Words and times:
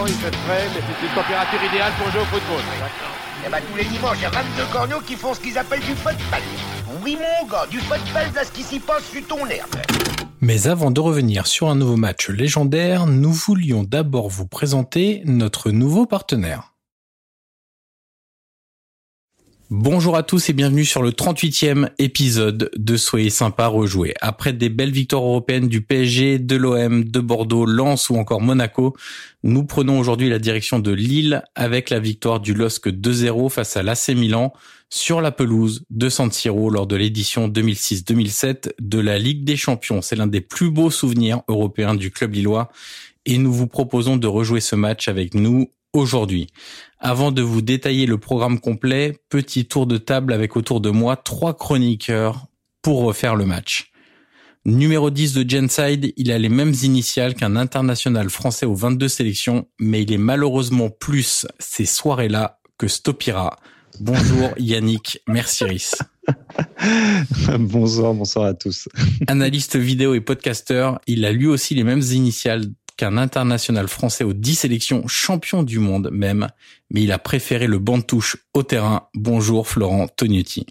Vent, 0.00 0.06
il 0.06 0.14
fait 0.14 0.34
frais, 0.34 0.66
mais 0.74 0.80
c'est 0.80 1.06
une 1.06 1.14
température 1.14 1.62
idéale 1.62 1.92
pour 1.98 2.10
jouer 2.10 2.22
au 2.22 2.24
football. 2.24 2.62
Eh 3.46 3.50
ben, 3.50 3.58
tous 3.70 3.76
les 3.76 3.84
dimanches, 3.84 4.16
il 4.18 4.22
y 4.22 4.26
a 4.26 4.30
22 4.30 4.64
corneaux 4.72 5.00
qui 5.06 5.14
font 5.14 5.34
ce 5.34 5.40
qu'ils 5.40 5.58
appellent 5.58 5.80
du 5.80 5.94
football. 5.94 6.40
Oui, 7.04 7.16
mon 7.16 7.46
gars, 7.46 7.66
du 7.70 7.80
football, 7.80 8.32
là, 8.34 8.44
ce 8.44 8.50
qui 8.50 8.62
s'y 8.62 8.78
passe 8.78 9.04
sur 9.04 9.26
ton 9.26 9.46
herbe. 9.46 9.76
Mais 10.40 10.68
avant 10.68 10.90
de 10.90 11.00
revenir 11.00 11.46
sur 11.46 11.68
un 11.68 11.74
nouveau 11.74 11.96
match 11.96 12.30
légendaire, 12.30 13.06
nous 13.06 13.32
voulions 13.32 13.84
d'abord 13.84 14.30
vous 14.30 14.46
présenter 14.46 15.20
notre 15.26 15.70
nouveau 15.70 16.06
partenaire. 16.06 16.69
Bonjour 19.72 20.16
à 20.16 20.24
tous 20.24 20.48
et 20.48 20.52
bienvenue 20.52 20.84
sur 20.84 21.00
le 21.00 21.12
38e 21.12 21.90
épisode 22.00 22.72
de 22.76 22.96
Soyez 22.96 23.30
sympa 23.30 23.68
rejouer. 23.68 24.14
Après 24.20 24.52
des 24.52 24.68
belles 24.68 24.90
victoires 24.90 25.22
européennes 25.22 25.68
du 25.68 25.80
PSG, 25.80 26.40
de 26.40 26.56
l'OM, 26.56 27.04
de 27.04 27.20
Bordeaux, 27.20 27.66
Lens 27.66 28.10
ou 28.10 28.16
encore 28.16 28.40
Monaco, 28.40 28.96
nous 29.44 29.64
prenons 29.64 30.00
aujourd'hui 30.00 30.28
la 30.28 30.40
direction 30.40 30.80
de 30.80 30.90
Lille 30.90 31.44
avec 31.54 31.88
la 31.88 32.00
victoire 32.00 32.40
du 32.40 32.52
LOSC 32.52 32.88
2-0 32.88 33.48
face 33.48 33.76
à 33.76 33.84
l'AC 33.84 34.08
Milan 34.08 34.52
sur 34.88 35.20
la 35.20 35.30
pelouse 35.30 35.84
de 35.90 36.08
San 36.08 36.30
lors 36.44 36.88
de 36.88 36.96
l'édition 36.96 37.46
2006-2007 37.46 38.72
de 38.80 38.98
la 38.98 39.20
Ligue 39.20 39.44
des 39.44 39.56
Champions. 39.56 40.02
C'est 40.02 40.16
l'un 40.16 40.26
des 40.26 40.40
plus 40.40 40.72
beaux 40.72 40.90
souvenirs 40.90 41.42
européens 41.46 41.94
du 41.94 42.10
club 42.10 42.34
lillois 42.34 42.72
et 43.24 43.38
nous 43.38 43.52
vous 43.52 43.68
proposons 43.68 44.16
de 44.16 44.26
rejouer 44.26 44.60
ce 44.60 44.74
match 44.74 45.06
avec 45.06 45.34
nous 45.34 45.70
aujourd'hui. 45.92 46.48
Avant 47.02 47.32
de 47.32 47.40
vous 47.40 47.62
détailler 47.62 48.04
le 48.04 48.18
programme 48.18 48.60
complet, 48.60 49.16
petit 49.30 49.64
tour 49.64 49.86
de 49.86 49.96
table 49.96 50.34
avec 50.34 50.54
autour 50.54 50.82
de 50.82 50.90
moi 50.90 51.16
trois 51.16 51.56
chroniqueurs 51.56 52.48
pour 52.82 53.00
refaire 53.00 53.36
le 53.36 53.46
match. 53.46 53.90
Numéro 54.66 55.10
10 55.10 55.32
de 55.32 55.48
Genside, 55.48 56.12
il 56.18 56.30
a 56.30 56.38
les 56.38 56.50
mêmes 56.50 56.74
initiales 56.82 57.34
qu'un 57.34 57.56
international 57.56 58.28
français 58.28 58.66
aux 58.66 58.74
22 58.74 59.08
sélections, 59.08 59.66
mais 59.78 60.02
il 60.02 60.12
est 60.12 60.18
malheureusement 60.18 60.90
plus 60.90 61.46
ces 61.58 61.86
soirées-là 61.86 62.60
que 62.76 62.86
Stopira. 62.86 63.56
Bonjour 63.98 64.50
Yannick 64.58 65.22
Merciris. 65.26 65.94
bonsoir, 67.58 68.12
bonsoir 68.12 68.44
à 68.44 68.52
tous. 68.52 68.90
Analyste 69.26 69.76
vidéo 69.76 70.12
et 70.12 70.20
podcasteur, 70.20 71.00
il 71.06 71.24
a 71.24 71.32
lui 71.32 71.46
aussi 71.46 71.74
les 71.74 71.84
mêmes 71.84 72.02
initiales 72.12 72.66
qu'un 72.98 73.16
international 73.16 73.88
français 73.88 74.24
aux 74.24 74.34
10 74.34 74.54
sélections, 74.56 75.06
champion 75.06 75.62
du 75.62 75.78
monde 75.78 76.10
même, 76.12 76.48
mais 76.90 77.02
il 77.02 77.12
a 77.12 77.18
préféré 77.18 77.66
le 77.66 77.78
banc 77.78 77.98
de 77.98 78.02
touche 78.02 78.36
au 78.54 78.62
terrain. 78.62 79.08
Bonjour 79.14 79.68
Florent 79.68 80.08
Tognetti. 80.08 80.66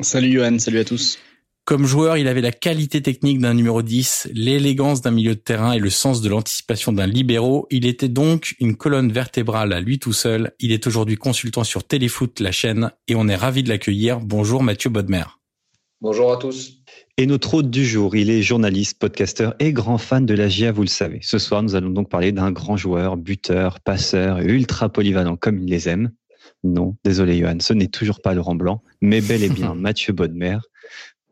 Salut 0.00 0.32
Johan, 0.32 0.58
salut 0.58 0.78
à 0.78 0.84
tous. 0.84 1.18
Comme 1.68 1.84
joueur, 1.84 2.16
il 2.16 2.28
avait 2.28 2.40
la 2.40 2.50
qualité 2.50 3.02
technique 3.02 3.40
d'un 3.40 3.52
numéro 3.52 3.82
10, 3.82 4.30
l'élégance 4.32 5.02
d'un 5.02 5.10
milieu 5.10 5.34
de 5.34 5.40
terrain 5.40 5.72
et 5.72 5.78
le 5.78 5.90
sens 5.90 6.22
de 6.22 6.28
l'anticipation 6.30 6.92
d'un 6.92 7.06
libéraux. 7.06 7.66
Il 7.70 7.84
était 7.84 8.08
donc 8.08 8.54
une 8.58 8.74
colonne 8.74 9.12
vertébrale 9.12 9.74
à 9.74 9.80
lui 9.80 9.98
tout 9.98 10.14
seul. 10.14 10.52
Il 10.60 10.72
est 10.72 10.86
aujourd'hui 10.86 11.16
consultant 11.16 11.64
sur 11.64 11.84
Téléfoot, 11.84 12.40
la 12.40 12.52
chaîne, 12.52 12.90
et 13.06 13.14
on 13.16 13.28
est 13.28 13.36
ravi 13.36 13.62
de 13.62 13.68
l'accueillir. 13.68 14.20
Bonjour 14.20 14.62
Mathieu 14.62 14.88
Bodmer. 14.88 15.24
Bonjour 16.00 16.32
à 16.32 16.38
tous. 16.38 16.77
Et 17.20 17.26
notre 17.26 17.54
hôte 17.54 17.68
du 17.68 17.84
jour, 17.84 18.14
il 18.14 18.30
est 18.30 18.42
journaliste, 18.42 19.00
podcasteur 19.00 19.56
et 19.58 19.72
grand 19.72 19.98
fan 19.98 20.24
de 20.24 20.34
la 20.34 20.48
GIA, 20.48 20.70
vous 20.70 20.82
le 20.82 20.86
savez. 20.86 21.18
Ce 21.20 21.40
soir, 21.40 21.64
nous 21.64 21.74
allons 21.74 21.90
donc 21.90 22.08
parler 22.08 22.30
d'un 22.30 22.52
grand 22.52 22.76
joueur, 22.76 23.16
buteur, 23.16 23.80
passeur, 23.80 24.38
ultra 24.38 24.88
polyvalent 24.88 25.36
comme 25.36 25.58
il 25.58 25.68
les 25.68 25.88
aime. 25.88 26.12
Non, 26.62 26.94
désolé 27.02 27.36
Johan, 27.36 27.58
ce 27.58 27.72
n'est 27.72 27.88
toujours 27.88 28.22
pas 28.22 28.34
Laurent 28.34 28.54
Blanc, 28.54 28.84
mais 29.00 29.20
bel 29.20 29.42
et 29.42 29.48
bien 29.48 29.74
Mathieu 29.76 30.12
Bodmer. 30.12 30.58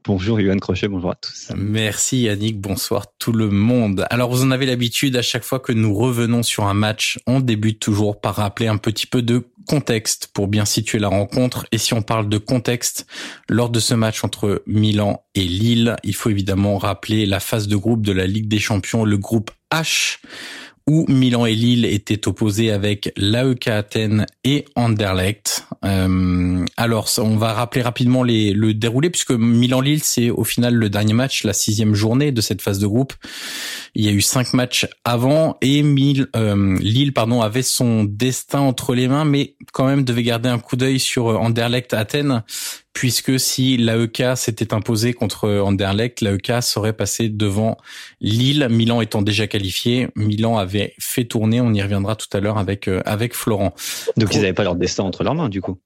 Bonjour 0.07 0.41
Yoann 0.41 0.61
Crochet, 0.61 0.87
bonjour 0.87 1.11
à 1.11 1.17
tous. 1.17 1.51
Merci 1.57 2.23
Yannick, 2.23 2.61
bonsoir 2.61 3.07
tout 3.19 3.33
le 3.33 3.51
monde. 3.51 4.07
Alors 4.09 4.31
vous 4.31 4.45
en 4.45 4.53
avez 4.53 4.65
l'habitude, 4.65 5.17
à 5.17 5.23
chaque 5.23 5.43
fois 5.43 5.59
que 5.59 5.73
nous 5.73 5.93
revenons 5.93 6.45
sur 6.45 6.65
un 6.65 6.75
match, 6.75 7.19
on 7.27 7.41
débute 7.41 7.81
toujours 7.81 8.21
par 8.21 8.37
rappeler 8.37 8.69
un 8.69 8.77
petit 8.77 9.09
peu 9.09 9.21
de 9.21 9.49
contexte 9.67 10.29
pour 10.33 10.47
bien 10.47 10.65
situer 10.65 11.01
la 11.01 11.09
rencontre. 11.09 11.67
Et 11.73 11.79
si 11.79 11.93
on 11.93 12.03
parle 12.03 12.29
de 12.29 12.39
contexte, 12.39 13.09
lors 13.49 13.69
de 13.69 13.81
ce 13.81 13.95
match 13.95 14.23
entre 14.23 14.63
Milan 14.69 15.25
et 15.35 15.43
Lille, 15.43 15.97
il 16.05 16.15
faut 16.15 16.31
évidemment 16.31 16.79
rappeler 16.79 17.27
la 17.27 17.41
phase 17.41 17.67
de 17.67 17.75
groupe 17.75 18.07
de 18.07 18.13
la 18.13 18.29
Ligue 18.29 18.47
des 18.47 18.61
Champions, 18.61 19.05
le 19.05 19.19
groupe 19.19 19.51
H 19.73 20.19
où 20.89 21.05
Milan 21.09 21.47
et 21.47 21.55
Lille 21.55 21.85
étaient 21.85 22.29
opposés 22.29 22.71
avec 22.71 23.13
l'AEK 23.17 23.69
Athènes 23.69 24.27
et 24.45 24.65
Anderlecht. 24.77 25.67
Euh, 25.85 26.65
alors, 26.77 27.09
on 27.19 27.37
va 27.37 27.55
rappeler 27.55 27.83
rapidement 27.83 28.23
les, 28.23 28.53
le 28.53 28.73
déroulé 28.73 29.11
puisque 29.11 29.33
Milan-Lille, 29.33 30.03
c'est 30.05 30.31
au 30.31 30.45
final 30.45 30.75
le 30.75 30.89
dernier 30.89 31.13
match, 31.13 31.43
la 31.43 31.53
sixième 31.53 31.95
journée 31.95 32.31
de 32.31 32.41
cette 32.41 32.63
phase 32.63 32.79
de 32.79 32.87
groupe. 32.87 33.15
Il 33.97 34.05
y 34.05 34.09
a 34.09 34.13
eu 34.13 34.21
cinq 34.21 34.53
matchs 34.55 34.87
avant 35.05 35.57
et 35.61 35.83
euh, 36.37 36.79
Lille 36.79 37.13
pardon, 37.13 37.41
avait 37.41 37.63
son 37.63 38.05
destin 38.05 38.61
entre 38.61 38.95
les 38.95 39.09
mains, 39.09 39.25
mais 39.25 39.57
quand 39.73 39.87
même 39.87 40.05
devait 40.05 40.23
garder 40.23 40.49
un 40.49 40.59
coup 40.59 40.77
d'œil 40.77 41.01
sur 41.01 41.27
Anderlecht 41.27 41.95
Athènes 41.95 42.45
puisque 42.97 43.39
si 43.39 43.77
l'AEK 43.77 44.23
s'était 44.37 44.73
imposé 44.73 45.13
contre 45.13 45.51
Anderlecht, 45.51 46.23
l'AEK 46.23 46.63
serait 46.63 46.95
passé 46.95 47.29
devant 47.29 47.77
Lille, 48.23 48.69
Milan 48.71 49.03
étant 49.03 49.21
déjà 49.21 49.47
qualifié. 49.47 50.09
Milan 50.17 50.57
avait 50.57 50.95
fait 50.99 51.25
tourner, 51.25 51.61
on 51.61 51.75
y 51.75 51.83
reviendra 51.83 52.17
tout 52.17 52.35
à 52.35 52.41
l'heure 52.41 52.57
avec 52.57 52.89
euh, 52.89 53.03
avec 53.05 53.35
Florent. 53.35 53.75
Donc 54.17 54.35
ils 54.35 54.41
n'avaient 54.41 54.55
pas 54.55 54.65
leur 54.65 54.77
destin 54.77 55.03
entre 55.03 55.25
leurs 55.25 55.35
mains 55.35 55.51
du 55.51 55.61
coup. 55.61 55.79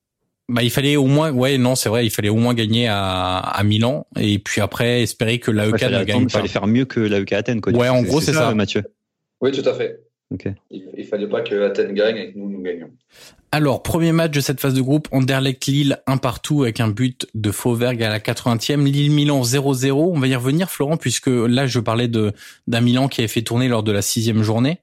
Bah, 0.48 0.62
il 0.62 0.70
fallait 0.70 0.94
au 0.94 1.06
moins, 1.06 1.32
ouais, 1.32 1.58
non, 1.58 1.74
c'est 1.74 1.88
vrai, 1.88 2.06
il 2.06 2.10
fallait 2.10 2.28
au 2.28 2.36
moins 2.36 2.54
gagner 2.54 2.86
à, 2.86 3.38
à 3.38 3.64
Milan 3.64 4.06
et 4.16 4.38
puis 4.38 4.60
après 4.60 5.02
espérer 5.02 5.40
que 5.40 5.50
l'AEK 5.50 5.72
ouais, 5.72 5.90
ne 5.90 6.04
gagne 6.04 6.06
pas. 6.06 6.22
Il 6.22 6.30
fallait 6.30 6.48
faire 6.48 6.68
mieux 6.68 6.84
que 6.84 7.00
l'AEK 7.00 7.32
Athènes, 7.32 7.60
quoi. 7.60 7.72
Ouais, 7.72 7.88
en 7.88 8.02
gros, 8.02 8.20
c'est 8.20 8.32
ça, 8.32 8.50
ça, 8.50 8.54
Mathieu. 8.54 8.84
Oui, 9.40 9.50
tout 9.50 9.68
à 9.68 9.74
fait. 9.74 9.98
Okay. 10.32 10.54
Il, 10.70 10.84
il 10.96 11.04
fallait 11.04 11.28
pas 11.28 11.40
que 11.40 11.62
Athènes 11.62 11.92
gagne 11.92 12.16
et 12.16 12.32
que 12.32 12.38
nous 12.38 12.48
nous 12.48 12.62
gagnions. 12.62 12.90
Alors, 13.52 13.82
premier 13.82 14.12
match 14.12 14.30
de 14.30 14.40
cette 14.40 14.60
phase 14.60 14.74
de 14.74 14.80
groupe, 14.80 15.08
Anderlecht-Lille, 15.10 15.98
un 16.06 16.18
partout 16.18 16.62
avec 16.62 16.78
un 16.78 16.86
but 16.86 17.26
de 17.34 17.50
Fauvergue 17.50 18.00
à 18.04 18.08
la 18.08 18.20
80e. 18.20 18.84
Lille-Milan 18.84 19.42
0-0. 19.42 19.90
On 19.92 20.20
va 20.20 20.28
y 20.28 20.36
revenir, 20.36 20.70
Florent, 20.70 20.96
puisque 20.96 21.26
là, 21.26 21.66
je 21.66 21.80
parlais 21.80 22.06
de 22.06 22.32
d'un 22.68 22.80
Milan 22.80 23.08
qui 23.08 23.22
avait 23.22 23.28
fait 23.28 23.42
tourner 23.42 23.66
lors 23.66 23.82
de 23.82 23.90
la 23.90 24.02
sixième 24.02 24.44
journée. 24.44 24.78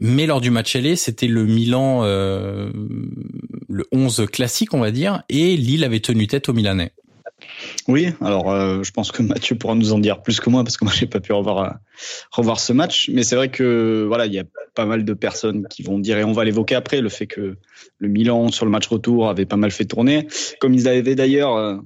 Mais 0.00 0.26
lors 0.26 0.40
du 0.40 0.50
match 0.50 0.74
aller, 0.74 0.96
c'était 0.96 1.28
le 1.28 1.44
Milan, 1.44 2.00
euh, 2.02 2.70
le 3.68 3.84
11 3.92 4.26
classique, 4.32 4.74
on 4.74 4.80
va 4.80 4.90
dire, 4.90 5.22
et 5.28 5.56
Lille 5.56 5.84
avait 5.84 6.00
tenu 6.00 6.26
tête 6.26 6.48
au 6.48 6.52
Milanais. 6.52 6.92
Oui, 7.86 8.08
alors 8.20 8.50
euh, 8.50 8.82
je 8.82 8.90
pense 8.90 9.12
que 9.12 9.22
Mathieu 9.22 9.56
pourra 9.56 9.74
nous 9.74 9.92
en 9.92 9.98
dire 9.98 10.22
plus 10.22 10.40
que 10.40 10.50
moi 10.50 10.64
parce 10.64 10.76
que 10.76 10.84
moi 10.84 10.92
j'ai 10.94 11.06
pas 11.06 11.20
pu 11.20 11.32
revoir 11.32 11.58
euh, 11.58 11.70
revoir 12.30 12.60
ce 12.60 12.72
match, 12.72 13.10
mais 13.12 13.22
c'est 13.22 13.36
vrai 13.36 13.48
que 13.50 14.04
voilà 14.06 14.26
il 14.26 14.32
y 14.32 14.38
a 14.38 14.44
pas 14.74 14.84
mal 14.84 15.04
de 15.04 15.14
personnes 15.14 15.66
qui 15.68 15.82
vont 15.82 15.98
dire 15.98 16.18
et 16.18 16.24
on 16.24 16.32
va 16.32 16.44
l'évoquer 16.44 16.74
après 16.74 17.00
le 17.00 17.08
fait 17.08 17.26
que 17.26 17.56
le 17.98 18.08
Milan 18.08 18.50
sur 18.50 18.64
le 18.64 18.70
match 18.70 18.86
retour 18.86 19.28
avait 19.28 19.46
pas 19.46 19.56
mal 19.56 19.70
fait 19.70 19.84
tourner, 19.84 20.28
comme 20.60 20.74
ils 20.74 20.88
avaient 20.88 21.14
d'ailleurs 21.14 21.56
euh, 21.56 21.76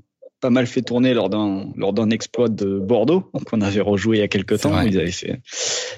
pas 0.40 0.50
mal 0.50 0.66
fait 0.66 0.82
tourner 0.82 1.14
lors 1.14 1.30
d'un 1.30 1.66
lors 1.76 1.92
d'un 1.92 2.10
exploit 2.10 2.48
de 2.48 2.78
Bordeaux, 2.78 3.30
donc 3.32 3.44
on 3.52 3.60
avait 3.60 3.80
rejoué 3.80 4.18
il 4.18 4.20
y 4.20 4.24
a 4.24 4.28
quelques 4.28 4.60
temps, 4.60 4.80
ils 4.82 4.98
avaient 4.98 5.10
fait 5.10 5.40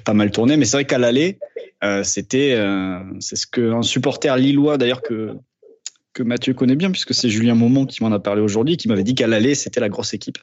pas 0.05 0.15
mal 0.15 0.31
tourner, 0.31 0.57
mais 0.57 0.67
c'est 0.67 0.77
vrai 0.77 0.85
qu'à 0.85 0.99
l'aller 0.99 1.39
euh, 1.83 2.03
c'était 2.05 2.53
euh, 2.53 3.01
c'est 3.21 3.37
ce 3.37 3.47
que 3.47 3.73
un 3.73 3.83
supporter 3.83 4.37
lillois 4.37 4.79
d'ailleurs 4.79 5.03
que 5.03 5.33
que 6.15 6.23
Mathieu 6.23 6.55
connaît 6.55 6.77
bien, 6.77 6.91
puisque 6.91 7.13
c'est 7.13 7.29
Julien 7.29 7.55
Momont 7.55 7.85
qui 7.85 8.03
m'en 8.03 8.13
a 8.13 8.21
parlé 8.21 8.41
aujourd'hui, 8.41 8.77
qui 8.77 8.89
m'avait 8.89 9.03
dit 9.03 9.15
qu'à 9.15 9.27
l'aller, 9.27 9.55
c'était 9.55 9.81
la 9.81 9.89
grosse 9.89 10.15
équipe 10.15 10.39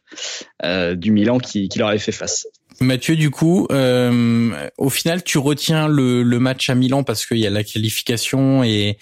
euh, 0.64 0.96
du 0.96 1.12
Milan 1.12 1.40
qui, 1.40 1.70
leur 1.78 1.88
avait 1.88 1.98
fait 1.98 2.12
face. 2.12 2.46
Mathieu, 2.82 3.16
du 3.16 3.30
coup, 3.30 3.68
euh, 3.72 4.52
au 4.78 4.90
final, 4.90 5.24
tu 5.24 5.38
retiens 5.38 5.88
le, 5.88 6.24
match 6.40 6.70
à 6.70 6.76
Milan 6.76 7.04
parce 7.04 7.26
qu'il 7.26 7.38
y 7.38 7.48
a 7.48 7.50
la 7.50 7.64
qualification 7.64 8.64
et, 8.64 8.98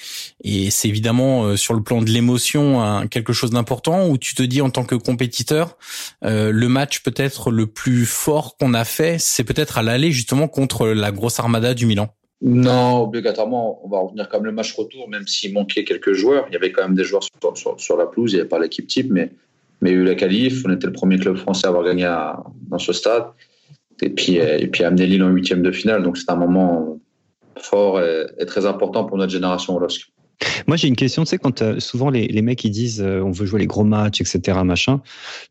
c'est 0.70 0.88
évidemment 0.88 1.44
euh, 1.44 1.56
sur 1.58 1.74
le 1.74 1.82
plan 1.82 2.02
de 2.02 2.10
l'émotion 2.10 3.08
quelque 3.10 3.34
chose 3.34 3.52
d'important, 3.52 4.08
ou 4.08 4.18
tu 4.18 4.36
te 4.36 4.44
dis 4.44 4.62
en 4.62 4.70
tant 4.70 4.84
que 4.84 4.96
compétiteur, 4.96 5.78
le 6.22 6.68
match 6.68 7.00
peut-être 7.00 7.52
le 7.52 7.66
plus 7.66 8.06
fort 8.06 8.56
qu'on 8.58 8.74
a 8.74 8.86
fait, 8.86 9.18
c'est 9.20 9.44
peut-être 9.44 9.78
à 9.78 9.84
l'aller 9.84 10.12
justement 10.12 10.48
contre 10.48 10.88
la 10.88 11.12
grosse 11.12 11.40
armada 11.40 11.74
du 11.74 11.86
Milan? 11.86 12.14
Non, 12.42 13.04
obligatoirement, 13.04 13.82
on 13.84 13.90
va 13.90 14.00
revenir 14.00 14.30
comme 14.30 14.46
le 14.46 14.52
match 14.52 14.74
retour, 14.74 15.10
même 15.10 15.28
s'il 15.28 15.54
manquait 15.54 15.84
quelques 15.84 16.14
joueurs. 16.14 16.46
Il 16.50 16.54
y 16.54 16.56
avait 16.56 16.72
quand 16.72 16.84
même 16.84 16.96
des 16.96 17.04
joueurs 17.04 17.24
sur, 17.24 17.98
la 17.98 18.06
pelouse, 18.06 18.32
il 18.32 18.36
n'y 18.36 18.40
avait 18.42 18.50
pas 18.50 18.60
l'équipe 18.60 18.88
type, 18.88 19.12
mais, 19.12 19.32
mais 19.82 19.92
il 19.92 19.94
y 19.94 19.98
a 19.98 20.02
eu 20.02 20.06
la 20.06 20.16
qualif. 20.16 20.64
On 20.66 20.72
était 20.72 20.88
le 20.88 20.94
premier 20.94 21.20
club 21.20 21.36
français 21.36 21.68
à 21.68 21.70
avoir 21.70 21.84
gagné 21.84 22.10
dans 22.70 22.80
ce 22.80 22.94
stade. 22.94 23.26
Et 24.02 24.10
puis, 24.10 24.36
et 24.36 24.68
puis 24.68 24.86
amener 24.86 25.06
Lille 25.06 25.24
en 25.24 25.30
huitième 25.30 25.62
de 25.62 25.72
finale. 25.72 26.04
Donc 26.04 26.18
c'est 26.18 26.32
un 26.32 26.38
moment 26.38 26.98
fort 27.58 28.02
et, 28.02 28.46
très 28.46 28.66
important 28.66 29.04
pour 29.04 29.18
notre 29.18 29.34
génération 29.34 29.76
au 29.76 29.80
LOSC. 29.80 30.10
Moi, 30.68 30.78
j'ai 30.78 30.88
une 30.88 30.96
question. 30.96 31.24
Tu 31.24 31.32
sais, 31.32 31.38
quand 31.38 31.62
euh, 31.62 31.82
souvent 31.82 32.10
les, 32.10 32.42
mecs 32.42 32.64
ils 32.64 32.72
disent 32.72 33.02
euh, 33.02 33.22
on 33.22 33.32
veut 33.32 33.46
jouer 33.46 33.60
les 33.60 33.68
gros 33.68 33.84
matchs, 33.84 34.22
etc., 34.22 34.60
machin. 34.64 35.02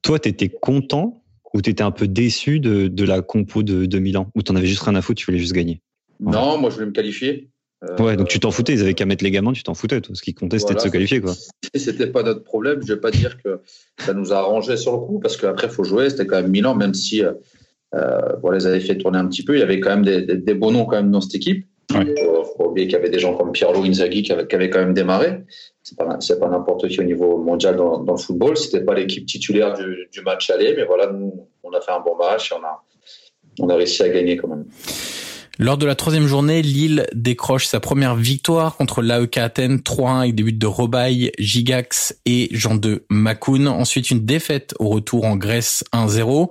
Toi, 0.01 0.19
tu 0.19 0.31
étais 0.31 0.49
content 0.49 1.23
ou 1.53 1.61
tu 1.61 1.69
étais 1.69 1.83
un 1.83 1.91
peu 1.91 2.09
déçu 2.09 2.61
de, 2.61 2.89
de 2.89 3.05
la 3.05 3.21
compo 3.21 3.63
de, 3.63 3.85
de 3.85 3.99
Milan? 3.99 4.31
Ou 4.35 4.43
tu 4.43 4.57
avais 4.57 4.67
juste 4.67 4.83
rien 4.83 4.95
à 4.95 5.03
foutre, 5.03 5.21
tu 5.21 5.27
voulais 5.27 5.39
juste 5.39 5.53
gagner? 5.53 5.83
Non, 6.21 6.59
moi 6.59 6.71
je 6.71 6.77
voulais 6.77 6.87
me 6.87 6.93
qualifier. 6.93 7.51
Euh, 7.85 7.97
ouais, 8.03 8.17
donc 8.17 8.27
tu 8.29 8.41
t'en 8.41 8.51
foutais, 8.51 8.73
ils 8.73 8.83
avaient 8.83 8.95
qu'à 8.95 9.07
mettre 9.07 9.23
les 9.23 9.31
gamins, 9.31 9.53
tu 9.53 9.63
t'en 9.63 9.75
foutais. 9.75 10.01
Toi. 10.01 10.15
Ce 10.15 10.23
qui 10.23 10.35
comptait, 10.35 10.59
c'était 10.59 10.75
de 10.75 10.81
se 10.81 10.89
qualifier. 10.89 11.21
quoi. 11.21 11.35
C'était 11.75 12.09
pas 12.09 12.25
notre 12.25 12.43
problème. 12.43 12.81
Je 12.83 12.95
vais 12.95 13.01
pas 13.01 13.13
dire 13.13 13.41
que 13.41 13.61
ça 13.99 14.15
nous 14.15 14.33
a 14.33 14.39
arrangé 14.39 14.77
sur 14.77 14.93
le 14.93 14.99
coup, 14.99 15.21
parce 15.21 15.37
qu'après, 15.37 15.69
il 15.69 15.73
faut 15.73 15.85
jouer. 15.85 16.11
C'était 16.11 16.27
quand 16.27 16.43
même 16.43 16.51
Milan, 16.51 16.75
même 16.75 16.95
si 16.95 17.23
euh, 17.23 17.33
voilà, 18.43 18.59
ils 18.59 18.67
avaient 18.67 18.81
fait 18.81 18.99
tourner 18.99 19.19
un 19.19 19.29
petit 19.29 19.45
peu. 19.45 19.55
Il 19.55 19.61
y 19.61 19.63
avait 19.63 19.79
quand 19.79 19.91
même 19.91 20.05
des, 20.05 20.23
des, 20.23 20.37
des 20.37 20.55
beaux 20.55 20.73
noms 20.73 20.87
quand 20.87 20.97
même 20.97 21.13
dans 21.13 21.21
cette 21.21 21.37
équipe. 21.37 21.67
Il 21.91 22.15
faut, 22.57 22.69
oublier 22.69 22.87
qu'il 22.87 22.97
y 22.97 23.01
avait 23.01 23.09
des 23.09 23.19
gens 23.19 23.35
comme 23.35 23.53
Pierlo 23.53 23.83
Inzaghi 23.83 24.23
qui 24.23 24.33
avaient, 24.33 24.47
qui 24.47 24.71
quand 24.71 24.81
même 24.81 24.93
démarré. 24.93 25.45
C'est 25.83 25.97
pas, 25.97 26.05
pas 26.05 26.49
n'importe 26.49 26.89
qui 26.89 27.01
au 27.01 27.05
niveau 27.05 27.39
mondial 27.39 27.77
dans, 27.77 27.99
dans 27.99 28.13
le 28.13 28.19
football. 28.19 28.57
C'était 28.57 28.85
pas 28.85 28.95
l'équipe 28.95 29.25
titulaire 29.25 29.73
du, 29.73 30.09
du, 30.13 30.21
match 30.21 30.51
aller, 30.51 30.75
mais 30.77 30.85
voilà, 30.85 31.11
nous, 31.11 31.49
on 31.63 31.71
a 31.71 31.81
fait 31.81 31.93
un 31.93 32.01
bon 32.01 32.15
match 32.17 32.53
et 32.53 32.55
on 32.57 32.65
a, 32.65 32.85
on 33.61 33.69
a 33.71 33.77
réussi 33.77 34.03
à 34.03 34.11
gagner 34.11 34.37
quand 34.37 34.49
même. 34.49 34.67
Lors 35.61 35.77
de 35.77 35.87
la 35.87 35.97
troisième 35.97 36.29
journée, 36.29 36.63
Lille 36.63 37.09
décroche 37.15 37.67
sa 37.67 37.81
première 37.81 38.15
victoire 38.15 38.77
contre 38.77 39.03
l'AEK 39.03 39.39
Athènes 39.39 39.79
3-1 39.79 40.21
avec 40.21 40.37
des 40.37 40.45
buts 40.45 40.53
de 40.53 40.67
Robaille, 40.69 41.33
Gigax 41.37 42.17
et 42.27 42.49
Jean 42.53 42.77
de 42.77 43.05
Makoun. 43.11 43.67
Ensuite, 43.67 44.13
une 44.13 44.25
défaite 44.25 44.77
au 44.79 44.89
retour 44.89 45.25
en 45.25 45.35
Grèce 45.35 45.83
1-0. 45.93 46.51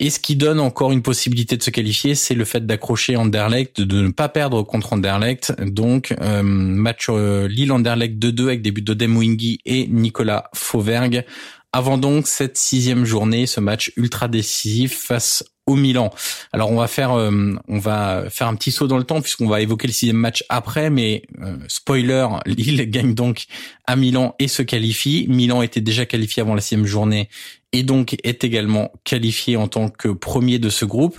Et 0.00 0.08
ce 0.08 0.18
qui 0.18 0.36
donne 0.36 0.60
encore 0.60 0.92
une 0.92 1.02
possibilité 1.02 1.58
de 1.58 1.62
se 1.62 1.68
qualifier, 1.68 2.14
c'est 2.14 2.34
le 2.34 2.46
fait 2.46 2.64
d'accrocher 2.64 3.16
Anderlecht, 3.16 3.82
de 3.82 4.00
ne 4.00 4.10
pas 4.10 4.30
perdre 4.30 4.62
contre 4.62 4.94
Anderlecht. 4.94 5.52
Donc, 5.60 6.14
euh, 6.22 6.42
match 6.42 7.08
euh, 7.10 7.46
Lille-Anderlecht 7.48 8.18
2-2 8.18 8.42
avec 8.44 8.62
des 8.62 8.70
buts 8.70 8.80
de 8.80 8.94
Demwingi 8.94 9.58
et 9.66 9.86
Nicolas 9.88 10.48
Fauvergue. 10.54 11.26
Avant 11.72 11.96
donc 11.96 12.26
cette 12.26 12.58
sixième 12.58 13.04
journée, 13.06 13.46
ce 13.46 13.58
match 13.58 13.92
ultra 13.96 14.28
décisif 14.28 14.94
face 14.94 15.42
au 15.66 15.76
Milan. 15.76 16.10
Alors 16.52 16.70
on 16.70 16.76
va 16.76 16.86
faire 16.86 17.12
euh, 17.12 17.54
on 17.68 17.78
va 17.78 18.24
faire 18.28 18.48
un 18.48 18.56
petit 18.56 18.72
saut 18.72 18.86
dans 18.86 18.98
le 18.98 19.04
temps 19.04 19.22
puisqu'on 19.22 19.48
va 19.48 19.60
évoquer 19.60 19.86
le 19.86 19.92
sixième 19.92 20.16
match 20.16 20.44
après, 20.48 20.90
mais 20.90 21.22
euh, 21.40 21.56
spoiler, 21.68 22.26
Lille 22.46 22.90
gagne 22.90 23.14
donc 23.14 23.46
à 23.86 23.96
Milan 23.96 24.34
et 24.38 24.48
se 24.48 24.62
qualifie. 24.62 25.26
Milan 25.28 25.62
était 25.62 25.80
déjà 25.80 26.04
qualifié 26.04 26.42
avant 26.42 26.54
la 26.54 26.60
sixième 26.60 26.86
journée 26.86 27.28
et 27.72 27.82
donc 27.82 28.16
est 28.22 28.44
également 28.44 28.92
qualifié 29.04 29.56
en 29.56 29.68
tant 29.68 29.88
que 29.88 30.08
premier 30.08 30.58
de 30.58 30.68
ce 30.68 30.84
groupe. 30.84 31.18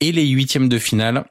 Et 0.00 0.12
les 0.12 0.26
huitièmes 0.26 0.68
de 0.68 0.78
finale, 0.78 1.24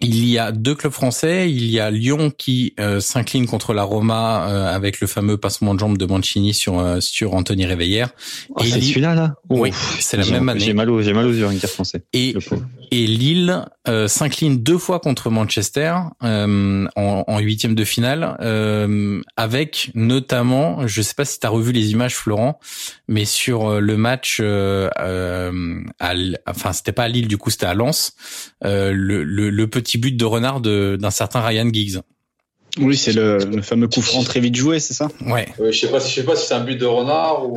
il 0.00 0.26
y 0.26 0.38
a 0.38 0.52
deux 0.52 0.74
clubs 0.74 0.92
français. 0.92 1.50
Il 1.50 1.64
y 1.70 1.80
a 1.80 1.90
Lyon 1.90 2.30
qui 2.36 2.74
euh, 2.78 3.00
s'incline 3.00 3.46
contre 3.46 3.74
la 3.74 3.82
Roma 3.82 4.48
euh, 4.48 4.74
avec 4.74 5.00
le 5.00 5.06
fameux 5.06 5.36
passement 5.36 5.74
de 5.74 5.80
jambe 5.80 5.98
de 5.98 6.06
Mancini 6.06 6.54
sur 6.54 6.78
euh, 6.78 7.00
sur 7.00 7.34
Anthony 7.34 7.66
Réveillère. 7.66 8.10
Oh, 8.50 8.62
c'est 8.62 8.80
celui-là 8.80 9.14
là. 9.14 9.34
Oui, 9.48 9.70
c'est 9.98 10.16
la 10.16 10.26
même 10.26 10.48
année. 10.48 10.60
J'ai 10.60 10.72
mal 10.72 10.90
aux 10.90 11.02
j'ai 11.02 11.12
mal 11.12 11.26
aux 11.26 11.32
yeux, 11.32 11.48
dire 11.48 11.68
français. 11.68 12.02
Et 12.12 12.34
et 12.90 13.06
Lille 13.06 13.64
s'incline 14.06 14.62
deux 14.62 14.78
fois 14.78 15.00
contre 15.00 15.30
Manchester 15.30 15.94
en 16.20 17.38
huitième 17.38 17.74
de 17.74 17.84
finale, 17.84 18.36
avec 19.36 19.90
notamment, 19.94 20.86
je 20.86 21.02
sais 21.02 21.14
pas 21.14 21.24
si 21.24 21.40
tu 21.40 21.46
as 21.46 21.50
revu 21.50 21.72
les 21.72 21.90
images, 21.90 22.14
Florent, 22.14 22.60
mais 23.08 23.24
sur 23.24 23.80
le 23.80 23.96
match, 23.96 24.40
à, 24.40 25.50
enfin 26.46 26.72
c'était 26.72 26.92
pas 26.92 27.04
à 27.04 27.08
Lille, 27.08 27.28
du 27.28 27.38
coup 27.38 27.50
c'était 27.50 27.66
à 27.66 27.74
Lens, 27.74 28.14
le, 28.62 28.92
le, 28.92 29.50
le 29.50 29.66
petit 29.66 29.87
petit 29.88 29.98
but 29.98 30.16
de 30.16 30.24
renard 30.26 30.60
d'un 30.60 31.10
certain 31.10 31.40
Ryan 31.40 31.68
Giggs. 31.72 32.00
Oui, 32.78 32.94
c'est 32.94 33.12
le, 33.12 33.62
fameux 33.62 33.88
coup 33.88 34.02
franc 34.02 34.22
très 34.22 34.40
vite 34.40 34.54
joué, 34.54 34.78
c'est 34.80 34.92
ça? 34.92 35.08
Ouais. 35.26 35.48
je 35.58 35.72
sais 35.72 35.90
pas, 35.90 35.98
je 35.98 36.06
sais 36.06 36.24
pas 36.24 36.36
si 36.36 36.46
c'est 36.46 36.54
un 36.54 36.62
but 36.62 36.76
de 36.76 36.84
renard 36.84 37.48
ou, 37.48 37.56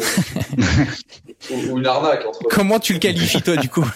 ou, 1.52 1.78
une 1.78 1.86
arnaque. 1.86 2.26
Entre 2.26 2.44
Comment 2.50 2.80
tu 2.80 2.94
le 2.94 3.00
qualifies 3.00 3.42
toi 3.42 3.58
du 3.58 3.70
coup? 3.70 3.86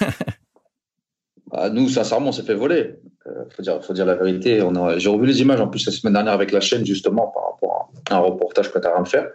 Bah, 1.51 1.69
Nous, 1.69 1.87
sincèrement, 1.89 2.29
on 2.29 2.31
s'est 2.31 2.43
fait 2.43 2.55
voler. 2.55 2.95
Euh, 3.27 3.43
faut 3.55 3.61
dire, 3.61 3.79
faut 3.81 3.93
dire 3.93 4.05
la 4.05 4.15
vérité. 4.15 4.63
On 4.63 4.97
j'ai 4.97 5.09
revu 5.09 5.27
les 5.27 5.41
images 5.41 5.61
en 5.61 5.67
plus 5.67 5.85
la 5.85 5.91
semaine 5.91 6.13
dernière 6.13 6.33
avec 6.33 6.51
la 6.51 6.59
chaîne 6.59 6.83
justement 6.83 7.27
par 7.27 7.51
rapport 7.51 7.91
à 8.09 8.15
un 8.15 8.19
reportage 8.19 8.71
que 8.71 8.79
tu 8.79 8.87
as 8.87 8.93
rien 8.93 9.03
de 9.03 9.07
faire. 9.07 9.27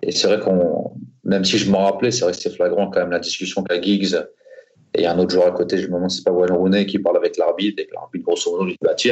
Et 0.00 0.12
c'est 0.12 0.28
vrai 0.28 0.38
qu'on, 0.38 0.92
même 1.24 1.44
si 1.44 1.58
je 1.58 1.68
m'en 1.68 1.84
rappelais, 1.84 2.12
c'est 2.12 2.22
vrai 2.22 2.32
que 2.32 2.38
c'était 2.38 2.54
flagrant 2.54 2.88
quand 2.88 3.00
même 3.00 3.10
la 3.10 3.18
discussion 3.18 3.64
qu'a 3.64 3.80
Giggs 3.80 4.16
et 4.94 5.00
il 5.00 5.02
y 5.02 5.06
a 5.06 5.12
un 5.12 5.18
autre 5.18 5.30
joueur 5.30 5.48
à 5.48 5.50
côté, 5.50 5.76
je 5.78 5.88
me 5.88 5.94
demande 5.94 6.10
si 6.10 6.18
c'est 6.18 6.24
pas 6.24 6.30
Wayne 6.30 6.52
Rooney 6.52 6.86
qui 6.86 7.00
parle 7.00 7.16
avec 7.16 7.36
l'arbitre 7.36 7.82
et 7.82 7.88
l'arbitre, 7.92 8.24
grosso 8.24 8.52
modo, 8.52 8.64
lui 8.64 8.78
dit 8.96 9.10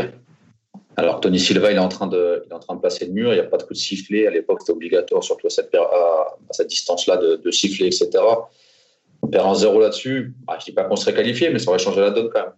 Alors 0.97 1.21
Tony 1.21 1.41
Silva, 1.41 1.73
il 1.73 1.77
est 1.77 1.81
en 1.81 1.89
train 1.89 2.07
de, 2.07 2.45
il 2.47 2.53
est 2.53 2.55
en 2.55 2.61
train 2.61 2.77
de 2.77 2.81
passer 2.81 3.07
le 3.07 3.13
mur. 3.13 3.33
Il 3.33 3.35
n'y 3.35 3.41
a 3.41 3.45
pas 3.45 3.57
de 3.57 3.65
coup 3.65 3.75
de 3.75 3.79
sifflet. 3.79 4.29
À 4.29 4.31
l'époque, 4.31 4.61
c'était 4.61 4.73
obligatoire, 4.73 5.25
surtout 5.25 5.49
à 5.49 5.51
cette, 5.51 6.67
distance-là, 6.69 7.17
de, 7.17 7.51
siffler, 7.51 7.87
etc. 7.87 8.11
On 9.23 9.27
perd 9.27 9.47
un 9.47 9.55
zéro 9.55 9.81
là-dessus. 9.81 10.35
Ah, 10.47 10.57
je 10.61 10.67
dis 10.67 10.73
pas 10.73 10.85
qu'on 10.85 10.97
serait 10.97 11.15
qualifié, 11.15 11.51
mais 11.51 11.59
ça 11.59 11.71
aurait 11.71 11.81
changé 11.81 12.01
la 12.01 12.11
donne 12.11 12.31
quand 12.33 12.43
même. 12.43 12.53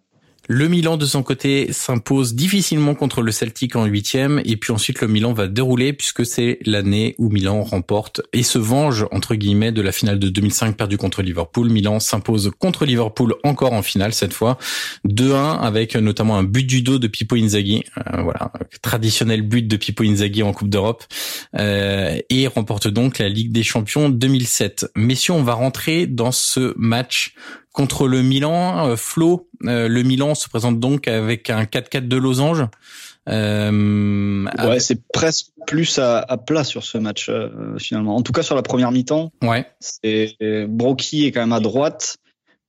Le 0.48 0.68
Milan 0.68 0.98
de 0.98 1.06
son 1.06 1.22
côté 1.22 1.72
s'impose 1.72 2.34
difficilement 2.34 2.94
contre 2.94 3.22
le 3.22 3.32
Celtic 3.32 3.76
en 3.76 3.86
huitième 3.86 4.42
et 4.44 4.56
puis 4.56 4.72
ensuite 4.72 5.00
le 5.00 5.08
Milan 5.08 5.32
va 5.32 5.48
dérouler 5.48 5.94
puisque 5.94 6.26
c'est 6.26 6.58
l'année 6.66 7.14
où 7.16 7.30
Milan 7.30 7.62
remporte 7.62 8.20
et 8.34 8.42
se 8.42 8.58
venge 8.58 9.06
entre 9.10 9.36
guillemets 9.36 9.72
de 9.72 9.80
la 9.80 9.90
finale 9.90 10.18
de 10.18 10.28
2005 10.28 10.76
perdue 10.76 10.98
contre 10.98 11.22
Liverpool. 11.22 11.70
Milan 11.70 11.98
s'impose 11.98 12.50
contre 12.58 12.84
Liverpool 12.84 13.34
encore 13.42 13.72
en 13.72 13.82
finale 13.82 14.12
cette 14.12 14.34
fois 14.34 14.58
2-1 15.08 15.60
avec 15.60 15.96
notamment 15.96 16.36
un 16.36 16.44
but 16.44 16.66
du 16.66 16.82
dos 16.82 16.98
de 16.98 17.06
Pippo 17.06 17.36
Inzaghi, 17.36 17.82
euh, 17.96 18.22
voilà 18.22 18.52
traditionnel 18.82 19.40
but 19.40 19.66
de 19.66 19.76
Pippo 19.76 20.04
Inzaghi 20.04 20.42
en 20.42 20.52
Coupe 20.52 20.68
d'Europe 20.68 21.04
euh, 21.58 22.18
et 22.28 22.46
remporte 22.48 22.86
donc 22.88 23.18
la 23.18 23.30
Ligue 23.30 23.52
des 23.52 23.62
Champions 23.62 24.10
2007. 24.10 24.90
Messieurs, 24.94 25.32
on 25.32 25.42
va 25.42 25.54
rentrer 25.54 26.06
dans 26.06 26.32
ce 26.32 26.74
match 26.76 27.34
Contre 27.74 28.08
le 28.08 28.22
Milan, 28.22 28.88
euh, 28.88 28.96
Flo, 28.96 29.50
euh, 29.64 29.88
le 29.88 30.02
Milan 30.02 30.34
se 30.34 30.48
présente 30.48 30.80
donc 30.80 31.06
avec 31.06 31.50
un 31.50 31.64
4-4 31.64 32.08
de 32.08 32.16
losange. 32.16 32.64
Euh, 33.28 34.46
ouais, 34.66 34.80
c'est 34.80 35.06
presque 35.12 35.48
plus 35.66 35.98
à, 35.98 36.20
à, 36.20 36.38
plat 36.38 36.64
sur 36.64 36.84
ce 36.84 36.96
match 36.96 37.30
finalement. 37.78 38.16
En 38.16 38.22
tout 38.22 38.32
cas 38.32 38.42
sur 38.42 38.54
la 38.54 38.62
première 38.62 38.92
mi-temps. 38.92 39.32
Ouais. 39.42 39.66
C'est 39.80 40.36
Brocchi 40.68 41.26
est 41.26 41.32
quand 41.32 41.40
même 41.40 41.52
à 41.52 41.60
droite. 41.60 42.16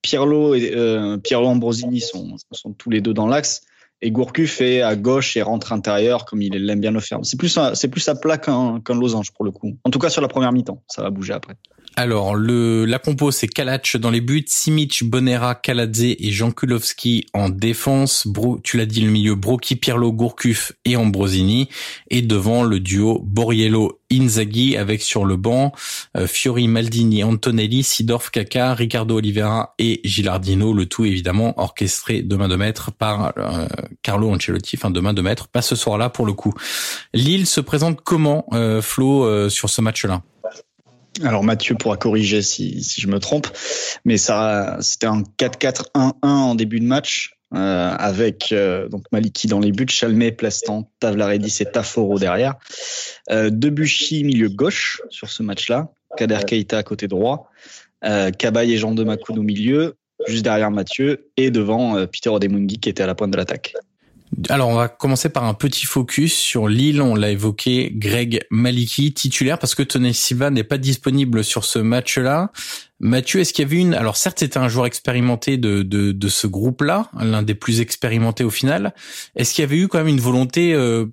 Pirlo 0.06 0.54
et 0.54 0.72
euh, 0.76 1.18
Pirlo 1.18 1.48
Ambrosini 1.48 2.00
sont, 2.00 2.36
sont 2.52 2.74
tous 2.74 2.92
les 2.92 3.02
deux 3.02 3.14
dans 3.14 3.28
l'axe 3.28 3.62
et 4.02 4.12
Gourcuff 4.12 4.62
est 4.62 4.82
à 4.82 4.96
gauche 4.96 5.36
et 5.36 5.42
rentre 5.42 5.74
intérieur 5.74 6.26
comme 6.26 6.44
il 6.44 6.54
l'aime 6.54 6.80
bien 6.80 6.92
le 6.92 7.00
faire. 7.00 7.20
C'est 7.24 7.38
plus 7.38 7.58
c'est 7.74 7.88
plus 7.88 8.08
à 8.08 8.14
plat 8.14 8.38
qu'un 8.38 8.82
qu'un 8.82 8.94
losange 8.94 9.32
pour 9.32 9.46
le 9.46 9.52
coup. 9.52 9.78
En 9.84 9.90
tout 9.90 9.98
cas 9.98 10.10
sur 10.10 10.22
la 10.22 10.28
première 10.28 10.52
mi-temps, 10.52 10.84
ça 10.88 11.02
va 11.02 11.10
bouger 11.10 11.34
après. 11.34 11.56
Alors, 11.98 12.36
le, 12.36 12.84
la 12.84 13.00
compo, 13.00 13.32
c'est 13.32 13.48
Kalac 13.48 13.96
dans 13.96 14.10
les 14.10 14.20
buts, 14.20 14.44
Simic, 14.48 15.06
Bonera, 15.06 15.56
Kaladze 15.56 16.04
et 16.04 16.30
Jean 16.32 16.52
Kulowski 16.52 17.26
en 17.34 17.48
défense. 17.48 18.28
Bro, 18.28 18.60
tu 18.62 18.76
l'as 18.76 18.86
dit, 18.86 19.00
le 19.00 19.10
milieu, 19.10 19.36
Broki, 19.36 19.78
Pirlo, 19.78 20.12
Gourcuff 20.12 20.74
et 20.84 20.98
Ambrosini. 20.98 21.70
Et 22.10 22.22
devant, 22.22 22.64
le 22.64 22.82
duo 22.82 23.22
Borriello, 23.24 24.02
Inzaghi 24.12 24.76
avec 24.76 25.02
sur 25.02 25.24
le 25.24 25.38
banc 25.38 25.72
euh, 26.18 26.28
Fiori, 26.28 26.68
Maldini, 26.68 27.24
Antonelli, 27.24 27.82
Sidorf, 27.82 28.30
Kaka, 28.30 28.74
Ricardo 28.74 29.16
Oliveira 29.16 29.74
et 29.80 30.02
Gilardino. 30.04 30.74
Le 30.74 30.88
tout, 30.88 31.06
évidemment, 31.06 31.58
orchestré 31.58 32.22
de 32.24 32.36
main 32.36 32.50
de 32.50 32.58
maître 32.58 32.92
par 32.92 33.32
euh, 33.38 33.68
Carlo 34.04 34.30
Ancelotti. 34.32 34.76
Enfin, 34.78 34.92
de 34.92 35.00
main 35.00 35.14
de 35.14 35.22
maître, 35.22 35.48
pas 35.48 35.62
ce 35.62 35.78
soir-là 35.78 36.10
pour 36.10 36.26
le 36.26 36.34
coup. 36.34 36.54
Lille 37.14 37.48
se 37.48 37.62
présente 37.62 38.02
comment, 38.02 38.48
euh, 38.52 38.82
Flo, 38.82 39.50
sur 39.50 39.70
ce 39.70 39.80
match-là? 39.80 40.22
Alors 41.24 41.44
Mathieu 41.44 41.76
pourra 41.76 41.98
corriger 41.98 42.42
si, 42.42 42.84
si 42.84 43.02
je 43.02 43.08
me 43.08 43.20
trompe, 43.20 43.48
mais 44.04 44.18
ça 44.18 44.78
c'était 44.82 45.08
un 45.08 45.24
4-4-1-1 45.38 46.14
en 46.22 46.56
début 46.56 46.80
de 46.80 46.86
match 46.86 47.38
euh, 47.54 47.92
avec 47.98 48.52
euh, 48.52 48.90
donc 48.90 49.06
Maliki 49.12 49.48
dans 49.48 49.60
les 49.60 49.72
buts, 49.72 49.88
Chalmé, 49.88 50.32
Plastan, 50.32 50.90
Tavlaredis 51.00 51.58
et 51.62 51.66
Taforo 51.66 52.20
derrière. 52.20 52.56
Euh, 53.32 53.50
Debuchy 53.50 54.24
milieu 54.24 54.50
gauche 54.50 55.02
sur 55.10 55.30
ce 55.30 55.42
match-là, 55.44 55.90
Kader 56.18 56.40
Keita 56.46 56.80
à 56.80 56.84
côté 56.84 57.08
droit, 57.08 57.50
euh, 58.04 58.32
Cabaye 58.32 58.74
et 58.74 58.78
Jean 58.78 58.92
de 58.94 59.04
Makoun 59.04 59.40
au 59.40 59.44
milieu, 59.44 59.96
juste 60.28 60.44
derrière 60.44 60.72
Mathieu 60.72 61.30
et 61.38 61.52
devant 61.52 61.98
euh, 61.98 62.06
Peter 62.08 62.30
Odemungi 62.30 62.80
qui 62.80 62.90
était 62.90 63.04
à 63.04 63.08
la 63.08 63.16
pointe 63.16 63.32
de 63.32 63.38
l'attaque. 63.38 63.74
Alors, 64.50 64.70
on 64.70 64.76
va 64.76 64.88
commencer 64.88 65.30
par 65.30 65.46
un 65.46 65.54
petit 65.54 65.86
focus 65.86 66.34
sur 66.34 66.68
Lille. 66.68 67.02
On 67.02 67.16
l'a 67.16 67.32
évoqué, 67.32 67.92
Greg 67.96 68.46
Maliki, 68.50 69.14
titulaire, 69.14 69.60
parce 69.60 69.76
que 69.76 69.84
Tony 69.84 70.14
Silva 70.14 70.50
n'est 70.50 70.64
pas 70.64 70.78
disponible 70.78 71.44
sur 71.44 71.64
ce 71.64 71.80
match-là. 71.80 72.52
Mathieu, 73.00 73.40
est-ce 73.40 73.54
qu'il 73.54 73.64
y 73.64 73.68
avait 73.68 73.80
une... 73.80 73.94
Alors, 73.94 74.18
certes, 74.18 74.40
c'était 74.40 74.58
un 74.58 74.68
joueur 74.68 74.88
expérimenté 74.88 75.58
de, 75.58 75.84
de, 75.84 76.12
de 76.12 76.28
ce 76.28 76.48
groupe-là, 76.48 77.10
l'un 77.20 77.44
des 77.44 77.56
plus 77.56 77.82
expérimentés 77.82 78.44
au 78.44 78.50
final. 78.50 78.94
Est-ce 79.36 79.54
qu'il 79.54 79.62
y 79.62 79.66
avait 79.68 79.78
eu 79.78 79.88
quand 79.88 80.00
même 80.00 80.08
une 80.08 80.22
volonté... 80.22 80.74
Euh, 80.74 81.06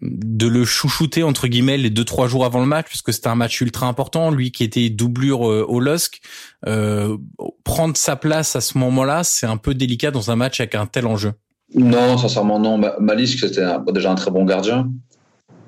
de 0.00 0.46
le 0.46 0.64
chouchouter 0.64 1.22
entre 1.22 1.48
guillemets 1.48 1.76
les 1.76 1.90
deux 1.90 2.04
trois 2.04 2.26
jours 2.26 2.46
avant 2.46 2.60
le 2.60 2.66
match? 2.66 2.86
Parce 2.86 3.02
que 3.02 3.12
c'était 3.12 3.28
un 3.28 3.34
match 3.34 3.60
ultra 3.60 3.86
important 3.86 4.30
lui 4.30 4.50
qui 4.50 4.64
était 4.64 4.88
doublure 4.88 5.48
euh, 5.48 5.66
au 5.68 5.80
LOSC 5.80 6.22
euh, 6.66 7.18
prendre 7.62 7.94
sa 7.96 8.16
place 8.16 8.56
à 8.56 8.62
ce 8.62 8.78
moment-là 8.78 9.22
c'est 9.22 9.44
un 9.44 9.58
peu 9.58 9.74
délicat 9.74 10.10
dans 10.10 10.30
un 10.30 10.36
match 10.36 10.60
avec 10.60 10.74
un 10.74 10.86
tel 10.86 11.06
enjeu 11.06 11.34
non, 11.74 12.18
sincèrement, 12.18 12.58
non. 12.58 12.80
Malice, 13.00 13.38
c'était 13.40 13.62
déjà 13.92 14.10
un 14.10 14.14
très 14.14 14.30
bon 14.30 14.44
gardien, 14.44 14.90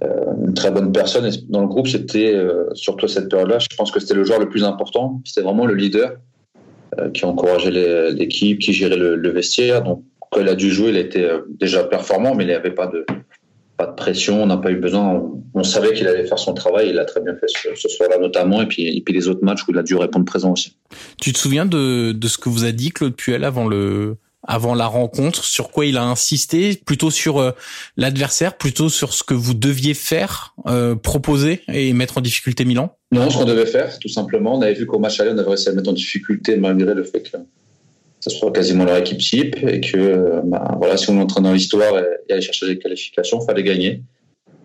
euh, 0.03 0.09
une 0.47 0.55
très 0.55 0.71
bonne 0.71 0.93
personne. 0.93 1.31
Dans 1.49 1.63
le 1.63 1.67
groupe, 1.67 1.89
c'était, 1.89 2.35
euh, 2.35 2.67
surtout 2.75 3.07
à 3.07 3.09
cette 3.09 3.29
période-là, 3.29 3.59
je 3.59 3.75
pense 3.77 3.91
que 3.91 4.01
c'était 4.01 4.15
le 4.15 4.25
joueur 4.25 4.39
le 4.39 4.49
plus 4.49 4.65
important. 4.65 5.21
C'était 5.25 5.43
vraiment 5.43 5.67
le 5.67 5.75
leader 5.75 6.17
euh, 6.99 7.11
qui 7.11 7.25
encourageait 7.25 8.13
l'équipe, 8.13 8.59
qui 8.59 8.73
gérait 8.73 8.97
le, 8.97 9.31
vestiaire. 9.31 9.83
Donc, 9.83 10.05
quand 10.31 10.41
il 10.41 10.49
a 10.49 10.55
dû 10.55 10.71
jouer, 10.71 10.91
il 10.91 10.97
était 10.97 11.29
déjà 11.49 11.85
performant, 11.85 12.35
mais 12.35 12.45
il 12.45 12.49
n'y 12.49 12.55
avait 12.55 12.75
pas 12.75 12.87
de, 12.87 13.07
pas 13.79 13.87
de 13.87 13.95
pression, 13.95 14.43
on 14.43 14.47
n'a 14.47 14.59
pas 14.59 14.71
eu 14.71 14.77
besoin. 14.77 15.23
On, 15.55 15.63
savait 15.63 15.95
qu'il 15.95 16.07
allait 16.07 16.27
faire 16.27 16.39
son 16.39 16.53
travail, 16.53 16.91
il 16.91 16.99
a 16.99 17.05
très 17.05 17.21
bien 17.21 17.35
fait 17.37 17.47
ce, 17.75 17.89
soir-là 17.89 18.19
notamment, 18.19 18.61
et 18.61 18.67
puis, 18.67 18.95
et 18.95 19.01
puis 19.01 19.15
les 19.15 19.29
autres 19.29 19.45
matchs 19.45 19.63
où 19.67 19.71
il 19.71 19.79
a 19.79 19.83
dû 19.83 19.95
répondre 19.95 20.25
présent 20.25 20.53
aussi. 20.53 20.77
Tu 21.21 21.33
te 21.33 21.39
souviens 21.39 21.65
de, 21.65 22.13
de 22.13 22.29
ce 22.29 22.37
que 22.37 22.49
vous 22.49 22.65
a 22.65 22.73
dit 22.73 22.91
Claude 22.91 23.15
Puel 23.15 23.45
avant 23.45 23.69
le, 23.69 24.17
avant 24.47 24.75
la 24.75 24.87
rencontre 24.87 25.45
Sur 25.45 25.71
quoi 25.71 25.87
il 25.87 25.97
a 25.97 26.05
insisté 26.05 26.81
Plutôt 26.85 27.11
sur 27.11 27.39
euh, 27.39 27.53
l'adversaire, 27.97 28.57
plutôt 28.57 28.89
sur 28.89 29.13
ce 29.13 29.23
que 29.23 29.35
vous 29.35 29.55
deviez 29.55 29.95
faire, 29.95 30.55
euh, 30.67 30.95
proposer 30.95 31.63
et 31.73 31.93
mettre 31.93 32.19
en 32.19 32.21
difficulté 32.21 32.65
Milan? 32.65 32.97
Non, 33.13 33.31
ce 33.31 33.39
qu'on 33.39 33.45
devait 33.45 33.67
faire, 33.67 33.99
tout 33.99 34.09
simplement. 34.09 34.57
On 34.57 34.63
avait 34.63 34.75
vu 34.75 34.87
qu'au 34.87 34.99
match 34.99 35.21
aller, 35.21 35.31
on 35.31 35.39
avait 35.39 35.49
réussi 35.49 35.69
à 35.69 35.73
le 35.73 35.77
mettre 35.77 35.91
en 35.91 35.95
difficulté 35.95 36.57
malgré 36.57 36.95
le 36.95 37.05
fait 37.05 37.23
que 37.23 37.31
ce 38.21 38.31
soit 38.31 38.53
quasiment 38.53 38.85
leur 38.85 38.97
équipe 38.97 39.19
type 39.19 39.57
et 39.63 39.81
que 39.81 40.41
bah, 40.45 40.75
voilà, 40.79 40.97
si 40.97 41.11
on 41.11 41.21
entrait 41.21 41.43
dans 41.43 41.53
l'histoire 41.53 41.99
et, 41.99 42.05
et 42.29 42.33
aller 42.33 42.43
chercher 42.43 42.67
des 42.67 42.79
qualifications, 42.79 43.39
il 43.43 43.47
fallait 43.47 43.63
gagner. 43.63 44.03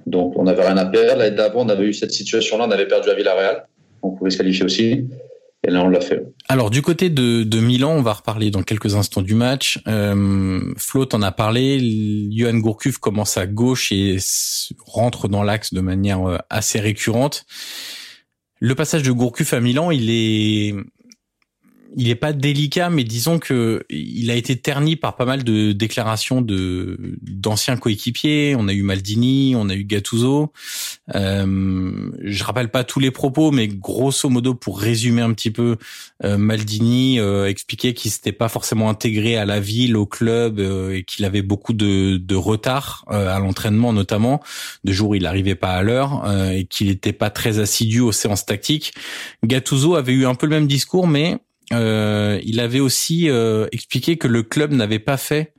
Donc 0.10 0.38
on 0.38 0.44
n'avait 0.44 0.66
rien 0.66 0.78
à 0.78 0.86
perdre. 0.86 1.20
L'année 1.20 1.36
d'avant, 1.36 1.66
on 1.66 1.70
avait 1.70 1.86
eu 1.86 1.94
cette 1.94 2.12
situation-là, 2.12 2.66
on 2.68 2.72
avait 2.72 2.88
perdu 2.88 3.10
à 3.10 3.14
Villarreal. 3.14 3.68
On 4.02 4.12
pouvait 4.12 4.32
se 4.32 4.38
qualifier 4.38 4.66
aussi. 4.66 5.06
Et 5.68 5.72
là, 5.72 5.84
on 5.84 5.90
l'a 5.90 6.00
fait. 6.00 6.24
Alors 6.48 6.70
du 6.70 6.82
côté 6.82 7.10
de, 7.10 7.60
Milan, 7.60 7.92
on 7.92 8.02
va 8.02 8.14
reparler 8.14 8.50
dans 8.50 8.64
quelques 8.64 8.96
instants 8.96 9.22
du 9.22 9.36
match. 9.36 9.80
Euh, 9.88 10.74
Flo 10.78 11.06
en 11.12 11.22
a 11.22 11.32
parlé. 11.32 12.30
Johan 12.32 12.58
Gourcuff 12.58 12.98
commence 12.98 13.38
à 13.38 13.46
gauche 13.46 13.92
et 13.92 14.18
rentre 14.86 15.28
dans 15.28 15.44
l'axe 15.44 15.74
de 15.74 15.82
manière 15.82 16.28
euh, 16.28 16.38
assez 16.50 16.80
récurrente. 16.80 17.46
Le 18.60 18.76
passage 18.76 19.04
de 19.04 19.12
Gourcuff 19.12 19.54
à 19.54 19.60
Milan, 19.60 19.92
il 19.92 20.10
est 20.10 20.76
il 21.96 22.10
est 22.10 22.16
pas 22.16 22.34
délicat, 22.34 22.90
mais 22.90 23.04
disons 23.04 23.40
que 23.40 23.84
il 23.90 24.30
a 24.30 24.36
été 24.36 24.56
terni 24.56 24.96
par 24.96 25.16
pas 25.16 25.26
mal 25.26 25.44
de 25.44 25.72
déclarations 25.72 26.42
de 26.42 27.18
d'anciens 27.22 27.78
coéquipiers. 27.78 28.56
On 28.58 28.68
a 28.68 28.74
eu 28.74 28.84
Maldini, 28.84 29.56
on 29.56 29.70
a 29.70 29.76
eu 29.76 29.84
Gattuso. 29.84 30.52
Euh, 31.16 32.12
je 32.24 32.44
rappelle 32.44 32.70
pas 32.70 32.84
tous 32.84 33.00
les 33.00 33.12
propos, 33.12 33.52
mais 33.52 33.68
grosso 33.68 34.30
modo, 34.30 34.54
pour 34.54 34.80
résumer 34.80 35.22
un 35.22 35.34
petit 35.34 35.52
peu, 35.52 35.78
euh, 36.24 36.38
Maldini 36.38 37.20
euh, 37.20 37.48
expliquait 37.48 37.94
qu'il 37.94 38.12
s'était 38.12 38.32
pas 38.32 38.50
forcément 38.50 38.90
intégré 38.90 39.38
à 39.38 39.46
la 39.46 39.60
ville, 39.60 39.98
au 39.98 40.06
club, 40.06 40.60
euh, 40.60 40.96
et 40.96 41.04
qu'il 41.04 41.26
avait 41.26 41.42
beaucoup 41.42 41.74
de, 41.74 42.18
de 42.18 42.36
retard 42.36 43.06
euh, 43.12 43.36
à 43.36 43.40
l'entraînement, 43.40 43.94
notamment 43.94 44.42
de 44.84 44.92
jours 44.92 45.10
où 45.10 45.16
il 45.16 45.24
n'arrivait 45.24 45.56
pas 45.56 45.72
à 45.72 45.82
l'heure 45.82 46.24
et 46.52 46.66
qu'il 46.66 46.88
n'était 46.88 47.14
pas 47.14 47.30
très 47.30 47.60
assidu 47.60 48.02
aux 48.02 48.12
séances 48.12 48.46
tactiques. 48.46 48.94
Gattuso 49.44 49.96
avait 49.96 50.14
eu 50.14 50.26
un 50.26 50.36
peu 50.36 50.46
le 50.46 50.52
même 50.52 50.68
discours, 50.68 51.08
mais 51.08 51.38
euh, 51.74 52.40
il 52.44 52.60
avait 52.60 52.80
aussi 52.80 53.30
euh, 53.30 53.68
expliqué 53.72 54.18
que 54.18 54.28
le 54.28 54.44
club 54.44 54.72
n'avait 54.72 55.00
pas 55.00 55.18
fait 55.18 55.54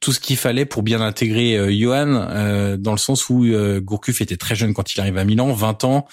tout 0.00 0.12
ce 0.12 0.18
qu'il 0.18 0.36
fallait 0.36 0.64
pour 0.64 0.82
bien 0.82 1.00
intégrer 1.00 1.56
euh, 1.56 1.70
Johan, 1.72 2.26
euh, 2.30 2.76
dans 2.76 2.90
le 2.90 2.98
sens 2.98 3.30
où 3.30 3.44
Gourcuff 3.80 4.20
était 4.20 4.36
très 4.36 4.56
jeune 4.56 4.74
quand 4.74 4.94
il 4.94 5.00
arrive 5.00 5.16
à 5.16 5.24
Milan, 5.24 5.52
20 5.52 5.84
ans, 5.84 6.06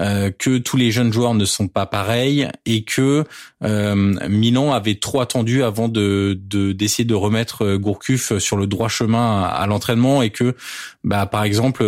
euh, 0.00 0.30
que 0.30 0.56
tous 0.56 0.78
les 0.78 0.90
jeunes 0.90 1.12
joueurs 1.12 1.34
ne 1.34 1.44
sont 1.44 1.68
pas 1.68 1.84
pareils 1.84 2.48
et 2.64 2.84
que 2.84 3.24
euh, 3.62 3.94
Milan 4.28 4.72
avait 4.72 4.94
trop 4.94 5.20
attendu 5.20 5.62
avant 5.62 5.88
de 5.88 6.38
d'essayer 6.72 7.04
de, 7.04 7.14
remettre 7.14 7.62
euh, 7.62 7.78
Gourcuff 7.78 8.38
sur 8.38 8.56
le 8.56 8.66
droit 8.66 8.88
chemin 8.88 9.42
à, 9.42 9.66
l'entraînement 9.66 10.22
et 10.22 10.30
que 10.30 10.56
bah 11.04 11.26
par 11.26 11.44
exemple 11.44 11.84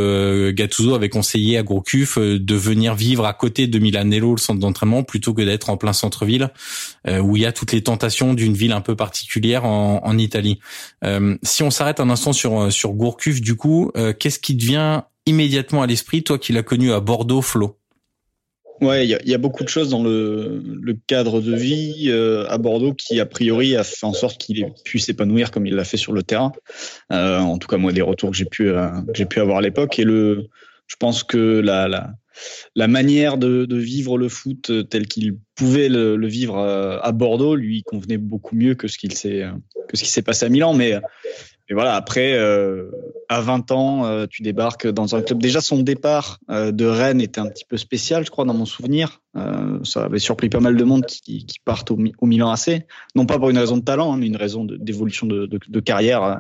Gattuso 0.53 0.95
avait 0.95 1.09
conseillé 1.09 1.57
à 1.57 1.63
Gourcuff 1.63 2.19
de 2.19 2.55
venir 2.55 2.95
vivre 2.95 3.25
à 3.25 3.33
côté 3.33 3.67
de 3.67 3.79
Milanello 3.79 4.33
le 4.33 4.41
centre 4.41 4.61
d'entraînement 4.61 5.05
plutôt 5.05 5.33
que 5.33 5.43
d'être 5.43 5.71
en 5.71 5.77
plein 5.77 5.93
centre-ville 5.93 6.51
où 7.09 7.37
il 7.37 7.43
y 7.43 7.47
a 7.47 7.53
toutes 7.53 7.73
les 7.73 7.83
tentations 7.83 8.35
d'une 8.35 8.55
ville 8.55 8.73
un 8.73 8.81
peu 8.81 8.97
particulière 8.97 9.65
en, 9.65 10.01
en 10.05 10.19
Italie. 10.19 10.61
si 11.43 11.63
on 11.63 11.71
s'arrête 11.71 12.01
un 12.01 12.11
instant 12.11 12.33
sur 12.33 12.73
sur 12.73 12.93
Gourcuff 12.93 13.41
du 13.41 13.57
coup, 13.57 13.91
qu'est-ce 14.19 14.39
qui 14.39 14.55
devient 14.55 15.03
immédiatement 15.27 15.83
à 15.83 15.87
l'esprit 15.87 16.23
toi 16.23 16.39
qui 16.39 16.53
l'as 16.53 16.63
connu 16.63 16.93
à 16.93 17.01
Bordeaux 17.01 17.43
Flo? 17.43 17.82
Ouais, 18.81 19.07
il 19.07 19.19
y, 19.25 19.31
y, 19.31 19.35
a 19.35 19.39
beaucoup 19.39 19.63
de 19.63 19.69
choses 19.69 19.91
dans 19.91 20.03
le, 20.03 20.61
le 20.65 20.97
cadre 21.07 21.41
de 21.41 21.55
vie 21.55 22.07
euh, 22.09 22.47
à 22.49 22.59
Bordeaux 22.59 22.95
qui, 22.95 23.21
a 23.21 23.27
priori, 23.27 23.77
a 23.77 23.85
fait 23.85 24.07
en 24.07 24.13
sorte 24.13 24.39
qu'il 24.39 24.61
ait 24.61 24.73
pu 24.85 24.99
s'épanouir 24.99 25.51
comme 25.51 25.67
il 25.67 25.75
l'a 25.75 25.85
fait 25.85 25.97
sur 25.97 26.13
le 26.13 26.23
terrain. 26.23 26.53
Euh, 27.13 27.39
en 27.39 27.59
tout 27.59 27.69
cas, 27.69 27.77
moi, 27.77 27.93
des 27.93 28.03
retours 28.03 28.31
que 28.31 28.37
j'ai 28.37 28.45
pu, 28.45 28.69
euh, 28.69 28.89
j'ai 29.15 29.25
pu 29.25 29.41
avoir 29.41 29.59
à 29.59 29.61
l'époque. 29.61 29.99
Et 30.01 30.05
le, 30.05 30.49
je 30.89 30.97
pense 30.97 31.23
que 31.23 31.61
la, 31.61 31.87
la, 31.87 32.11
la 32.75 32.89
manière 32.89 33.39
de, 33.39 33.67
de, 33.67 33.77
vivre 33.77 34.19
le 34.19 34.29
foot 34.29 34.73
tel 34.89 35.07
qu'il 35.07 35.37
pouvait 35.55 35.89
le, 35.89 36.17
le, 36.17 36.27
vivre 36.27 36.59
euh, 36.59 36.99
à 37.03 37.13
Bordeaux 37.13 37.55
lui 37.55 37.85
convenait 37.85 38.19
beaucoup 38.19 38.57
mieux 38.57 38.75
que 38.75 38.89
ce 38.89 38.99
qu'il 38.99 39.13
s'est 39.13 39.45
que 39.89 39.97
ce 39.97 40.03
qui 40.03 40.11
s'est 40.11 40.23
passé 40.23 40.47
à 40.47 40.49
Milan. 40.49 40.75
Mais 40.75 40.95
et 41.73 41.75
voilà, 41.75 41.97
après, 41.97 42.35
euh, 42.35 42.91
à 43.31 43.41
20 43.41 43.71
ans, 43.71 44.05
euh, 44.05 44.27
tu 44.29 44.43
débarques 44.43 44.87
dans 44.87 45.17
un 45.17 45.23
club. 45.23 45.41
Déjà, 45.41 45.63
son 45.63 45.79
départ 45.79 46.39
euh, 46.51 46.71
de 46.71 46.85
Rennes 46.85 47.23
était 47.23 47.41
un 47.41 47.47
petit 47.47 47.65
peu 47.65 47.79
spécial, 47.79 48.27
je 48.27 48.31
crois, 48.31 48.45
dans 48.45 48.53
mon 48.53 48.67
souvenir. 48.67 49.23
Euh, 49.39 49.83
ça 49.83 50.05
avait 50.05 50.19
surpris 50.19 50.51
pas 50.51 50.61
mal 50.61 50.77
de 50.77 50.85
monde 50.85 51.07
qui, 51.07 51.47
qui 51.47 51.61
partent 51.65 51.91
au, 51.91 51.97
Milan 51.97 52.51
AC. 52.51 52.85
Non 53.15 53.25
pas 53.25 53.39
pour 53.39 53.49
une 53.49 53.57
raison 53.57 53.79
de 53.79 53.83
talent, 53.85 54.13
hein, 54.13 54.19
mais 54.19 54.27
une 54.27 54.37
raison 54.37 54.67
d'évolution 54.67 55.27
de, 55.27 55.47
de, 55.47 55.59
de, 55.67 55.81
carrière 55.81 56.23
euh, 56.23 56.35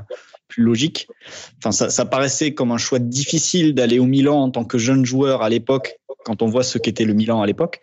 plus 0.49 0.65
logique. 0.65 1.09
Enfin, 1.57 1.73
ça, 1.73 1.89
ça, 1.89 2.05
paraissait 2.05 2.53
comme 2.53 2.71
un 2.71 2.77
choix 2.77 2.99
difficile 2.99 3.75
d'aller 3.75 3.99
au 3.99 4.05
Milan 4.05 4.39
en 4.39 4.51
tant 4.51 4.67
que 4.67 4.77
jeune 4.77 5.07
joueur 5.07 5.41
à 5.41 5.49
l'époque, 5.49 5.97
quand 6.27 6.43
on 6.43 6.47
voit 6.47 6.63
ce 6.63 6.77
qu'était 6.77 7.07
le 7.07 7.15
Milan 7.15 7.41
à 7.41 7.47
l'époque. 7.47 7.81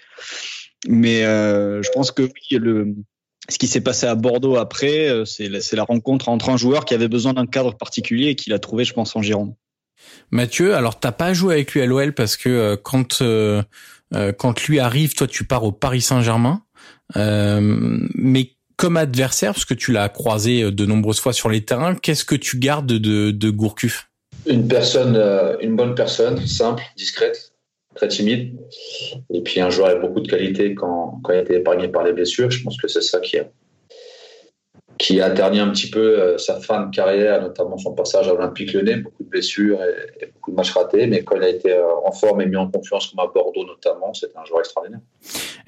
Mais 0.87 1.23
euh, 1.23 1.81
je 1.81 1.89
pense 1.95 2.11
que 2.11 2.21
oui, 2.21 2.57
le, 2.59 2.93
ce 3.47 3.57
qui 3.57 3.67
s'est 3.67 3.81
passé 3.81 4.05
à 4.05 4.15
Bordeaux 4.15 4.57
après, 4.57 5.09
euh, 5.09 5.25
c'est 5.25 5.47
la, 5.47 5.59
la, 5.71 5.83
rencontre 5.83 6.29
entre 6.29 6.49
un 6.49 6.57
joueur 6.57 6.85
qui 6.85 6.93
avait 6.93 7.07
besoin 7.07 7.33
d'un 7.33 7.45
cadre 7.45 7.75
particulier 7.75 8.27
et 8.27 8.35
qu'il 8.35 8.53
a 8.53 8.59
trouvé, 8.59 8.83
je 8.83 8.93
pense, 8.93 9.15
en 9.15 9.21
Gironde. 9.21 9.53
Mathieu, 10.31 10.75
alors 10.75 10.99
t'as 10.99 11.11
pas 11.11 11.33
joué 11.33 11.55
avec 11.55 11.73
lui 11.73 11.81
à 11.81 11.85
l'OL 11.85 12.13
parce 12.13 12.37
que 12.37 12.49
euh, 12.49 12.77
quand 12.81 13.21
euh, 13.21 13.63
euh, 14.15 14.31
quand 14.31 14.63
lui 14.65 14.79
arrive, 14.79 15.13
toi 15.13 15.27
tu 15.27 15.43
pars 15.43 15.63
au 15.63 15.71
Paris 15.71 16.01
Saint-Germain, 16.01 16.63
euh, 17.15 17.59
mais 18.15 18.51
comme 18.75 18.97
adversaire, 18.97 19.53
parce 19.53 19.65
que 19.65 19.73
tu 19.73 19.91
l'as 19.91 20.07
croisé 20.07 20.71
de 20.71 20.85
nombreuses 20.85 21.19
fois 21.19 21.33
sur 21.33 21.49
les 21.49 21.65
terrains, 21.65 21.95
qu'est-ce 21.95 22.23
que 22.23 22.35
tu 22.35 22.59
gardes 22.59 22.87
de, 22.87 23.31
de 23.31 23.49
Gourcuff? 23.49 24.07
Une 24.45 24.69
personne, 24.69 25.21
une 25.59 25.75
bonne 25.75 25.95
personne, 25.95 26.45
simple, 26.47 26.81
discrète, 26.95 27.48
très 27.99 28.07
timide. 28.07 28.55
Et 29.33 29.41
puis 29.41 29.59
un 29.59 29.69
joueur 29.69 29.89
avec 29.89 30.01
beaucoup 30.01 30.21
de 30.21 30.27
qualité 30.29 30.73
quand, 30.73 31.19
quand 31.23 31.33
il 31.33 31.37
a 31.37 31.41
été 31.41 31.55
épargné 31.55 31.89
par 31.89 32.03
les 32.03 32.13
blessures. 32.13 32.49
Je 32.49 32.63
pense 32.63 32.77
que 32.77 32.87
c'est 32.87 33.01
ça 33.01 33.19
qui 33.19 33.37
a, 33.37 33.45
qui 34.99 35.21
a 35.21 35.29
terni 35.29 35.59
un 35.61 35.69
petit 35.69 35.89
peu 35.89 36.19
euh, 36.19 36.37
sa 36.37 36.59
fin 36.59 36.85
de 36.85 36.93
carrière, 36.93 37.41
notamment 37.41 37.77
son 37.77 37.93
passage 37.93 38.27
à 38.27 38.33
Olympique 38.33 38.73
Lyonnais, 38.73 38.97
beaucoup 38.97 39.23
de 39.23 39.29
blessures 39.29 39.79
et, 39.81 40.25
beaucoup 40.33 40.51
de 40.51 40.57
matchs 40.57 40.71
ratés. 40.71 41.07
Mais 41.07 41.23
quand 41.23 41.37
il 41.37 41.43
a 41.43 41.49
été 41.49 41.71
euh, 41.71 41.85
en 42.05 42.11
forme 42.11 42.41
et 42.41 42.45
mis 42.45 42.57
en 42.57 42.69
confiance, 42.69 43.07
comme 43.07 43.25
à 43.25 43.31
Bordeaux 43.33 43.65
notamment, 43.65 44.13
c'est 44.13 44.35
un 44.35 44.43
joueur 44.43 44.59
extraordinaire. 44.59 44.99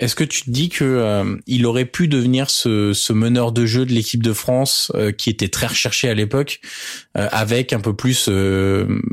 Est-ce 0.02 0.16
que 0.16 0.24
tu 0.24 0.44
te 0.44 0.50
dis 0.50 0.70
que 0.70 0.84
euh, 0.84 1.38
il 1.46 1.66
aurait 1.66 1.86
pu 1.86 2.08
devenir 2.08 2.50
ce, 2.50 2.92
ce 2.92 3.14
meneur 3.14 3.52
de 3.52 3.68
jeu 3.68 3.86
de 3.86 3.92
l'équipe 3.92 4.24
de 4.24 4.34
France 4.34 4.92
euh, 4.96 5.12
qui 5.12 5.30
était 5.30 5.48
très 5.48 5.68
recherché 5.68 6.10
à 6.10 6.16
l'époque, 6.16 6.60
euh, 7.18 7.28
avec 7.32 7.72
un 7.72 7.80
peu 7.80 7.96
plus 7.96 8.28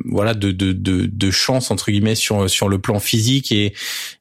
voilà 0.06 0.34
de, 0.34 0.50
de, 0.50 0.72
de, 0.72 1.06
de, 1.06 1.30
chance 1.30 1.70
entre 1.70 1.90
guillemets 1.90 2.14
sur 2.14 2.48
sur 2.48 2.68
le 2.68 2.78
plan 2.78 3.00
physique 3.00 3.52
et 3.52 3.74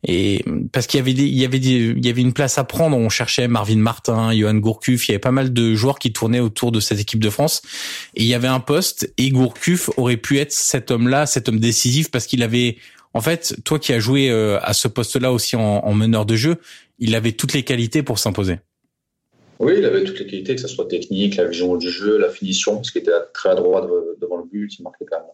et 0.06 0.44
parce 0.72 0.88
qu'il 0.88 0.98
y 0.98 1.02
avait 1.02 1.14
des, 1.14 1.24
il 1.24 1.38
y 1.38 1.46
avait 1.46 1.60
des, 1.60 1.94
il 1.96 2.06
y 2.06 2.10
avait 2.10 2.22
une 2.22 2.34
place 2.34 2.58
à 2.58 2.66
prendre. 2.66 2.98
On 2.98 3.10
cherchait 3.10 3.48
Marvin 3.48 3.78
Martin, 3.78 4.34
Johan 4.34 4.56
Gourcuff, 4.56 5.08
il 5.08 5.12
y 5.12 5.14
avait 5.14 5.20
pas 5.20 5.32
mal 5.32 5.54
de 5.54 5.74
joueurs 5.74 5.87
qui 5.96 6.14
tournaient 6.14 6.40
autour 6.40 6.72
de 6.72 6.80
cette 6.80 7.00
équipe 7.00 7.20
de 7.20 7.30
France. 7.30 7.62
Et 8.16 8.24
il 8.24 8.28
y 8.28 8.34
avait 8.34 8.48
un 8.48 8.60
poste, 8.60 9.12
et 9.18 9.30
Gourcuff 9.30 9.90
aurait 9.98 10.18
pu 10.18 10.40
être 10.40 10.52
cet 10.52 10.92
homme-là, 10.92 11.26
cet 11.26 11.50
homme 11.50 11.60
décisif, 11.60 12.12
parce 12.12 12.28
qu'il 12.28 12.44
avait, 12.44 12.78
en 13.14 13.22
fait, 13.22 13.56
toi 13.64 13.80
qui 13.80 13.94
as 13.94 14.00
joué 14.00 14.30
euh, 14.30 14.60
à 14.62 14.74
ce 14.74 14.88
poste-là 14.88 15.32
aussi 15.32 15.56
en, 15.56 15.62
en, 15.62 15.94
meneur 15.94 16.26
de 16.26 16.36
jeu, 16.36 16.58
il 17.00 17.16
avait 17.16 17.32
toutes 17.32 17.54
les 17.54 17.64
qualités 17.64 18.04
pour 18.04 18.20
s'imposer. 18.20 18.60
Oui, 19.60 19.74
il 19.78 19.86
avait 19.86 20.04
toutes 20.04 20.20
les 20.20 20.28
qualités, 20.28 20.56
que 20.56 20.62
ce 20.62 20.68
soit 20.68 20.88
technique, 20.88 21.36
la 21.36 21.46
vision 21.46 21.76
du 21.78 21.90
jeu, 21.90 22.18
la 22.18 22.30
finition, 22.30 22.76
parce 22.76 22.92
qu'il 22.92 23.02
était 23.02 23.12
très 23.34 23.50
adroit 23.50 23.82
devant 24.22 24.38
le 24.38 24.44
but, 24.44 24.78
il 24.78 24.84
marquait 24.84 25.06
quand 25.10 25.18
même 25.18 25.28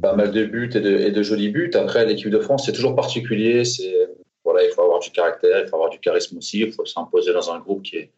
pas 0.00 0.14
mal 0.14 0.30
de 0.30 0.44
buts 0.44 0.70
et 0.74 0.80
de, 0.80 0.98
et 0.98 1.10
de 1.10 1.22
jolis 1.22 1.48
buts. 1.48 1.70
Après, 1.74 2.06
l'équipe 2.06 2.30
de 2.30 2.38
France, 2.38 2.66
c'est 2.66 2.72
toujours 2.72 2.94
particulier. 2.94 3.64
C'est 3.64 4.08
voilà, 4.44 4.64
il 4.64 4.72
faut 4.72 4.82
avoir 4.82 5.00
du 5.00 5.10
caractère, 5.10 5.60
il 5.60 5.68
faut 5.68 5.76
avoir 5.76 5.90
du 5.90 6.00
charisme 6.00 6.38
aussi, 6.38 6.60
il 6.60 6.72
faut 6.72 6.84
s'imposer 6.84 7.32
dans 7.32 7.50
un 7.52 7.60
groupe 7.60 7.82
qui 7.82 7.96
est 7.96 8.10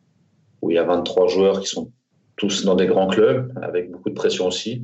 où 0.64 0.70
il 0.70 0.74
y 0.74 0.78
a 0.78 0.84
23 0.84 1.28
joueurs 1.28 1.60
qui 1.60 1.66
sont 1.66 1.92
tous 2.36 2.64
dans 2.64 2.74
des 2.74 2.86
grands 2.86 3.06
clubs, 3.06 3.52
avec 3.62 3.90
beaucoup 3.90 4.08
de 4.08 4.14
pression 4.14 4.46
aussi. 4.46 4.82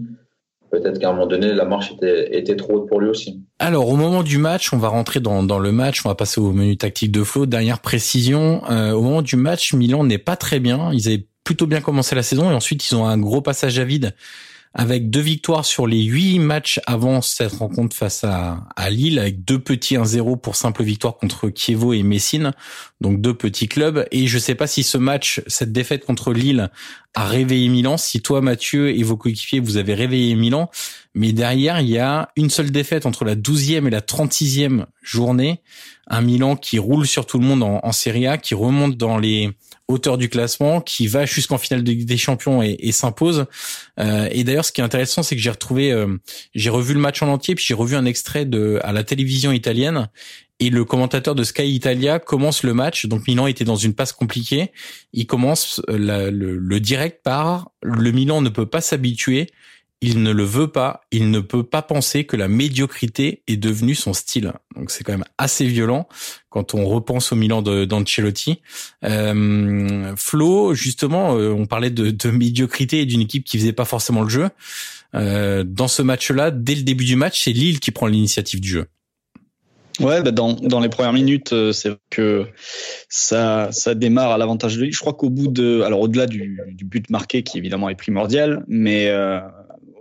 Peut-être 0.71 1.01
qu'à 1.01 1.09
un 1.09 1.13
moment 1.13 1.27
donné, 1.27 1.53
la 1.53 1.65
marche 1.65 1.93
était, 2.01 2.55
trop 2.55 2.75
haute 2.75 2.89
pour 2.89 3.01
lui 3.01 3.09
aussi. 3.09 3.43
Alors, 3.59 3.89
au 3.89 3.97
moment 3.97 4.23
du 4.23 4.39
match, 4.39 4.73
on 4.73 4.79
va 4.79 4.87
rentrer 4.87 5.19
dans, 5.19 5.43
dans 5.43 5.59
le 5.59 5.73
match, 5.73 6.07
on 6.07 6.09
va 6.09 6.15
passer 6.15 6.41
au 6.41 6.53
menu 6.53 6.77
tactique 6.77 7.11
de 7.11 7.25
Flo. 7.25 7.47
Dernière 7.47 7.81
précision, 7.81 8.63
euh, 8.71 8.93
au 8.93 9.03
moment 9.03 9.23
du 9.23 9.35
match, 9.35 9.75
Milan 9.75 10.05
n'est 10.05 10.19
pas 10.19 10.37
très 10.37 10.61
bien. 10.61 10.93
Ils 10.93 11.09
avaient 11.09 11.27
plutôt 11.43 11.67
bien 11.67 11.81
commencé 11.81 12.15
la 12.15 12.23
saison 12.23 12.51
et 12.51 12.55
ensuite 12.55 12.89
ils 12.89 12.95
ont 12.95 13.07
un 13.07 13.19
gros 13.19 13.41
passage 13.41 13.79
à 13.81 13.85
vide 13.85 14.15
avec 14.73 15.11
deux 15.11 15.21
victoires 15.21 15.65
sur 15.65 15.87
les 15.89 16.03
huit 16.03 16.39
matchs 16.39 16.81
avant 16.87 17.23
cette 17.23 17.55
rencontre 17.55 17.97
face 17.97 18.23
à, 18.25 18.61
Lille, 18.89 19.19
avec 19.19 19.45
deux 19.45 19.59
petits 19.59 19.97
1-0 19.97 20.41
pour 20.41 20.55
simple 20.55 20.85
victoire 20.85 21.17
contre 21.17 21.51
Chievo 21.53 21.93
et 21.93 22.05
Messine, 22.05 22.53
donc 23.01 23.21
deux 23.21 23.35
petits 23.35 23.67
clubs. 23.67 24.07
Et 24.13 24.29
je 24.29 24.39
sais 24.39 24.55
pas 24.55 24.69
si 24.69 24.85
ce 24.85 24.97
match, 24.97 25.43
cette 25.49 25.73
défaite 25.73 26.05
contre 26.05 26.33
Lille, 26.33 26.71
a 27.15 27.27
réveillé 27.27 27.69
Milan. 27.69 27.97
Si 27.97 28.23
toi, 28.23 28.41
Mathieu 28.41 28.97
et 28.97 29.03
vos 29.03 29.17
coéquipiers, 29.17 29.59
vous 29.59 29.77
avez 29.77 29.95
réveillé 29.95 30.37
Milan, 30.37 30.71
mais 31.15 31.33
derrière, 31.33 31.81
il 31.81 31.89
y 31.89 31.99
a 31.99 32.31
une 32.37 32.51
seule 32.51 32.71
défaite 32.71 33.07
entre 33.07 33.25
la 33.25 33.35
12e 33.35 33.89
et 33.89 33.91
la 33.91 34.01
36e 34.01 34.87
journée. 35.03 35.63
Un 36.07 36.21
Milan 36.21 36.55
qui 36.55 36.79
roule 36.79 37.09
sur 37.09 37.27
tout 37.27 37.41
le 37.41 37.45
monde 37.45 37.65
en, 37.65 37.81
en 37.83 37.93
Serie 37.93 38.29
A, 38.29 38.39
qui 38.39 38.55
remonte 38.55 38.97
dans 38.97 39.19
les 39.19 39.51
hauteur 39.91 40.19
du 40.19 40.29
classement, 40.29 40.81
qui 40.81 41.07
va 41.07 41.27
jusqu'en 41.27 41.59
finale 41.59 41.83
des 41.83 42.17
champions 42.17 42.63
et, 42.63 42.93
s'impose. 42.93 43.47
Euh, 43.99 44.29
et 44.31 44.45
d'ailleurs, 44.45 44.65
ce 44.65 44.73
qui 44.73 44.81
est 44.81 44.85
intéressant, 44.85 45.23
c'est 45.23 45.37
que 45.37 45.43
j'ai 45.43 45.51
retrouvé, 45.51 45.93
euh, 45.93 46.17
j'ai 46.55 46.71
revu 46.71 46.95
le 46.95 47.01
match 47.01 47.23
en 47.23 47.29
entier, 47.29 47.55
puis 47.55 47.65
j'ai 47.67 47.75
revu 47.75 47.97
un 47.97 48.05
extrait 48.05 48.45
de 48.45 48.81
à 48.83 48.93
la 48.93 49.05
télévision 49.05 49.53
italienne. 49.53 50.09
Et 50.63 50.69
le 50.69 50.85
commentateur 50.85 51.35
de 51.35 51.43
Sky 51.43 51.75
Italia 51.75 52.19
commence 52.19 52.63
le 52.63 52.75
match. 52.75 53.07
Donc 53.07 53.27
Milan 53.27 53.47
était 53.47 53.65
dans 53.65 53.77
une 53.77 53.95
passe 53.95 54.13
compliquée. 54.13 54.73
Il 55.15 55.27
commence 55.27 55.81
le, 55.89 56.29
le 56.31 56.81
direct 56.81 57.23
par 57.23 57.71
le 57.83 58.11
Milan 58.11 58.43
ne 58.43 58.51
peut 58.51 58.67
pas 58.67 58.83
s'habituer 58.83 59.47
il 60.03 60.23
ne 60.23 60.31
le 60.31 60.45
veut 60.45 60.69
pas, 60.69 61.03
il 61.11 61.31
ne 61.31 61.41
peut 61.41 61.63
pas 61.63 61.83
penser 61.83 62.25
que 62.25 62.37
la 62.37 62.49
médiocrité 62.49 63.43
est 63.47 63.57
devenue 63.57 63.95
son 63.95 64.13
style. 64.15 64.53
Donc 64.77 64.91
c'est 64.91 65.05
quand 65.05 65.13
même 65.13 65.27
assez 65.37 65.67
violent 65.67 66.09
quand 66.49 66.75
on 66.75 66.87
repense 66.87 67.33
au 67.33 67.37
Milan 67.37 67.61
d'Ancelotti. 67.63 68.61
Euh, 69.05 70.15
Flo, 70.17 70.75
justement, 70.75 71.37
euh, 71.37 71.51
on 71.53 71.67
parlait 71.67 71.91
de, 71.91 72.11
de 72.11 72.31
médiocrité 72.31 73.01
et 73.01 73.07
d'une 73.07 73.21
équipe 73.21 73.45
qui 73.45 73.59
faisait 73.59 73.73
pas 73.73 73.85
forcément 73.85 74.23
le 74.23 74.31
jeu. 74.31 74.49
Euh, 75.15 75.65
dans 75.65 75.89
ce 75.89 76.03
match-là, 76.03 76.51
dès 76.51 76.75
le 76.75 76.83
début 76.83 77.05
du 77.05 77.17
match, 77.17 77.43
c'est 77.45 77.53
Lille 77.53 77.81
qui 77.81 77.91
prend 77.91 78.07
l'initiative 78.07 78.61
du 78.61 78.69
jeu. 78.69 78.87
Ouais, 79.99 80.23
bah 80.23 80.31
dans, 80.31 80.55
dans 80.55 80.81
les 80.81 80.89
premières 80.89 81.13
minutes, 81.13 81.53
euh, 81.53 81.73
c'est 81.73 81.91
que 82.09 82.47
ça, 83.11 83.69
ça 83.71 83.95
démarre 83.95 84.31
à 84.31 84.39
l'avantage 84.39 84.77
de 84.77 84.85
Lille. 84.85 84.95
Je 84.95 84.99
crois 84.99 85.13
qu'au 85.13 85.29
bout 85.29 85.49
de, 85.49 85.83
alors 85.83 86.01
au-delà 86.01 86.27
du, 86.27 86.59
du, 86.69 86.85
but 86.85 87.11
marqué 87.11 87.43
qui 87.43 87.59
évidemment 87.59 87.91
est 87.91 87.97
primordial, 87.97 88.65
mais 88.67 89.09
euh, 89.09 89.41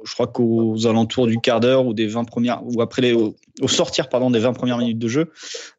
je 0.04 0.14
crois 0.14 0.28
qu'aux 0.28 0.88
alentours 0.88 1.28
du 1.28 1.40
quart 1.40 1.60
d'heure 1.60 1.86
ou 1.86 1.94
des 1.94 2.08
20 2.08 2.26
premières 2.26 2.62
ou 2.64 2.82
après 2.82 3.02
les 3.02 3.14
au, 3.14 3.36
sortir 3.68 4.10
pardon 4.10 4.30
des 4.32 4.40
20 4.40 4.54
premières 4.54 4.78
minutes 4.78 5.00
de 5.00 5.08
jeu, 5.08 5.32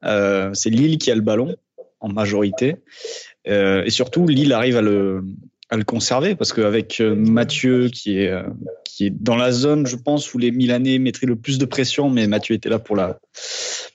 euh, 0.05 0.51
c'est 0.55 0.71
Lille 0.71 0.99
qui 0.99 1.11
a 1.11 1.15
le 1.15 1.21
ballon 1.21 1.57
en 2.01 2.09
majorité. 2.09 2.77
Euh, 3.49 3.85
et 3.85 3.91
surtout 3.91 4.27
Lille 4.27 4.53
arrive 4.53 4.77
à 4.77 4.83
le 4.83 5.25
à 5.71 5.77
le 5.77 5.85
conserver 5.85 6.35
parce 6.35 6.53
qu'avec 6.53 7.01
euh, 7.01 7.15
Mathieu 7.15 7.89
qui 7.89 8.19
est 8.19 8.29
euh, 8.29 8.43
qui 8.85 9.07
est 9.07 9.11
dans 9.11 9.37
la 9.37 9.53
zone, 9.53 9.87
je 9.87 9.97
pense, 9.97 10.35
où 10.35 10.39
les 10.39 10.51
Milanais 10.51 10.99
mettraient 10.99 11.27
le 11.27 11.37
plus 11.37 11.59
de 11.59 11.65
pression, 11.65 12.11
mais 12.11 12.27
Mathieu 12.27 12.55
était 12.55 12.69
là 12.69 12.79
pour 12.79 12.97
la 12.97 13.19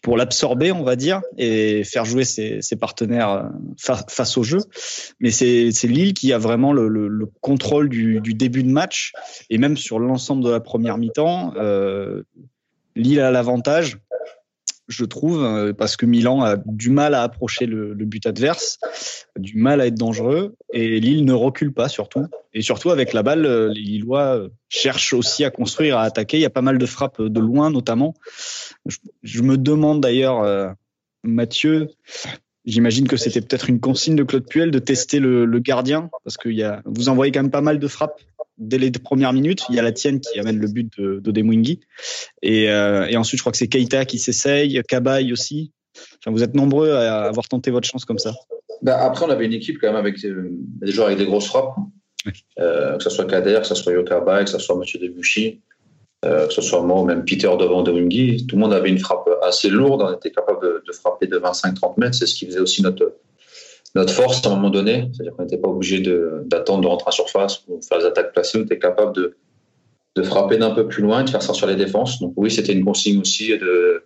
pour 0.01 0.17
l'absorber, 0.17 0.71
on 0.71 0.83
va 0.83 0.95
dire, 0.95 1.21
et 1.37 1.83
faire 1.83 2.05
jouer 2.05 2.23
ses, 2.23 2.61
ses 2.61 2.75
partenaires 2.75 3.29
euh, 3.29 3.95
face 4.07 4.37
au 4.37 4.43
jeu. 4.43 4.59
Mais 5.19 5.31
c'est 5.31 5.71
Lille 5.83 6.13
qui 6.13 6.31
a 6.31 6.37
vraiment 6.37 6.73
le, 6.73 6.87
le, 6.87 7.07
le 7.07 7.25
contrôle 7.41 7.89
du, 7.89 8.21
du, 8.21 8.33
début 8.33 8.63
de 8.63 8.69
match 8.69 9.13
et 9.49 9.57
même 9.57 9.77
sur 9.77 9.99
l'ensemble 9.99 10.43
de 10.43 10.49
la 10.49 10.59
première 10.59 10.97
mi-temps, 10.97 11.53
euh, 11.57 12.23
Lille 12.95 13.19
a 13.19 13.31
l'avantage 13.31 13.97
je 14.87 15.05
trouve, 15.05 15.43
euh, 15.43 15.73
parce 15.73 15.97
que 15.97 16.05
Milan 16.05 16.43
a 16.43 16.57
du 16.57 16.89
mal 16.89 17.15
à 17.15 17.23
approcher 17.23 17.65
le, 17.65 17.93
le, 17.93 18.05
but 18.05 18.25
adverse, 18.25 18.79
du 19.37 19.57
mal 19.57 19.81
à 19.81 19.87
être 19.87 19.95
dangereux, 19.95 20.55
et 20.73 20.99
Lille 20.99 21.25
ne 21.25 21.33
recule 21.33 21.73
pas 21.73 21.89
surtout. 21.89 22.27
Et 22.53 22.61
surtout 22.61 22.91
avec 22.91 23.13
la 23.13 23.23
balle, 23.23 23.45
euh, 23.45 23.69
les 23.69 23.81
Lillois 23.81 24.37
euh, 24.37 24.49
cherchent 24.69 25.13
aussi 25.13 25.43
à 25.43 25.49
construire, 25.49 25.97
à 25.97 26.03
attaquer. 26.03 26.37
Il 26.37 26.41
y 26.41 26.45
a 26.45 26.51
pas 26.51 26.61
mal 26.61 26.77
de 26.77 26.85
frappes 26.85 27.21
de 27.21 27.39
loin 27.39 27.69
notamment. 27.71 28.13
Je, 28.85 28.97
je 29.23 29.41
me 29.41 29.57
demande 29.57 30.01
d'ailleurs, 30.01 30.75
Mathieu, 31.23 31.89
J'imagine 32.65 33.07
que 33.07 33.15
c'était 33.15 33.41
peut-être 33.41 33.69
une 33.69 33.79
consigne 33.79 34.15
de 34.15 34.23
Claude 34.23 34.47
Puel 34.47 34.71
de 34.71 34.79
tester 34.79 35.19
le, 35.19 35.45
le 35.45 35.59
gardien, 35.59 36.09
parce 36.23 36.35
que 36.35 36.49
y 36.49 36.63
a, 36.63 36.81
vous 36.85 37.09
envoyez 37.09 37.31
quand 37.31 37.43
même 37.43 37.51
pas 37.51 37.61
mal 37.61 37.77
de 37.77 37.87
frappes 37.87 38.19
dès 38.57 38.77
les 38.77 38.91
premières 38.91 39.33
minutes. 39.33 39.63
Il 39.69 39.75
y 39.75 39.79
a 39.79 39.81
la 39.81 39.91
tienne 39.91 40.19
qui 40.19 40.39
amène 40.39 40.59
le 40.59 40.67
but 40.67 40.91
de, 40.97 41.19
de 41.19 41.31
Demwingi. 41.31 41.79
Et, 42.41 42.69
euh, 42.69 43.07
et 43.07 43.17
ensuite, 43.17 43.37
je 43.37 43.43
crois 43.43 43.51
que 43.51 43.57
c'est 43.57 43.67
Keita 43.67 44.05
qui 44.05 44.19
s'essaye, 44.19 44.81
Cabaye 44.87 45.31
aussi. 45.31 45.71
Enfin, 46.19 46.31
vous 46.31 46.43
êtes 46.43 46.53
nombreux 46.53 46.91
à 46.91 47.23
avoir 47.23 47.47
tenté 47.47 47.71
votre 47.71 47.87
chance 47.87 48.05
comme 48.05 48.19
ça. 48.19 48.33
Ben 48.81 48.97
après, 48.99 49.25
on 49.25 49.29
avait 49.29 49.45
une 49.45 49.53
équipe 49.53 49.77
quand 49.79 49.87
même 49.87 49.95
avec 49.95 50.21
des, 50.21 50.33
des 50.33 50.91
joueurs 50.91 51.07
avec 51.07 51.19
des 51.19 51.25
grosses 51.25 51.47
frappes. 51.47 51.75
Oui. 52.25 52.33
Euh, 52.59 52.97
que 52.97 53.03
ce 53.03 53.09
soit 53.09 53.25
Kader, 53.25 53.59
que 53.61 53.67
ce 53.67 53.75
soit 53.75 53.93
Yokabaye, 53.93 54.45
que 54.45 54.49
ce 54.49 54.57
soit 54.57 54.75
Mathieu 54.75 54.99
Debuchy, 54.99 55.61
euh, 56.25 56.47
que 56.47 56.53
ce 56.53 56.61
soit 56.61 56.81
moi 56.81 57.01
ou 57.01 57.05
même 57.05 57.23
Peter 57.23 57.51
devant 57.59 57.83
Demwingi. 57.83 58.47
Tout 58.47 58.55
le 58.55 58.61
monde 58.61 58.73
avait 58.73 58.89
une 58.89 58.99
frappe 58.99 59.29
assez 59.43 59.69
lourde. 59.69 60.01
On 60.01 60.13
était 60.13 60.31
capable 60.31 60.61
de, 60.61 60.83
de 60.85 60.91
frapper 60.91 61.27
de 61.27 61.37
25-30 61.37 61.99
mètres. 61.99 62.15
C'est 62.15 62.25
ce 62.25 62.35
qui 62.35 62.45
faisait 62.47 62.59
aussi 62.59 62.81
notre, 62.81 63.15
notre 63.95 64.13
force 64.13 64.45
à 64.45 64.49
un 64.49 64.55
moment 64.55 64.69
donné. 64.69 65.09
C'est-à-dire 65.13 65.35
qu'on 65.35 65.43
n'était 65.43 65.57
pas 65.57 65.69
obligé 65.69 65.99
d'attendre 65.99 66.81
de, 66.81 66.87
rentrer 66.87 67.09
à 67.09 67.11
surface 67.11 67.57
pour 67.57 67.79
faire 67.83 67.99
les 67.99 68.05
attaques 68.05 68.33
placées. 68.33 68.59
On 68.59 68.63
était 68.63 68.77
capable 68.77 69.13
de, 69.15 69.35
frapper 70.23 70.57
d'un 70.57 70.71
peu 70.71 70.87
plus 70.87 71.01
loin 71.01 71.23
de 71.23 71.29
faire 71.29 71.41
sortir 71.41 71.67
les 71.67 71.75
défenses. 71.75 72.19
Donc 72.19 72.33
oui, 72.35 72.51
c'était 72.51 72.73
une 72.73 72.85
consigne 72.85 73.19
aussi 73.19 73.57
de, 73.57 74.03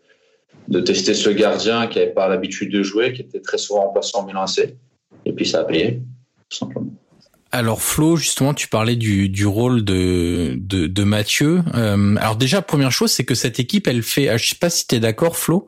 de 0.68 0.80
tester 0.80 1.14
ce 1.14 1.30
gardien 1.30 1.88
qui 1.88 2.00
n'avait 2.00 2.12
pas 2.12 2.28
l'habitude 2.28 2.72
de 2.72 2.84
jouer, 2.84 3.14
qui 3.14 3.22
était 3.22 3.42
très 3.42 3.58
souvent 3.58 3.82
remplacé 3.82 4.16
en 4.16 4.26
Milan 4.26 4.44
AC. 4.44 4.76
Et 5.26 5.34
puis 5.34 5.46
ça 5.46 5.62
a 5.62 5.64
payé, 5.64 6.02
tout 6.50 6.58
simplement. 6.58 6.92
Alors 7.52 7.82
Flo, 7.82 8.16
justement, 8.16 8.54
tu 8.54 8.68
parlais 8.68 8.96
du, 8.96 9.28
du 9.28 9.48
rôle 9.48 9.84
de, 9.84 10.56
de, 10.58 10.86
de 10.86 11.04
Mathieu. 11.04 11.64
Euh, 11.74 12.16
alors 12.18 12.36
déjà, 12.36 12.62
première 12.62 12.92
chose, 12.92 13.12
c'est 13.12 13.26
que 13.26 13.34
cette 13.34 13.60
équipe, 13.60 13.88
elle 13.88 14.04
fait, 14.04 14.38
je 14.38 14.50
sais 14.50 14.56
pas 14.56 14.70
si 14.70 14.86
tu 14.86 15.00
d'accord 15.00 15.36
Flo, 15.36 15.68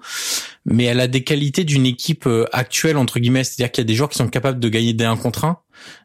mais 0.66 0.84
elle 0.84 1.00
a 1.00 1.08
des 1.08 1.24
qualités 1.24 1.64
d'une 1.64 1.88
équipe 1.88 2.28
euh, 2.28 2.46
actuelle, 2.52 2.98
entre 2.98 3.20
guillemets, 3.20 3.44
c'est-à-dire 3.44 3.72
qu'il 3.72 3.82
y 3.82 3.86
a 3.86 3.88
des 3.88 3.96
joueurs 3.96 4.10
qui 4.10 4.18
sont 4.18 4.28
capables 4.28 4.60
de 4.60 4.70
gagner 4.70 4.94
des 4.94 5.06
1 5.06 5.18
contre 5.18 5.46
1 5.46 5.58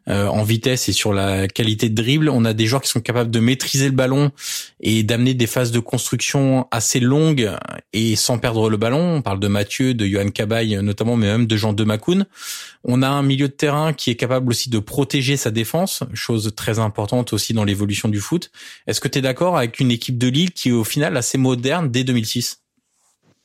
euh, 0.07 0.27
en 0.27 0.43
vitesse 0.43 0.89
et 0.89 0.93
sur 0.93 1.13
la 1.13 1.47
qualité 1.47 1.89
de 1.89 1.95
dribble. 1.95 2.29
On 2.29 2.45
a 2.45 2.53
des 2.53 2.65
joueurs 2.65 2.81
qui 2.81 2.89
sont 2.89 3.01
capables 3.01 3.31
de 3.31 3.39
maîtriser 3.39 3.85
le 3.85 3.91
ballon 3.91 4.31
et 4.79 5.03
d'amener 5.03 5.33
des 5.33 5.47
phases 5.47 5.71
de 5.71 5.79
construction 5.79 6.67
assez 6.71 6.99
longues 6.99 7.51
et 7.93 8.15
sans 8.15 8.37
perdre 8.37 8.69
le 8.69 8.77
ballon. 8.77 9.15
On 9.15 9.21
parle 9.21 9.39
de 9.39 9.47
Mathieu, 9.47 9.93
de 9.93 10.05
Johan 10.05 10.29
Cabaye 10.29 10.77
notamment, 10.81 11.15
mais 11.15 11.27
même 11.27 11.47
de 11.47 11.57
Jean 11.57 11.73
Demacoun. 11.73 12.25
On 12.83 13.01
a 13.01 13.09
un 13.09 13.23
milieu 13.23 13.47
de 13.47 13.53
terrain 13.53 13.93
qui 13.93 14.11
est 14.11 14.15
capable 14.15 14.49
aussi 14.49 14.69
de 14.69 14.79
protéger 14.79 15.35
sa 15.35 15.51
défense, 15.51 16.03
chose 16.13 16.53
très 16.55 16.79
importante 16.79 17.33
aussi 17.33 17.53
dans 17.53 17.63
l'évolution 17.63 18.07
du 18.09 18.19
foot. 18.19 18.51
Est-ce 18.87 19.01
que 19.01 19.07
tu 19.07 19.19
es 19.19 19.21
d'accord 19.21 19.57
avec 19.57 19.79
une 19.79 19.91
équipe 19.91 20.17
de 20.17 20.27
Lille 20.27 20.51
qui 20.51 20.69
est 20.69 20.73
au 20.73 20.83
final 20.83 21.17
assez 21.17 21.37
moderne 21.37 21.89
dès 21.91 22.03
2006 22.03 22.61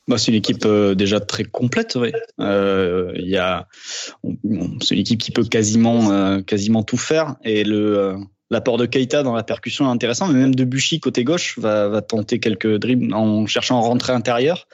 bah, 0.07 0.17
c'est 0.17 0.31
une 0.31 0.37
équipe 0.37 0.65
euh, 0.65 0.95
déjà 0.95 1.19
très 1.19 1.43
complète. 1.43 1.95
Ouais. 1.95 2.11
Euh, 2.39 3.13
y 3.15 3.37
a, 3.37 3.67
c'est 4.81 4.95
une 4.95 5.01
équipe 5.01 5.19
qui 5.21 5.31
peut 5.31 5.45
quasiment, 5.45 6.11
euh, 6.11 6.41
quasiment 6.41 6.83
tout 6.83 6.97
faire. 6.97 7.35
Et 7.43 7.63
le 7.63 7.97
euh, 7.97 8.17
l'apport 8.51 8.77
de 8.77 8.85
Keita 8.85 9.23
dans 9.23 9.33
la 9.33 9.43
percussion 9.43 9.85
est 9.85 9.91
intéressant. 9.91 10.27
Mais 10.27 10.39
même 10.39 10.55
Debuchy 10.55 10.99
côté 10.99 11.23
gauche 11.23 11.57
va, 11.57 11.87
va 11.87 12.01
tenter 12.01 12.39
quelques 12.39 12.79
dribbles 12.79 13.13
en 13.13 13.45
cherchant 13.45 13.77
à 13.77 13.81
rentrer 13.81 14.11
intérieur. 14.13 14.67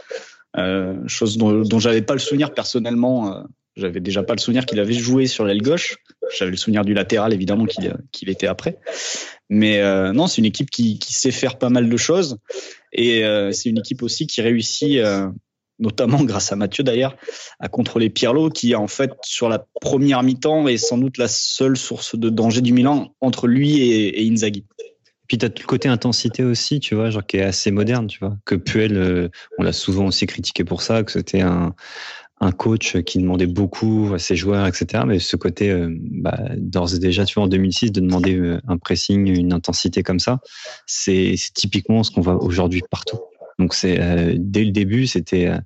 Euh, 0.58 0.96
chose 1.06 1.38
dont, 1.38 1.62
dont 1.62 1.80
j'avais 1.80 2.02
pas 2.02 2.14
le 2.14 2.20
souvenir 2.20 2.52
personnellement. 2.56 3.46
j'avais 3.76 4.00
déjà 4.00 4.24
pas 4.24 4.34
le 4.34 4.40
souvenir 4.40 4.66
qu'il 4.66 4.80
avait 4.80 4.94
joué 4.94 5.28
sur 5.28 5.46
l'aile 5.46 5.62
gauche. 5.62 5.98
J'avais 6.36 6.52
le 6.52 6.58
souvenir 6.58 6.84
du 6.84 6.96
latéral 6.96 7.34
évidemment 7.34 7.66
qu'il 7.66 7.96
qu'il 8.12 8.30
était 8.30 8.48
après. 8.48 8.80
Mais 9.48 9.80
non, 10.12 10.26
c'est 10.26 10.40
une 10.40 10.46
équipe 10.46 10.72
qui, 10.72 10.98
qui 10.98 11.14
sait 11.14 11.32
faire 11.32 11.60
pas 11.60 11.70
mal 11.70 11.88
de 11.88 11.98
choses. 11.98 12.38
Et 12.94 13.24
euh, 13.24 13.52
c'est 13.52 13.70
une 13.70 13.78
équipe 13.78 14.04
aussi 14.04 14.28
qui 14.28 14.42
réussit, 14.42 14.98
euh, 14.98 15.30
notamment 15.80 16.24
grâce 16.24 16.52
à 16.52 16.56
Mathieu 16.56 16.84
d'ailleurs, 16.84 17.16
à 17.60 17.68
contrôler 17.68 18.10
Pirlo, 18.10 18.50
qui 18.50 18.76
en 18.76 18.88
fait 18.88 19.12
sur 19.24 19.50
la 19.50 19.66
première 19.82 20.24
mi-temps 20.24 20.68
est 20.68 20.78
sans 20.78 20.98
doute 20.98 21.18
la 21.18 21.28
seule 21.28 21.78
source 21.78 22.18
de 22.18 22.30
danger 22.30 22.62
du 22.62 22.74
Milan 22.74 23.16
entre 23.22 23.48
lui 23.48 23.80
et, 23.80 24.22
et 24.22 24.32
Inzaghi. 24.32 24.66
Puis 25.30 25.38
tu 25.38 25.46
as 25.46 25.50
tout 25.50 25.62
le 25.62 25.68
côté 25.68 25.88
intensité 25.88 26.44
aussi, 26.44 26.80
tu 26.80 26.96
vois, 26.96 27.12
genre 27.12 27.26
qui 27.26 27.38
est 27.38 27.44
assez 27.44 27.70
moderne, 27.70 28.08
tu 28.08 28.18
vois. 28.18 28.36
Que 28.46 28.56
Puel, 28.56 28.98
euh, 28.98 29.30
on 29.60 29.64
l'a 29.64 29.74
souvent 29.74 30.08
aussi 30.08 30.26
critiqué 30.26 30.64
pour 30.64 30.82
ça, 30.82 31.04
que 31.04 31.12
c'était 31.12 31.42
un, 31.42 31.76
un 32.42 32.52
coach 32.52 33.02
qui 33.02 33.20
demandait 33.20 33.48
beaucoup 33.48 34.12
à 34.14 34.20
ses 34.20 34.36
joueurs, 34.36 34.66
etc. 34.66 35.04
Mais 35.06 35.20
ce 35.20 35.36
côté, 35.36 35.72
euh, 35.72 35.90
bah, 36.00 36.38
d'ores 36.58 36.96
et 36.96 37.00
déjà, 37.00 37.26
tu 37.26 37.36
vois, 37.36 37.44
en 37.44 37.48
2006, 37.48 37.92
de 37.92 38.00
demander 38.00 38.36
euh, 38.36 38.62
un 38.68 38.78
pressing, 38.78 39.28
une 39.28 39.54
intensité 39.54 40.04
comme 40.04 40.20
ça, 40.20 40.40
c'est 40.86 41.36
typiquement 41.54 42.04
ce 42.04 42.12
qu'on 42.12 42.22
voit 42.22 42.42
aujourd'hui 42.42 42.82
partout. 42.90 43.20
Donc 43.60 43.74
c'est 43.74 44.00
euh, 44.00 44.36
dès 44.38 44.64
le 44.64 44.72
début, 44.72 45.06
c'était 45.06 45.48
euh, 45.48 45.60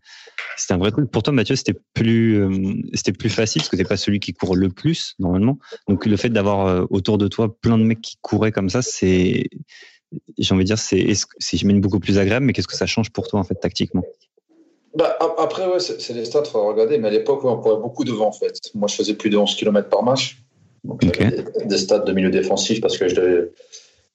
c'était 0.58 0.74
un 0.74 0.78
vrai 0.78 0.92
truc. 0.92 1.10
Pour 1.12 1.22
toi, 1.24 1.32
Mathieu, 1.32 1.56
c'était 1.56 1.80
plus 1.94 2.42
euh, 2.42 2.74
c'était 2.94 3.14
plus 3.14 3.30
facile 3.30 3.62
parce 3.62 3.70
que 3.70 3.76
t'es 3.78 3.84
pas 3.84 3.98
celui 3.98 4.20
qui 4.20 4.34
court 4.34 4.56
le 4.56 4.70
plus 4.70 5.14
normalement. 5.20 5.60
Donc 5.88 6.06
le 6.08 6.18
fait 6.18 6.30
d'avoir 6.30 6.92
autour 6.92 7.20
de 7.20 7.28
toi 7.28 7.56
plein 7.56 7.78
de 7.78 7.84
mecs 7.84 8.02
qui 8.02 8.18
couraient 8.22 8.52
comme 8.52 8.70
ça, 8.70 8.82
c'est 8.82 9.48
j'ai 10.38 10.54
envie 10.54 10.64
de 10.64 10.68
dire 10.68 10.80
c'est 10.80 11.14
c'est 11.38 11.58
j'imagine 11.58 11.82
beaucoup 11.82 12.00
plus 12.00 12.18
agréable. 12.18 12.48
Mais 12.48 12.54
qu'est-ce 12.54 12.68
que 12.68 12.76
ça 12.76 12.88
change 12.88 13.12
pour 13.12 13.28
toi 13.28 13.40
en 13.40 13.44
fait 13.44 13.56
tactiquement? 13.56 14.04
Bah, 14.96 15.18
après, 15.40 15.66
ouais, 15.68 15.80
c'est 15.80 16.14
les 16.14 16.26
stats, 16.26 16.44
il 16.46 16.52
faut 16.52 16.68
regarder, 16.68 16.98
mais 17.00 17.08
à 17.08 17.12
l'époque, 17.12 17.44
on 17.44 17.58
courait 17.58 17.82
beaucoup 17.82 18.04
devant, 18.04 18.28
en 18.28 18.32
fait. 18.32 18.60
Moi, 18.76 18.88
je 18.88 18.96
faisais 18.96 19.16
plus 19.16 19.30
de 19.30 19.38
11 19.38 19.56
km 19.56 19.90
par 19.90 20.04
match. 20.04 20.44
Donc, 20.84 21.04
okay. 21.04 21.28
des, 21.28 21.66
des, 21.66 21.78
stats 21.78 22.00
de 22.00 22.12
milieu 22.12 22.30
défensif 22.30 22.82
parce 22.82 22.98
que 22.98 23.08
je 23.08 23.16
devais, 23.16 23.52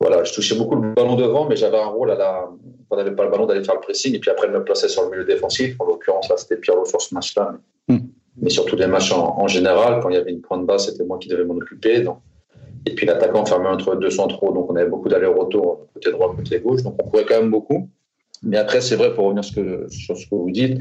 voilà, 0.00 0.22
je 0.22 0.32
touchais 0.32 0.54
beaucoup 0.54 0.76
le 0.76 0.92
ballon 0.92 1.16
devant, 1.16 1.48
mais 1.48 1.56
j'avais 1.56 1.78
un 1.78 1.86
rôle 1.86 2.10
à 2.10 2.14
la, 2.14 2.48
on 2.90 2.96
n'avait 2.96 3.14
pas 3.14 3.24
le 3.24 3.30
ballon 3.30 3.46
d'aller 3.46 3.64
faire 3.64 3.74
le 3.74 3.80
pressing, 3.80 4.14
et 4.14 4.18
puis 4.18 4.30
après, 4.30 4.46
je 4.48 4.52
me 4.52 4.62
plaçais 4.62 4.88
sur 4.88 5.02
le 5.04 5.10
milieu 5.10 5.24
défensif. 5.24 5.74
En 5.80 5.86
l'occurrence, 5.86 6.28
là, 6.28 6.36
c'était 6.36 6.56
Pierrot 6.56 6.84
sur 6.84 7.00
ce 7.00 7.14
match-là. 7.14 7.54
Mais, 7.88 7.96
mm. 7.96 8.08
mais, 8.42 8.50
sur 8.50 8.64
tous 8.66 8.76
les 8.76 8.86
matchs 8.86 9.12
en, 9.12 9.40
en, 9.40 9.48
général, 9.48 10.00
quand 10.00 10.10
il 10.10 10.14
y 10.14 10.18
avait 10.18 10.30
une 10.30 10.42
pointe 10.42 10.64
basse, 10.64 10.86
c'était 10.86 11.04
moi 11.04 11.18
qui 11.18 11.28
devais 11.28 11.44
m'en 11.44 11.54
occuper. 11.54 12.00
Donc, 12.02 12.18
Et 12.86 12.94
puis 12.94 13.06
l'attaquant 13.06 13.44
fermait 13.44 13.68
entre 13.68 13.96
deux 13.96 14.10
centraux, 14.10 14.52
donc 14.52 14.70
on 14.70 14.76
avait 14.76 14.88
beaucoup 14.88 15.08
d'allers-retours 15.08 15.88
côté 15.94 16.12
droit, 16.12 16.34
côté 16.36 16.60
gauche, 16.60 16.82
donc 16.82 16.94
on 17.02 17.08
courait 17.08 17.24
quand 17.24 17.40
même 17.40 17.50
beaucoup. 17.50 17.88
Mais 18.42 18.56
après, 18.56 18.80
c'est 18.80 18.96
vrai, 18.96 19.14
pour 19.14 19.24
revenir 19.24 19.44
sur 19.44 19.56
ce 20.16 20.26
que 20.26 20.34
vous 20.34 20.50
dites, 20.50 20.78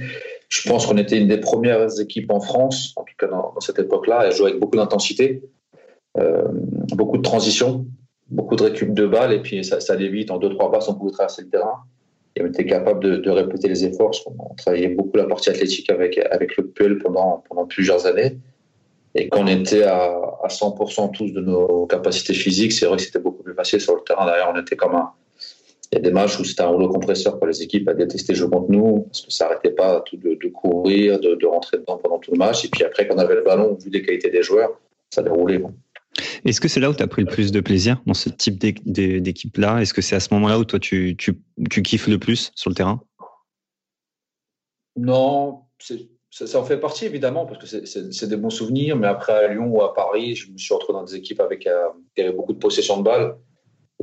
je 0.50 0.70
pense 0.70 0.86
qu'on 0.86 0.98
était 0.98 1.18
une 1.18 1.28
des 1.28 1.40
premières 1.40 2.00
équipes 2.00 2.32
en 2.32 2.40
France, 2.40 2.94
en 2.96 3.04
tout 3.04 3.14
cas 3.18 3.28
dans, 3.28 3.60
cette 3.60 3.80
époque-là, 3.80 4.20
à 4.20 4.30
jouer 4.30 4.50
avec 4.50 4.60
beaucoup 4.60 4.78
d'intensité, 4.78 5.42
euh, 6.18 6.48
beaucoup 6.96 7.18
de 7.18 7.24
transition, 7.24 7.86
beaucoup 8.30 8.56
de 8.56 8.64
récup 8.64 8.94
de 8.94 9.06
balles, 9.08 9.34
et 9.34 9.42
puis 9.42 9.64
ça, 9.64 9.78
allait 9.90 10.10
vite. 10.10 10.32
En 10.32 10.38
deux, 10.38 10.50
trois 10.50 10.72
passes, 10.72 10.88
on 10.88 10.96
pouvait 10.96 11.12
traverser 11.12 11.44
le 11.44 11.50
terrain. 11.50 11.84
Et 12.36 12.44
on 12.44 12.46
était 12.46 12.66
capable 12.66 13.22
de, 13.22 13.30
répéter 13.32 13.68
les 13.68 13.84
efforts. 13.86 14.12
On 14.28 14.54
travaillait 14.54 14.90
beaucoup 14.90 15.18
la 15.18 15.26
partie 15.26 15.50
athlétique 15.50 15.90
avec, 15.90 16.18
le 16.58 16.98
pendant, 17.00 17.44
pendant 17.50 17.66
plusieurs 17.66 18.06
années. 18.06 18.38
Et 19.16 19.28
quand 19.30 19.42
on 19.42 19.48
était 19.48 19.82
à, 19.82 20.14
à 20.44 20.48
100% 20.48 21.12
tous 21.12 21.32
de 21.32 21.42
nos 21.42 21.88
capacités 21.88 22.36
physiques, 22.36 22.74
c'est 22.74 22.86
vrai 22.86 22.98
que 22.98 23.04
c'était 23.04 23.18
beaucoup 23.18 23.42
plus 23.42 23.56
facile 23.56 23.82
sur 23.82 23.96
le 23.96 24.02
terrain. 24.02 24.28
D'ailleurs, 24.28 24.54
on 24.54 24.60
était 24.60 24.76
comme 24.76 24.94
un, 24.94 25.12
il 25.92 25.96
y 25.96 25.98
a 26.00 26.02
des 26.02 26.12
matchs 26.12 26.40
où 26.40 26.44
c'était 26.44 26.64
un 26.64 26.68
rouleau 26.68 26.90
compresseur 26.90 27.38
pour 27.38 27.48
les 27.48 27.62
équipes 27.64 27.88
à 27.88 27.94
détester 27.94 28.36
jouer 28.36 28.50
contre 28.50 28.72
nous, 28.72 29.04
parce 29.04 29.22
que 29.22 29.32
ça 29.32 29.48
n'arrêtait 29.48 29.72
pas 29.72 30.02
tout 30.02 30.18
de, 30.18 30.48
courir, 30.50 31.20
de, 31.20 31.46
rentrer 31.46 31.78
dedans 31.78 31.98
pendant 31.98 32.20
tout 32.20 32.32
le 32.32 32.38
match. 32.38 32.66
Et 32.66 32.68
puis 32.68 32.84
après, 32.84 33.08
quand 33.08 33.16
on 33.16 33.20
avait 33.20 33.36
le 33.36 33.44
ballon, 33.44 33.76
vu 33.76 33.90
les 33.90 34.02
qualités 34.02 34.30
des 34.30 34.44
joueurs, 34.44 34.80
ça 35.10 35.24
déroulait. 35.24 35.62
Est-ce 36.44 36.60
que 36.60 36.68
c'est 36.68 36.80
là 36.80 36.90
où 36.90 36.94
tu 36.94 37.04
as 37.04 37.08
pris 37.08 37.24
le 37.24 37.30
plus 37.30 37.52
de 37.52 37.62
plaisir 37.62 38.02
dans 38.06 38.14
ce 38.14 38.30
type 38.30 38.58
d'équipe-là? 38.58 39.80
Est-ce 39.80 39.94
que 39.94 40.02
c'est 40.02 40.16
à 40.16 40.20
ce 40.20 40.34
moment-là 40.34 40.60
où 40.60 40.66
toi 40.66 40.80
tu, 40.80 41.16
tu, 41.18 41.40
tu, 41.70 41.82
kiffes 41.82 42.08
le 42.08 42.20
plus 42.20 42.52
sur 42.56 42.70
le 42.70 42.76
terrain? 42.76 43.02
Non, 44.98 45.62
ça, 46.32 46.60
en 46.60 46.64
fait 46.64 46.78
partie 46.78 47.06
évidemment, 47.06 47.46
parce 47.46 47.72
que 47.72 47.86
c'est 47.86 48.28
des 48.28 48.38
bons 48.38 48.50
souvenirs. 48.50 48.98
Mais 48.98 49.08
après, 49.08 49.34
à 49.34 49.48
Lyon 49.54 49.68
ou 49.68 49.82
à 49.84 49.94
Paris, 49.94 50.36
je 50.36 50.52
me 50.52 50.58
suis 50.58 50.74
retrouvé 50.74 50.98
dans 51.00 51.06
des 51.06 51.16
équipes 51.16 51.40
avec 51.40 51.66
euh, 51.66 51.88
qui 52.16 52.24
avaient 52.24 52.34
beaucoup 52.34 52.54
de 52.54 52.60
possession 52.60 52.98
de 52.98 53.04
balles. 53.04 53.38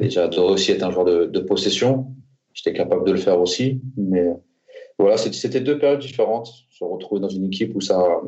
J'adorais 0.00 0.54
aussi 0.54 0.72
être 0.72 0.82
un 0.82 0.90
joueur 0.90 1.04
de, 1.04 1.40
possession. 1.40 2.06
J'étais 2.52 2.72
capable 2.72 3.06
de 3.06 3.12
le 3.12 3.18
faire 3.18 3.40
aussi. 3.40 3.80
Mais 3.96 4.26
voilà, 4.98 5.16
c'était 5.16 5.60
deux 5.60 5.78
périodes 5.78 6.00
différentes. 6.00 6.50
Se 6.70 6.84
retrouver 6.84 7.20
dans 7.20 7.28
une 7.28 7.44
équipe 7.46 7.74
où 7.74 7.80
ça, 7.80 8.20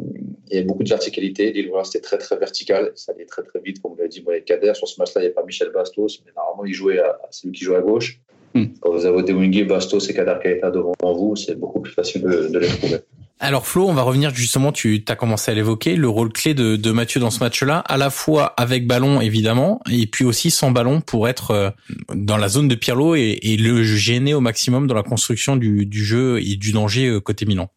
il 0.48 0.54
y 0.54 0.56
avait 0.58 0.66
beaucoup 0.66 0.84
de 0.84 0.88
verticalité. 0.88 1.52
L'île 1.52 1.68
voilà, 1.68 1.84
c'était 1.84 2.00
très, 2.00 2.18
très 2.18 2.36
vertical. 2.36 2.92
Ça 2.94 3.12
allait 3.12 3.26
très, 3.26 3.42
très 3.42 3.60
vite. 3.60 3.80
Comme 3.82 3.96
l'avez 3.96 4.08
dit, 4.08 4.24
les 4.28 4.42
Kader, 4.42 4.74
sur 4.74 4.86
ce 4.86 5.00
match-là, 5.00 5.20
il 5.20 5.24
n'y 5.24 5.26
avait 5.26 5.34
pas 5.34 5.44
Michel 5.44 5.70
Bastos, 5.70 6.22
mais 6.24 6.32
normalement, 6.36 6.64
il 6.64 6.72
jouait 6.72 7.00
c'est 7.30 7.48
lui 7.48 7.52
qui 7.52 7.64
jouait 7.64 7.76
à 7.76 7.82
gauche. 7.82 8.20
Hmm. 8.56 8.68
Quand 8.80 8.92
vous 8.92 9.06
avez 9.06 9.22
des 9.22 9.64
Bastos 9.64 10.08
et 10.08 10.14
Kader 10.14 10.36
Kaita 10.42 10.70
devant 10.70 10.94
vous, 11.00 11.36
c'est 11.36 11.58
beaucoup 11.58 11.80
plus 11.80 11.92
facile 11.92 12.22
de, 12.22 12.48
de 12.48 12.58
les 12.58 12.68
trouver. 12.68 12.96
Alors 13.38 13.66
Flo, 13.66 13.86
on 13.86 13.92
va 13.92 14.00
revenir 14.00 14.34
justement, 14.34 14.72
tu 14.72 15.04
as 15.06 15.14
commencé 15.14 15.50
à 15.50 15.54
l'évoquer, 15.54 15.96
le 15.96 16.08
rôle 16.08 16.32
clé 16.32 16.54
de, 16.54 16.76
de 16.76 16.90
Mathieu 16.90 17.20
dans 17.20 17.30
ce 17.30 17.40
match-là, 17.40 17.80
à 17.80 17.98
la 17.98 18.08
fois 18.08 18.54
avec 18.56 18.86
ballon 18.86 19.20
évidemment, 19.20 19.82
et 19.90 20.06
puis 20.06 20.24
aussi 20.24 20.50
sans 20.50 20.70
ballon 20.70 21.02
pour 21.02 21.28
être 21.28 21.50
euh, 21.50 21.70
dans 22.14 22.38
la 22.38 22.48
zone 22.48 22.66
de 22.66 22.74
Pirlo 22.74 23.14
et, 23.14 23.38
et 23.42 23.58
le 23.58 23.82
gêner 23.82 24.32
au 24.32 24.40
maximum 24.40 24.86
dans 24.86 24.94
la 24.94 25.02
construction 25.02 25.56
du, 25.56 25.84
du 25.84 26.02
jeu 26.02 26.40
et 26.40 26.56
du 26.56 26.72
danger 26.72 27.08
euh, 27.08 27.20
côté 27.20 27.44
Milan. 27.44 27.68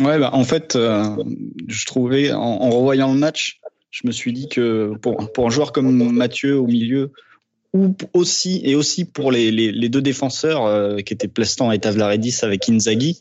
Ouais, 0.00 0.20
bah, 0.20 0.30
en 0.32 0.44
fait, 0.44 0.76
euh, 0.76 1.04
je 1.66 1.84
trouvais, 1.84 2.30
en, 2.30 2.38
en, 2.38 2.70
revoyant 2.70 3.12
le 3.12 3.18
match, 3.18 3.60
je 3.90 4.06
me 4.06 4.12
suis 4.12 4.32
dit 4.32 4.48
que 4.48 4.94
pour, 5.02 5.32
pour 5.32 5.46
un 5.46 5.50
joueur 5.50 5.72
comme 5.72 6.12
Mathieu 6.12 6.56
au 6.58 6.68
milieu, 6.68 7.10
ou 7.72 7.94
aussi 8.12 8.60
et 8.64 8.74
aussi 8.74 9.04
pour 9.04 9.32
les, 9.32 9.50
les, 9.50 9.72
les 9.72 9.88
deux 9.88 10.02
défenseurs 10.02 10.96
qui 11.04 11.14
étaient 11.14 11.28
Plestan 11.28 11.72
et 11.72 11.78
Tavlaredis 11.78 12.38
avec 12.42 12.68
Inzaghi, 12.68 13.18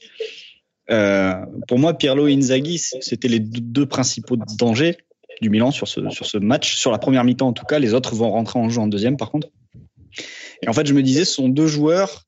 euh, 0.92 1.34
pour 1.68 1.80
moi, 1.80 1.94
Pirlo 1.94 2.28
et 2.28 2.34
Inzaghi, 2.34 2.78
c'était 2.78 3.28
les 3.28 3.40
deux 3.40 3.86
principaux 3.86 4.38
dangers 4.58 4.98
du 5.42 5.50
Milan 5.50 5.72
sur 5.72 5.88
ce, 5.88 6.10
sur 6.10 6.26
ce 6.26 6.38
match. 6.38 6.76
Sur 6.76 6.92
la 6.92 6.98
première 6.98 7.24
mi-temps, 7.24 7.48
en 7.48 7.54
tout 7.54 7.66
cas, 7.66 7.80
les 7.80 7.94
autres 7.94 8.14
vont 8.16 8.32
rentrer 8.32 8.60
en 8.60 8.70
jeu 8.70 8.82
en 8.82 8.88
deuxième, 8.88 9.18
par 9.18 9.32
contre. 9.32 9.48
Et 10.62 10.68
en 10.68 10.74
fait, 10.74 10.86
je 10.86 10.94
me 10.94 11.02
disais, 11.02 11.26
ce 11.26 11.34
sont 11.34 11.50
deux 11.50 11.68
joueurs 11.68 12.26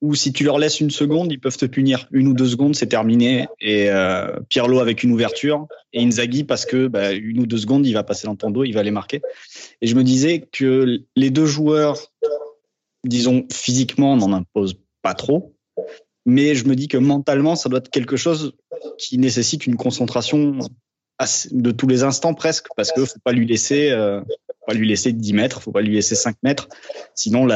où 0.00 0.14
si 0.14 0.32
tu 0.32 0.44
leur 0.44 0.58
laisses 0.58 0.80
une 0.80 0.90
seconde, 0.90 1.32
ils 1.32 1.40
peuvent 1.40 1.56
te 1.56 1.66
punir. 1.66 2.06
Une 2.12 2.28
ou 2.28 2.34
deux 2.34 2.46
secondes, 2.46 2.74
c'est 2.74 2.86
terminé. 2.86 3.48
Et 3.60 3.90
euh, 3.90 4.38
Pirlo 4.48 4.78
avec 4.78 5.02
une 5.02 5.12
ouverture 5.12 5.66
et 5.92 6.02
Inzaghi 6.02 6.44
parce 6.44 6.66
que 6.66 6.86
bah, 6.86 7.12
une 7.12 7.40
ou 7.40 7.46
deux 7.46 7.58
secondes, 7.58 7.86
il 7.86 7.94
va 7.94 8.04
passer 8.04 8.26
dans 8.26 8.36
ton 8.36 8.50
dos, 8.50 8.64
il 8.64 8.72
va 8.72 8.82
les 8.82 8.92
marquer. 8.92 9.20
Et 9.80 9.86
je 9.86 9.96
me 9.96 10.04
disais 10.04 10.46
que 10.52 11.00
les 11.16 11.30
deux 11.30 11.46
joueurs, 11.46 11.98
disons 13.04 13.46
physiquement, 13.52 14.16
n'en 14.16 14.32
imposent 14.32 14.78
pas 15.02 15.14
trop 15.14 15.54
mais 16.28 16.54
je 16.54 16.66
me 16.66 16.76
dis 16.76 16.88
que 16.88 16.98
mentalement, 16.98 17.56
ça 17.56 17.70
doit 17.70 17.78
être 17.78 17.88
quelque 17.88 18.16
chose 18.16 18.52
qui 18.98 19.16
nécessite 19.16 19.66
une 19.66 19.76
concentration 19.76 20.58
de 21.50 21.70
tous 21.70 21.86
les 21.88 22.02
instants 22.02 22.34
presque, 22.34 22.66
parce 22.76 22.92
que 22.92 23.02
faut 23.06 23.18
pas 23.24 23.32
lui 23.32 23.46
laisser, 23.46 23.90
euh, 23.90 24.20
pas 24.66 24.74
lui 24.74 24.86
laisser 24.86 25.12
10 25.12 25.32
mètres, 25.32 25.62
faut 25.62 25.72
pas 25.72 25.80
lui 25.80 25.94
laisser 25.94 26.14
5 26.14 26.36
mètres, 26.42 26.68
sinon 27.14 27.46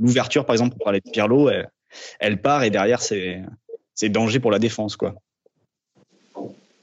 l'ouverture, 0.00 0.46
par 0.46 0.54
exemple, 0.54 0.74
pour 0.74 0.84
parler 0.84 1.00
de 1.04 1.10
Pirlo, 1.10 1.50
elle, 1.50 1.68
part 2.42 2.64
et 2.64 2.70
derrière 2.70 3.00
c'est 3.00 4.08
danger 4.08 4.40
pour 4.40 4.50
la 4.50 4.58
défense, 4.58 4.96
quoi. 4.96 5.14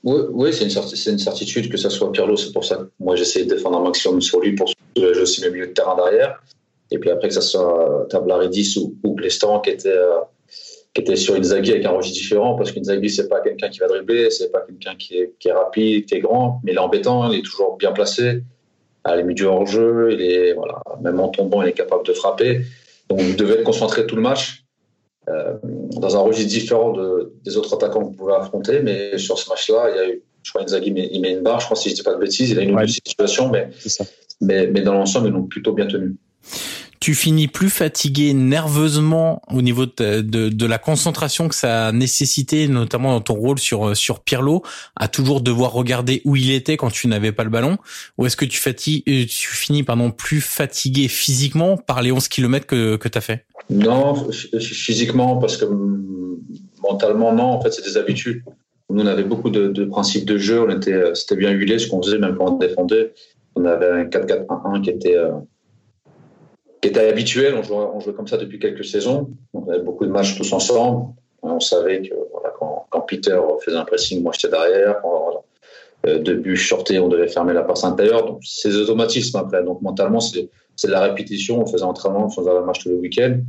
Oui, 0.04 0.52
c'est 0.52 0.64
une, 0.64 1.20
certitude 1.20 1.70
que 1.70 1.78
ça 1.78 1.92
soit 1.92 2.12
Pirlo, 2.12 2.36
c'est 2.36 2.52
pour 2.52 2.66
ça 2.66 2.78
que 2.78 2.90
moi 3.00 3.16
j'essaie 3.16 3.46
de 3.46 3.54
défendre 3.54 3.78
un 3.78 3.84
maximum 3.84 4.20
sur 4.20 4.40
lui 4.40 4.54
pour 4.54 4.68
soulager 4.98 5.22
aussi 5.22 5.42
mes 5.42 5.52
milieux 5.52 5.68
de 5.68 5.74
terrain 5.74 5.96
derrière. 5.96 6.42
Et 6.90 6.98
puis 6.98 7.12
après 7.12 7.28
que 7.28 7.34
ça 7.36 7.42
soit 7.42 8.08
Tablaridis 8.10 8.78
ou, 8.78 8.96
ou 9.04 9.14
Plestan 9.14 9.60
qui 9.60 9.70
était 9.70 9.90
euh, 9.90 10.22
qui 10.94 11.02
était 11.02 11.16
sur 11.16 11.36
Inzaghi 11.36 11.72
avec 11.72 11.86
un 11.86 11.92
registre 11.92 12.20
différent 12.20 12.56
parce 12.56 12.72
qu'Inzaghi 12.72 13.12
c'est 13.12 13.30
pas 13.30 13.42
quelqu'un 13.42 13.70
qui 13.70 13.78
va 13.78 13.88
dribbler, 13.88 14.32
c'est 14.32 14.52
pas 14.52 14.62
quelqu'un 14.62 14.96
qui 14.96 15.18
est, 15.18 15.34
est, 15.46 15.52
rapide, 15.52 16.06
qui 16.06 16.16
est 16.16 16.20
grand, 16.20 16.62
mais 16.64 16.72
il 16.72 16.76
est 16.76 16.80
embêtant, 16.80 17.32
il 17.32 17.40
est 17.40 17.44
toujours 17.44 17.78
bien 17.78 17.92
placé. 17.92 18.42
À 19.04 19.16
la 19.16 19.24
du 19.24 19.46
hors 19.46 19.68
jeu, 19.68 20.10
il 20.14 20.22
est 20.22 20.54
voilà, 20.54 20.82
même 21.02 21.20
en 21.20 21.30
tombant, 21.30 21.62
il 21.62 21.70
est 21.70 21.74
capable 21.74 22.06
de 22.06 22.14
frapper. 22.14 22.62
Donc 23.08 23.20
vous 23.20 23.36
devez 23.36 23.54
être 23.54 23.64
concentré 23.64 24.08
tout 24.08 24.16
le 24.16 24.22
match 24.22 24.61
euh, 25.30 25.54
dans 25.64 26.16
un 26.16 26.20
registre 26.20 26.50
différent 26.50 26.92
de, 26.94 27.34
des 27.44 27.58
autres 27.58 27.74
attaquants 27.74 28.00
que 28.00 28.06
vous 28.06 28.12
pouvez 28.12 28.34
affronter. 28.34 28.82
Mais 28.82 29.18
sur 29.18 29.38
ce 29.38 29.50
match-là, 29.50 29.90
il 29.92 29.96
y 29.96 30.00
a 30.00 30.10
eu, 30.10 30.24
je 30.44 30.50
crois 30.52 30.64
Inzaghi 30.64 30.92
met, 30.92 31.10
il 31.12 31.22
met 31.22 31.34
une 31.34 31.42
barre, 31.42 31.60
je 31.60 31.66
crois 31.66 31.78
si 31.78 31.90
je 31.90 31.96
dis 31.96 32.04
pas 32.04 32.14
de 32.14 32.20
bêtises, 32.20 32.50
il 32.50 32.60
a 32.60 32.64
une 32.64 32.76
autre 32.76 32.88
situation, 32.88 33.50
mais, 33.50 33.70
mais, 34.42 34.68
mais 34.68 34.82
dans 34.82 34.94
l'ensemble 34.94 35.28
ils 35.28 35.34
l'ont 35.34 35.44
plutôt 35.44 35.74
bien 35.74 35.86
tenu 35.86 36.16
tu 37.02 37.16
finis 37.16 37.48
plus 37.48 37.72
fatigué 37.72 38.34
nerveusement 38.34 39.42
au 39.52 39.64
niveau 39.64 39.88
de, 39.88 40.22
de, 40.22 40.66
la 40.68 40.78
concentration 40.78 41.50
que 41.50 41.56
ça 41.56 41.88
a 41.88 41.92
nécessité, 41.92 42.68
notamment 42.68 43.14
dans 43.14 43.22
ton 43.22 43.34
rôle 43.34 43.58
sur 43.58 43.98
sur 43.98 44.20
Pirlo, 44.20 44.62
à 44.96 45.08
toujours 45.08 45.42
devoir 45.42 45.74
regarder 45.74 46.22
où 46.26 46.36
il 46.36 46.52
était 46.52 46.78
quand 46.78 46.92
tu 46.92 47.08
n'avais 47.08 47.32
pas 47.32 47.44
le 47.44 47.50
ballon, 47.50 47.80
ou 48.20 48.28
est-ce 48.28 48.38
que 48.38 48.46
tu 48.46 48.60
fatigues, 48.60 49.04
euh, 49.10 49.26
tu 49.28 49.50
finis 49.50 49.82
pardon 49.82 50.12
plus 50.12 50.42
fatigué 50.42 51.08
physiquement 51.08 51.76
par 51.76 52.04
les 52.04 52.12
11 52.12 52.28
km 52.28 52.68
que 52.68 52.96
que 52.98 53.10
as 53.18 53.22
fait? 53.22 53.46
Non, 53.72 54.30
physiquement 54.60 55.38
parce 55.38 55.58
que 55.58 55.66
mentalement 56.84 57.34
non. 57.34 57.46
En 57.46 57.62
fait, 57.62 57.72
c'est 57.72 57.84
des 57.84 57.98
habitudes. 57.98 58.44
Nous, 58.92 59.02
on 59.02 59.08
avait 59.08 59.24
beaucoup 59.24 59.50
de, 59.50 59.70
de 59.70 59.86
principes 59.86 60.26
de 60.26 60.38
jeu. 60.38 60.62
On 60.62 60.70
était, 60.70 60.94
euh, 60.94 61.14
c'était 61.16 61.36
bien 61.36 61.50
huilé 61.52 61.80
ce 61.80 61.88
qu'on 61.88 62.02
faisait, 62.04 62.20
même 62.20 62.36
quand 62.38 62.54
on 62.54 62.58
défendait. 62.58 63.14
On 63.56 63.66
avait 63.66 63.90
un 63.90 64.04
4-4-1-1 64.04 64.82
qui 64.82 64.90
était 64.92 65.18
euh, 65.18 65.32
qui 66.82 66.90
était 66.90 67.08
habituel. 67.08 67.56
On 67.56 68.00
jouait, 68.00 68.14
comme 68.14 68.28
ça 68.28 68.38
depuis 68.38 68.60
quelques 68.60 68.86
saisons. 68.86 69.30
On 69.54 69.70
avait 69.70 69.84
beaucoup 69.84 70.06
de 70.06 70.12
matchs 70.12 70.38
tous 70.38 70.52
ensemble. 70.52 71.14
On 71.44 71.60
savait 71.60 72.02
que 72.02 72.14
voilà, 72.32 72.54
quand, 72.60 73.02
Peter 73.08 73.40
faisait 73.64 73.78
un 73.78 73.86
pressing, 73.86 74.22
moi 74.22 74.32
j'étais 74.34 74.50
derrière. 74.50 75.02
Quand, 75.02 75.24
voilà, 75.24 75.40
euh, 76.08 76.20
de 76.20 76.34
but 76.34 76.56
shorté, 76.56 77.00
on 77.00 77.08
devait 77.08 77.28
fermer 77.28 77.54
la 77.54 77.64
passe 77.64 77.84
intérieure. 77.84 78.26
Donc 78.26 78.42
c'est 78.44 78.70
des 78.70 78.78
automatismes 78.78 79.38
après. 79.38 79.64
Donc 79.64 79.82
mentalement, 79.82 80.20
c'est 80.20 80.42
de 80.42 80.92
la 80.92 81.02
répétition. 81.02 81.62
On 81.62 81.66
faisait 81.66 81.84
entraînement, 81.84 82.26
on 82.26 82.30
faisait 82.30 82.50
un 82.50 82.62
match 82.62 82.80
tous 82.80 82.90
les 82.90 82.96
week-ends. 82.96 83.40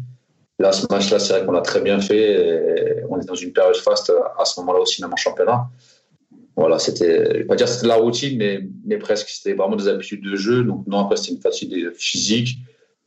Là, 0.59 0.73
ce 0.73 0.87
match-là, 0.91 1.19
c'est 1.19 1.33
vrai 1.33 1.47
qu'on 1.47 1.53
l'a 1.53 1.63
très 1.63 1.81
bien 1.81 2.01
fait. 2.01 3.03
on 3.09 3.19
est 3.19 3.25
dans 3.27 3.35
une 3.35 3.53
période 3.53 3.77
faste 3.77 4.13
à 4.39 4.45
ce 4.45 4.61
moment-là 4.61 4.81
aussi, 4.81 5.03
même 5.03 5.13
en 5.13 5.17
championnat. 5.17 5.67
Voilà, 6.55 6.79
c'était, 6.79 7.25
je 7.25 7.39
vais 7.39 7.45
pas 7.45 7.57
dire 7.57 7.67
c'était 7.67 7.87
la 7.87 7.97
routine, 7.97 8.37
mais, 8.37 8.61
mais 8.85 8.99
presque. 8.99 9.29
C'était 9.31 9.55
vraiment 9.55 9.77
des 9.77 9.89
habitudes 9.89 10.23
de 10.23 10.37
jeu. 10.37 10.63
Donc, 10.65 10.87
non, 10.87 10.99
après, 10.99 11.17
c'était 11.17 11.33
une 11.33 11.41
fatigue 11.41 11.91
physique. 11.95 12.59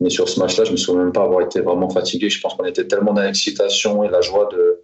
Mais 0.02 0.10
sur 0.10 0.28
ce 0.28 0.40
match-là, 0.40 0.66
je 0.66 0.72
me 0.72 0.78
souviens 0.78 1.04
même 1.04 1.14
pas 1.14 1.24
avoir 1.24 1.42
été 1.42 1.62
vraiment 1.62 1.90
fatigué. 1.90 2.30
Je 2.30 2.42
pense 2.42 2.54
qu'on 2.56 2.66
était 2.66 2.86
tellement 2.86 3.14
dans 3.14 3.22
l'excitation 3.22 4.04
et 4.04 4.10
la 4.10 4.22
joie 4.22 4.50
de, 4.52 4.82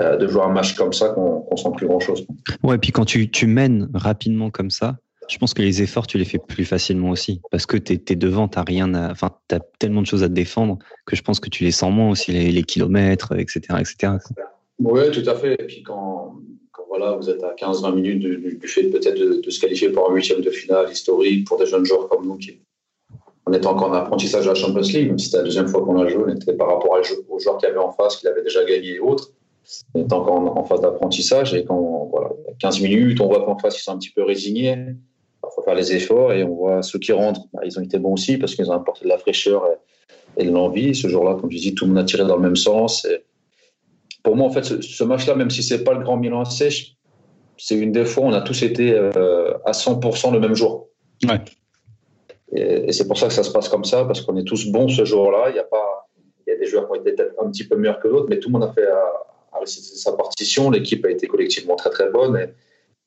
euh, 0.00 0.16
de 0.16 0.26
jouer 0.26 0.42
un 0.42 0.50
match 0.50 0.74
comme 0.74 0.92
ça 0.92 1.10
qu'on 1.10 1.46
ne 1.50 1.56
sent 1.56 1.70
plus 1.76 1.86
grand-chose. 1.86 2.26
Ouais, 2.62 2.76
et 2.76 2.78
puis 2.78 2.92
quand 2.92 3.04
tu, 3.04 3.30
tu 3.30 3.46
mènes 3.46 3.88
rapidement 3.94 4.50
comme 4.50 4.70
ça, 4.70 4.96
je 5.28 5.38
pense 5.38 5.54
que 5.54 5.62
les 5.62 5.82
efforts, 5.82 6.06
tu 6.06 6.18
les 6.18 6.24
fais 6.24 6.38
plus 6.38 6.64
facilement 6.64 7.10
aussi. 7.10 7.40
Parce 7.50 7.66
que 7.66 7.76
tu 7.76 7.94
es, 7.94 8.16
devant, 8.16 8.48
tu 8.48 8.58
rien 8.66 8.92
enfin, 9.10 9.30
as 9.52 9.60
tellement 9.78 10.02
de 10.02 10.06
choses 10.06 10.22
à 10.22 10.28
te 10.28 10.34
défendre 10.34 10.78
que 11.06 11.16
je 11.16 11.22
pense 11.22 11.40
que 11.40 11.48
tu 11.48 11.64
les 11.64 11.70
sens 11.70 11.92
moins 11.92 12.10
aussi, 12.10 12.32
les, 12.32 12.62
kilomètres, 12.62 13.32
etc. 13.38 13.60
etc. 13.78 14.12
Oui, 14.78 15.10
tout 15.12 15.28
à 15.28 15.34
fait. 15.34 15.54
Et 15.54 15.64
puis 15.64 15.82
quand, 15.82 16.36
quand 16.72 16.84
voilà, 16.88 17.12
vous 17.12 17.30
êtes 17.30 17.42
à 17.42 17.54
15-20 17.54 17.94
minutes 17.94 18.20
du, 18.20 18.68
fait 18.68 18.84
peut-être 18.84 19.18
de, 19.18 19.40
de, 19.40 19.50
se 19.50 19.60
qualifier 19.60 19.90
pour 19.90 20.10
un 20.10 20.14
huitième 20.14 20.40
de 20.40 20.50
finale 20.50 20.90
historique 20.90 21.46
pour 21.46 21.58
des 21.58 21.66
jeunes 21.66 21.84
joueurs 21.84 22.08
comme 22.08 22.26
nous 22.26 22.36
qui, 22.36 22.60
on 23.46 23.52
était 23.52 23.66
encore 23.66 23.90
en 23.90 23.94
apprentissage 23.94 24.46
à 24.46 24.50
la 24.50 24.54
Champions 24.54 24.80
League, 24.80 25.08
même 25.08 25.18
si 25.18 25.26
c'était 25.26 25.38
la 25.38 25.44
deuxième 25.44 25.68
fois 25.68 25.82
qu'on 25.84 26.00
a 26.00 26.08
joué, 26.08 26.24
on 26.26 26.34
était 26.34 26.54
par 26.54 26.68
rapport 26.68 26.98
aux 27.28 27.38
joueurs 27.38 27.58
qu'il 27.58 27.68
y 27.68 27.70
avait 27.70 27.80
en 27.80 27.92
face, 27.92 28.16
qu'il 28.16 28.28
avait 28.28 28.42
déjà 28.42 28.64
gagné 28.64 28.94
et 28.94 29.00
autres. 29.00 29.30
On 29.94 30.02
était 30.02 30.12
encore 30.12 30.58
en, 30.58 30.64
phase 30.64 30.80
d'apprentissage 30.80 31.54
et 31.54 31.64
quand, 31.64 32.08
voilà, 32.10 32.30
15 32.58 32.80
minutes, 32.80 33.20
on 33.20 33.28
voit 33.28 33.44
qu'en 33.44 33.58
face, 33.58 33.78
ils 33.78 33.82
sont 33.82 33.92
un 33.92 33.98
petit 33.98 34.10
peu 34.10 34.22
résignés. 34.22 34.76
Il 34.76 35.48
faut 35.54 35.62
faire 35.62 35.74
les 35.74 35.94
efforts 35.94 36.32
et 36.32 36.42
on 36.42 36.54
voit 36.54 36.82
ceux 36.82 36.98
qui 36.98 37.12
rentrent, 37.12 37.42
bah, 37.52 37.60
ils 37.64 37.78
ont 37.78 37.82
été 37.82 37.98
bons 37.98 38.14
aussi 38.14 38.38
parce 38.38 38.54
qu'ils 38.54 38.70
ont 38.70 38.74
apporté 38.74 39.04
de 39.04 39.10
la 39.10 39.18
fraîcheur 39.18 39.64
et, 40.38 40.44
de 40.44 40.50
l'envie. 40.50 40.94
Ce 40.94 41.08
jour-là, 41.08 41.36
comme 41.40 41.50
je 41.50 41.58
dis, 41.58 41.74
tout 41.74 41.84
le 41.84 41.92
monde 41.92 42.02
a 42.02 42.04
tiré 42.04 42.24
dans 42.24 42.36
le 42.36 42.42
même 42.42 42.56
sens. 42.56 43.06
Pour 44.22 44.36
moi, 44.36 44.46
en 44.46 44.50
fait, 44.50 44.64
ce, 44.64 44.80
ce 44.80 45.04
match-là, 45.04 45.34
même 45.34 45.50
si 45.50 45.62
c'est 45.62 45.84
pas 45.84 45.92
le 45.92 46.02
grand 46.02 46.16
Milan 46.16 46.44
sèche, 46.46 46.94
c'est 47.56 47.76
une 47.76 47.92
des 47.92 48.04
fois 48.04 48.24
où 48.24 48.26
on 48.26 48.32
a 48.32 48.40
tous 48.40 48.62
été 48.62 48.92
euh, 48.92 49.52
à 49.64 49.72
100% 49.72 50.32
le 50.32 50.40
même 50.40 50.54
jour. 50.54 50.88
Ouais. 51.28 51.40
Et, 52.54 52.92
c'est 52.92 53.06
pour 53.06 53.18
ça 53.18 53.28
que 53.28 53.32
ça 53.32 53.42
se 53.42 53.50
passe 53.50 53.68
comme 53.68 53.84
ça, 53.84 54.04
parce 54.04 54.20
qu'on 54.20 54.36
est 54.36 54.44
tous 54.44 54.66
bons 54.70 54.88
ce 54.88 55.04
jour-là. 55.04 55.50
Il 55.50 55.56
y 55.56 55.58
a 55.58 55.64
pas, 55.64 56.08
il 56.46 56.52
y 56.52 56.56
a 56.56 56.58
des 56.58 56.66
joueurs 56.66 56.86
qui 56.86 56.92
ont 56.92 57.00
été 57.00 57.12
peut-être 57.12 57.34
un 57.42 57.50
petit 57.50 57.66
peu 57.66 57.76
meilleurs 57.76 58.00
que 58.00 58.08
d'autres, 58.08 58.26
mais 58.28 58.38
tout 58.38 58.48
le 58.48 58.54
monde 58.54 58.64
a 58.64 58.72
fait 58.72 58.86
récité 59.58 59.96
sa 59.96 60.12
partition. 60.12 60.70
L'équipe 60.70 61.04
a 61.04 61.10
été 61.10 61.26
collectivement 61.26 61.76
très 61.76 61.90
très 61.90 62.10
bonne. 62.10 62.36
Et 62.36 62.48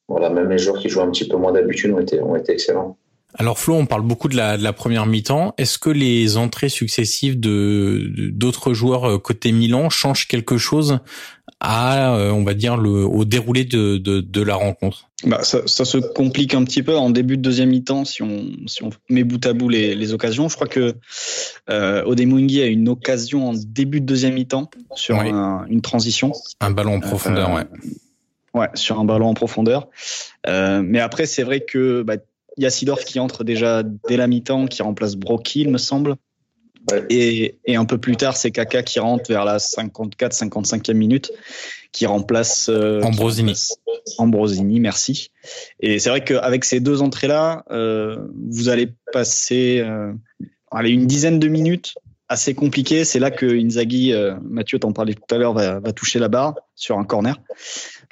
voilà, 0.08 0.30
même 0.30 0.50
les 0.50 0.58
joueurs 0.58 0.80
qui 0.80 0.90
jouent 0.90 1.02
un 1.02 1.12
petit 1.12 1.28
peu 1.28 1.38
moins 1.38 1.52
d'habitude 1.52 1.92
ont 1.92 2.00
été, 2.00 2.22
ont 2.22 2.36
été 2.36 2.52
excellents. 2.52 2.98
Alors 3.36 3.60
Flo, 3.60 3.76
on 3.76 3.86
parle 3.86 4.02
beaucoup 4.04 4.30
de 4.30 4.36
la, 4.38 4.58
de 4.58 4.64
la 4.64 4.74
première 4.74 5.06
mi-temps. 5.06 5.54
Est-ce 5.58 5.78
que 5.78 5.90
les 5.90 6.38
entrées 6.38 6.70
successives 6.70 7.40
de 7.40 8.10
d'autres 8.32 8.74
joueurs 8.74 9.06
euh, 9.10 9.18
côté 9.20 9.52
Milan 9.52 9.90
changent 9.90 10.28
quelque 10.28 10.58
chose 10.58 11.00
à, 11.60 12.16
euh, 12.16 12.32
on 12.32 12.44
va 12.44 12.54
dire, 12.54 12.78
le, 12.78 12.90
au 13.06 13.26
déroulé 13.26 13.66
de, 13.66 13.98
de, 13.98 14.22
de 14.22 14.42
la 14.42 14.56
rencontre? 14.56 15.10
Bah, 15.26 15.44
ça, 15.44 15.62
ça, 15.66 15.86
se 15.86 15.98
complique 15.98 16.54
un 16.54 16.64
petit 16.64 16.84
peu 16.84 16.96
en 16.96 17.10
début 17.10 17.38
de 17.38 17.42
deuxième 17.42 17.70
mi-temps 17.70 18.06
si 18.06 18.24
on, 18.24 18.46
si 18.66 18.84
on 18.84 18.92
met 19.10 19.24
bout 19.24 19.44
à 19.46 19.54
bout 19.54 19.68
les, 19.70 19.94
les 19.94 20.14
occasions. 20.14 20.48
Je 20.50 20.56
crois 20.56 20.68
que 20.68 20.96
euh, 21.70 22.04
Odemungi 22.06 22.62
a 22.62 22.68
une 22.68 22.88
occasion 22.90 23.50
en 23.50 23.54
début 23.54 24.00
de 24.02 24.06
deuxième 24.06 24.36
mi-temps 24.36 24.70
sur 24.96 25.18
Oui. 25.18 25.30
un- 25.30 25.66
une 25.70 25.82
transition. 25.82 26.32
Un 26.62 26.72
ballon 26.72 26.96
en 26.96 27.00
profondeur, 27.02 27.50
Euh, 27.52 27.56
ouais. 27.56 27.66
Ouais, 28.54 28.70
sur 28.74 29.00
un 29.00 29.06
ballon 29.06 29.28
en 29.28 29.34
profondeur. 29.36 29.88
Euh, 30.48 30.82
mais 30.84 31.00
après, 31.00 31.26
c'est 31.28 31.44
vrai 31.44 31.60
que 31.62 32.02
bah, 32.04 32.16
il 32.58 32.64
y 32.64 32.66
a 32.66 32.70
Sidorf 32.70 33.06
qui 33.06 33.20
entre 33.20 33.44
déjà 33.44 33.84
dès 33.84 34.18
la 34.18 34.28
mi-temps, 34.28 34.66
qui 34.68 34.82
remplace 34.82 35.16
Brocky, 35.16 35.62
il 35.62 35.70
me 35.70 35.78
semble. 35.78 36.16
Ouais. 36.92 37.06
Et, 37.10 37.58
et 37.66 37.76
un 37.76 37.86
peu 37.86 37.98
plus 37.98 38.16
tard, 38.16 38.38
c'est 38.38 38.52
Kaka 38.52 38.82
qui 38.82 39.00
rentre 39.00 39.30
vers 39.30 39.46
la 39.46 39.58
54-55e 39.58 40.94
minute, 40.94 41.32
qui 41.92 42.06
remplace 42.06 42.70
euh, 42.70 43.02
Ambrosini. 43.02 43.54
qui 43.54 43.70
remplace 43.86 44.16
Ambrosini, 44.18 44.80
merci. 44.80 45.32
Et 45.80 46.00
c'est 46.00 46.10
vrai 46.10 46.24
qu'avec 46.24 46.64
ces 46.66 46.80
deux 46.80 47.02
entrées-là, 47.02 47.64
euh, 47.72 48.18
vous 48.50 48.70
allez 48.70 48.94
passer 49.12 49.82
euh, 49.86 50.14
allez, 50.72 50.92
une 50.92 51.08
dizaine 51.08 51.40
de 51.40 51.48
minutes 51.48 51.96
assez 52.30 52.54
compliquées. 52.54 53.04
C'est 53.04 53.20
là 53.20 53.32
que 53.32 53.46
Inzaghi, 53.46 54.14
euh, 54.14 54.36
Mathieu 54.44 54.80
t'en 54.80 54.94
parlait 54.94 55.14
tout 55.14 55.36
à 55.36 55.38
l'heure, 55.38 55.54
va, 55.54 55.80
va 55.80 55.92
toucher 55.92 56.20
la 56.20 56.28
barre 56.30 56.56
sur 56.76 56.98
un 56.98 57.04
corner. 57.04 57.40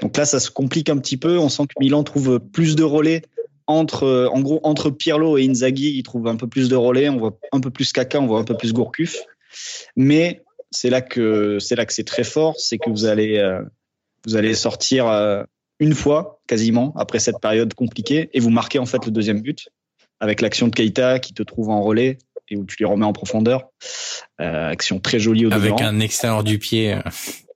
Donc 0.01 0.17
là, 0.17 0.25
ça 0.25 0.39
se 0.39 0.51
complique 0.51 0.89
un 0.89 0.97
petit 0.97 1.17
peu. 1.17 1.37
On 1.37 1.49
sent 1.49 1.63
que 1.67 1.73
Milan 1.79 2.03
trouve 2.03 2.39
plus 2.39 2.75
de 2.75 2.83
relais 2.83 3.21
entre, 3.67 4.03
euh, 4.03 4.27
en 4.29 4.41
gros, 4.41 4.59
entre 4.63 4.89
Pirlo 4.89 5.37
et 5.37 5.47
Inzaghi. 5.47 5.91
Ils 5.97 6.03
trouvent 6.03 6.27
un 6.27 6.35
peu 6.35 6.47
plus 6.47 6.69
de 6.69 6.75
relais. 6.75 7.09
On 7.09 7.17
voit 7.17 7.37
un 7.51 7.59
peu 7.59 7.69
plus 7.71 7.91
Kaka, 7.91 8.19
on 8.19 8.27
voit 8.27 8.39
un 8.39 8.43
peu 8.43 8.55
plus 8.57 8.73
Gourcuff. 8.73 9.17
Mais 9.95 10.41
c'est 10.71 10.89
là 10.89 11.01
que 11.01 11.59
c'est 11.59 11.75
là 11.75 11.85
que 11.85 11.93
c'est 11.93 12.03
très 12.03 12.23
fort, 12.23 12.55
c'est 12.57 12.77
que 12.77 12.89
vous 12.89 13.05
allez 13.05 13.37
euh, 13.37 13.61
vous 14.25 14.35
allez 14.35 14.53
sortir 14.55 15.07
euh, 15.07 15.43
une 15.79 15.93
fois 15.93 16.41
quasiment 16.47 16.93
après 16.97 17.19
cette 17.19 17.39
période 17.41 17.73
compliquée 17.73 18.29
et 18.33 18.39
vous 18.39 18.49
marquez 18.49 18.79
en 18.79 18.85
fait 18.85 19.05
le 19.05 19.11
deuxième 19.11 19.41
but 19.41 19.69
avec 20.19 20.41
l'action 20.41 20.67
de 20.67 20.75
Keita 20.75 21.19
qui 21.19 21.33
te 21.33 21.43
trouve 21.43 21.69
en 21.69 21.81
relais 21.81 22.17
et 22.49 22.57
où 22.57 22.65
tu 22.65 22.75
les 22.79 22.85
remets 22.85 23.05
en 23.05 23.13
profondeur. 23.13 23.69
Euh, 24.41 24.69
action 24.69 24.99
très 24.99 25.19
jolie 25.19 25.45
au 25.45 25.51
Avec 25.53 25.71
demeurant. 25.75 25.83
un 25.83 25.99
extérieur 25.99 26.43
du 26.43 26.59
pied. 26.59 26.93
euh, 26.93 26.99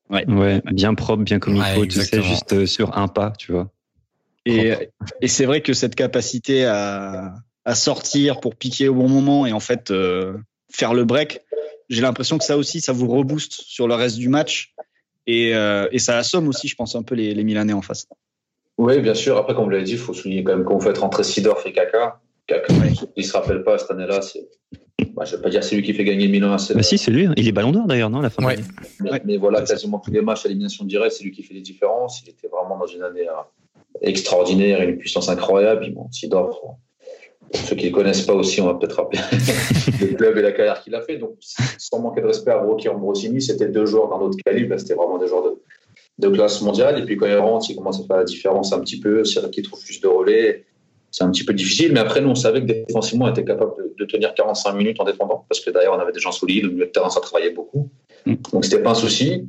Ouais, 0.10 0.62
bien 0.72 0.96
propre, 0.96 1.22
bien 1.24 1.38
comme 1.38 1.56
il 1.56 1.62
Ouais, 1.62 1.76
faut, 1.76 1.86
tu 1.86 2.02
sais, 2.02 2.24
juste 2.24 2.66
sur 2.66 2.98
un 2.98 3.08
pas, 3.08 3.32
tu 3.38 3.52
vois. 3.52 3.70
Et, 4.46 4.74
et 5.22 5.28
c'est 5.28 5.46
vrai 5.46 5.62
que 5.62 5.74
cette 5.74 5.96
capacité 5.96 6.66
à, 6.66 7.34
à 7.66 7.76
sortir 7.76 8.40
pour 8.40 8.56
piquer 8.56 8.88
au 8.88 8.96
bon 8.96 9.08
moment 9.10 9.46
et 9.46 9.52
en 9.52 9.60
fait 9.60 9.92
euh, 9.92 10.34
faire 10.72 10.94
le 10.94 11.04
break, 11.04 11.42
j'ai 11.90 12.02
l'impression 12.02 12.38
que 12.38 12.44
ça 12.44 12.58
aussi, 12.58 12.82
ça 12.82 12.94
vous 12.94 13.08
rebooste 13.08 13.54
sur 13.54 13.88
le 13.88 13.96
reste 13.96 14.18
du 14.18 14.30
match 14.30 14.74
et, 15.28 15.54
euh, 15.56 15.88
et 15.92 16.00
ça 16.00 16.18
assomme 16.18 16.48
aussi, 16.48 16.68
je 16.68 16.76
pense, 16.76 16.96
un 16.96 17.04
peu 17.04 17.16
les, 17.16 17.34
les 17.34 17.44
Milanais 17.44 17.74
en 17.74 17.82
face. 17.82 18.08
Oui, 18.78 19.00
bien 19.02 19.14
sûr. 19.14 19.38
Après, 19.38 19.54
comme 19.54 19.66
vous 19.66 19.70
l'avez 19.72 19.84
dit, 19.84 19.92
il 19.94 19.98
faut 19.98 20.14
souligner 20.14 20.44
quand 20.44 20.56
même 20.56 20.66
qu'on 20.66 20.80
fait 20.80 20.98
rentrer 20.98 21.24
Sidorf 21.24 21.66
et 21.68 21.74
Kaka. 21.74 22.22
Kaka, 22.48 22.74
il 23.16 23.26
se 23.26 23.34
rappelle 23.34 23.64
pas 23.64 23.78
cette 23.78 23.92
année-là. 23.92 24.22
Bah, 25.16 25.26
je 25.26 25.36
vais 25.36 25.42
pas 25.42 25.50
dire 25.50 25.64
c'est 25.64 25.76
lui 25.76 25.84
qui 25.84 25.94
fait 25.94 26.04
gagner 26.06 26.28
Milan. 26.28 26.58
C'est 26.58 26.74
Bah 26.76 26.82
si, 26.84 26.98
c'est 26.98 27.12
lui. 27.12 27.28
Il 27.36 27.48
est 27.48 27.52
ballon 27.52 27.72
d'or 27.72 27.86
d'ailleurs, 27.88 28.10
non, 28.10 28.22
la 28.22 28.30
fin 28.30 28.42
de 28.42 28.48
Ouais. 28.48 28.56
l'année 28.56 28.68
Mais, 29.02 29.12
Ouais. 29.12 29.22
mais 29.26 29.38
voilà, 29.38 29.62
quasiment 29.64 30.00
tous 30.00 30.12
les 30.12 30.22
matchs 30.22 30.46
à 30.46 30.50
élimination 30.50 30.86
directe, 30.86 31.16
c'est 31.18 31.24
lui 31.24 31.32
qui 31.32 31.44
fait 31.44 31.54
les 31.54 31.62
différences. 31.62 32.22
Il 32.24 32.30
était 32.30 32.48
vraiment 32.48 32.78
dans 32.78 32.88
une 32.88 33.04
année 33.04 33.28
euh, 33.28 33.34
extraordinaire, 34.02 34.82
une 34.82 34.98
puissance 34.98 35.30
incroyable. 35.30 35.82
Puis 35.82 35.92
bon, 35.92 36.08
Sidorf, 36.12 36.60
pour 37.52 37.62
ceux 37.62 37.76
qui 37.76 37.86
ne 37.86 37.90
le 37.90 37.96
connaissent 37.96 38.22
pas 38.22 38.34
aussi, 38.34 38.62
on 38.62 38.68
va 38.68 38.76
peut-être 38.76 38.98
rappeler 38.98 39.20
le 40.02 40.08
club 40.16 40.38
et 40.38 40.42
la 40.42 40.52
carrière 40.52 40.82
qu'il 40.82 40.94
a 40.96 41.02
fait. 41.02 41.18
Donc, 41.18 41.32
sans 41.78 42.00
manquer 42.00 42.22
de 42.22 42.28
respect 42.28 42.52
à 42.52 42.60
Brocchi 42.60 42.88
et 42.88 42.90
Ambrosini, 42.90 43.42
c'était 43.42 43.68
deux 43.68 43.86
joueurs 43.86 44.10
d'un 44.10 44.24
autre 44.26 44.38
calibre. 44.46 44.78
C'était 44.80 44.94
vraiment 44.94 45.18
des 45.18 45.28
joueurs 45.28 45.44
de, 45.44 45.62
de 46.20 46.30
classe 46.30 46.62
mondiale. 46.62 47.00
Et 47.00 47.06
puis 47.06 47.18
quand 47.18 47.26
il 47.26 47.38
rentre, 47.38 47.70
il 47.70 47.76
commence 47.76 48.00
à 48.00 48.04
faire 48.06 48.18
la 48.18 48.24
différence 48.24 48.72
un 48.74 48.80
petit 48.80 49.00
peu. 49.00 49.24
C'est 49.24 49.40
vrai 49.40 49.50
qu'il 49.50 49.64
trouve 49.64 49.84
plus 49.84 50.00
de 50.00 50.08
relais. 50.08 50.66
C'est 51.12 51.24
un 51.24 51.32
petit 51.32 51.44
peu 51.44 51.54
difficile. 51.54 51.92
Mais 51.92 52.00
après, 52.00 52.22
nous, 52.22 52.30
on 52.30 52.36
savait 52.36 52.62
que 52.62 52.68
défensivement, 52.68 53.26
on 53.26 53.32
était 53.32 53.44
capable 53.44 53.72
de, 53.78 53.96
de 53.98 54.06
tenir 54.06 54.36
45 54.36 54.74
minutes 54.74 55.00
en 55.00 55.06
défendant. 55.06 55.46
Parce 55.50 55.60
que 55.60 55.72
d'ailleurs, 55.72 55.96
on 55.98 56.00
avait 56.00 56.12
des 56.12 56.20
gens 56.20 56.32
solides. 56.32 56.66
Au 56.66 56.70
milieu 56.70 56.86
de 56.86 56.92
terrain, 56.92 57.10
ça 57.10 57.20
travaillait 57.20 57.52
beaucoup. 57.52 57.90
Donc, 58.54 58.64
c'était 58.64 58.84
pas 58.84 58.92
un 58.92 58.96
souci. 58.96 59.48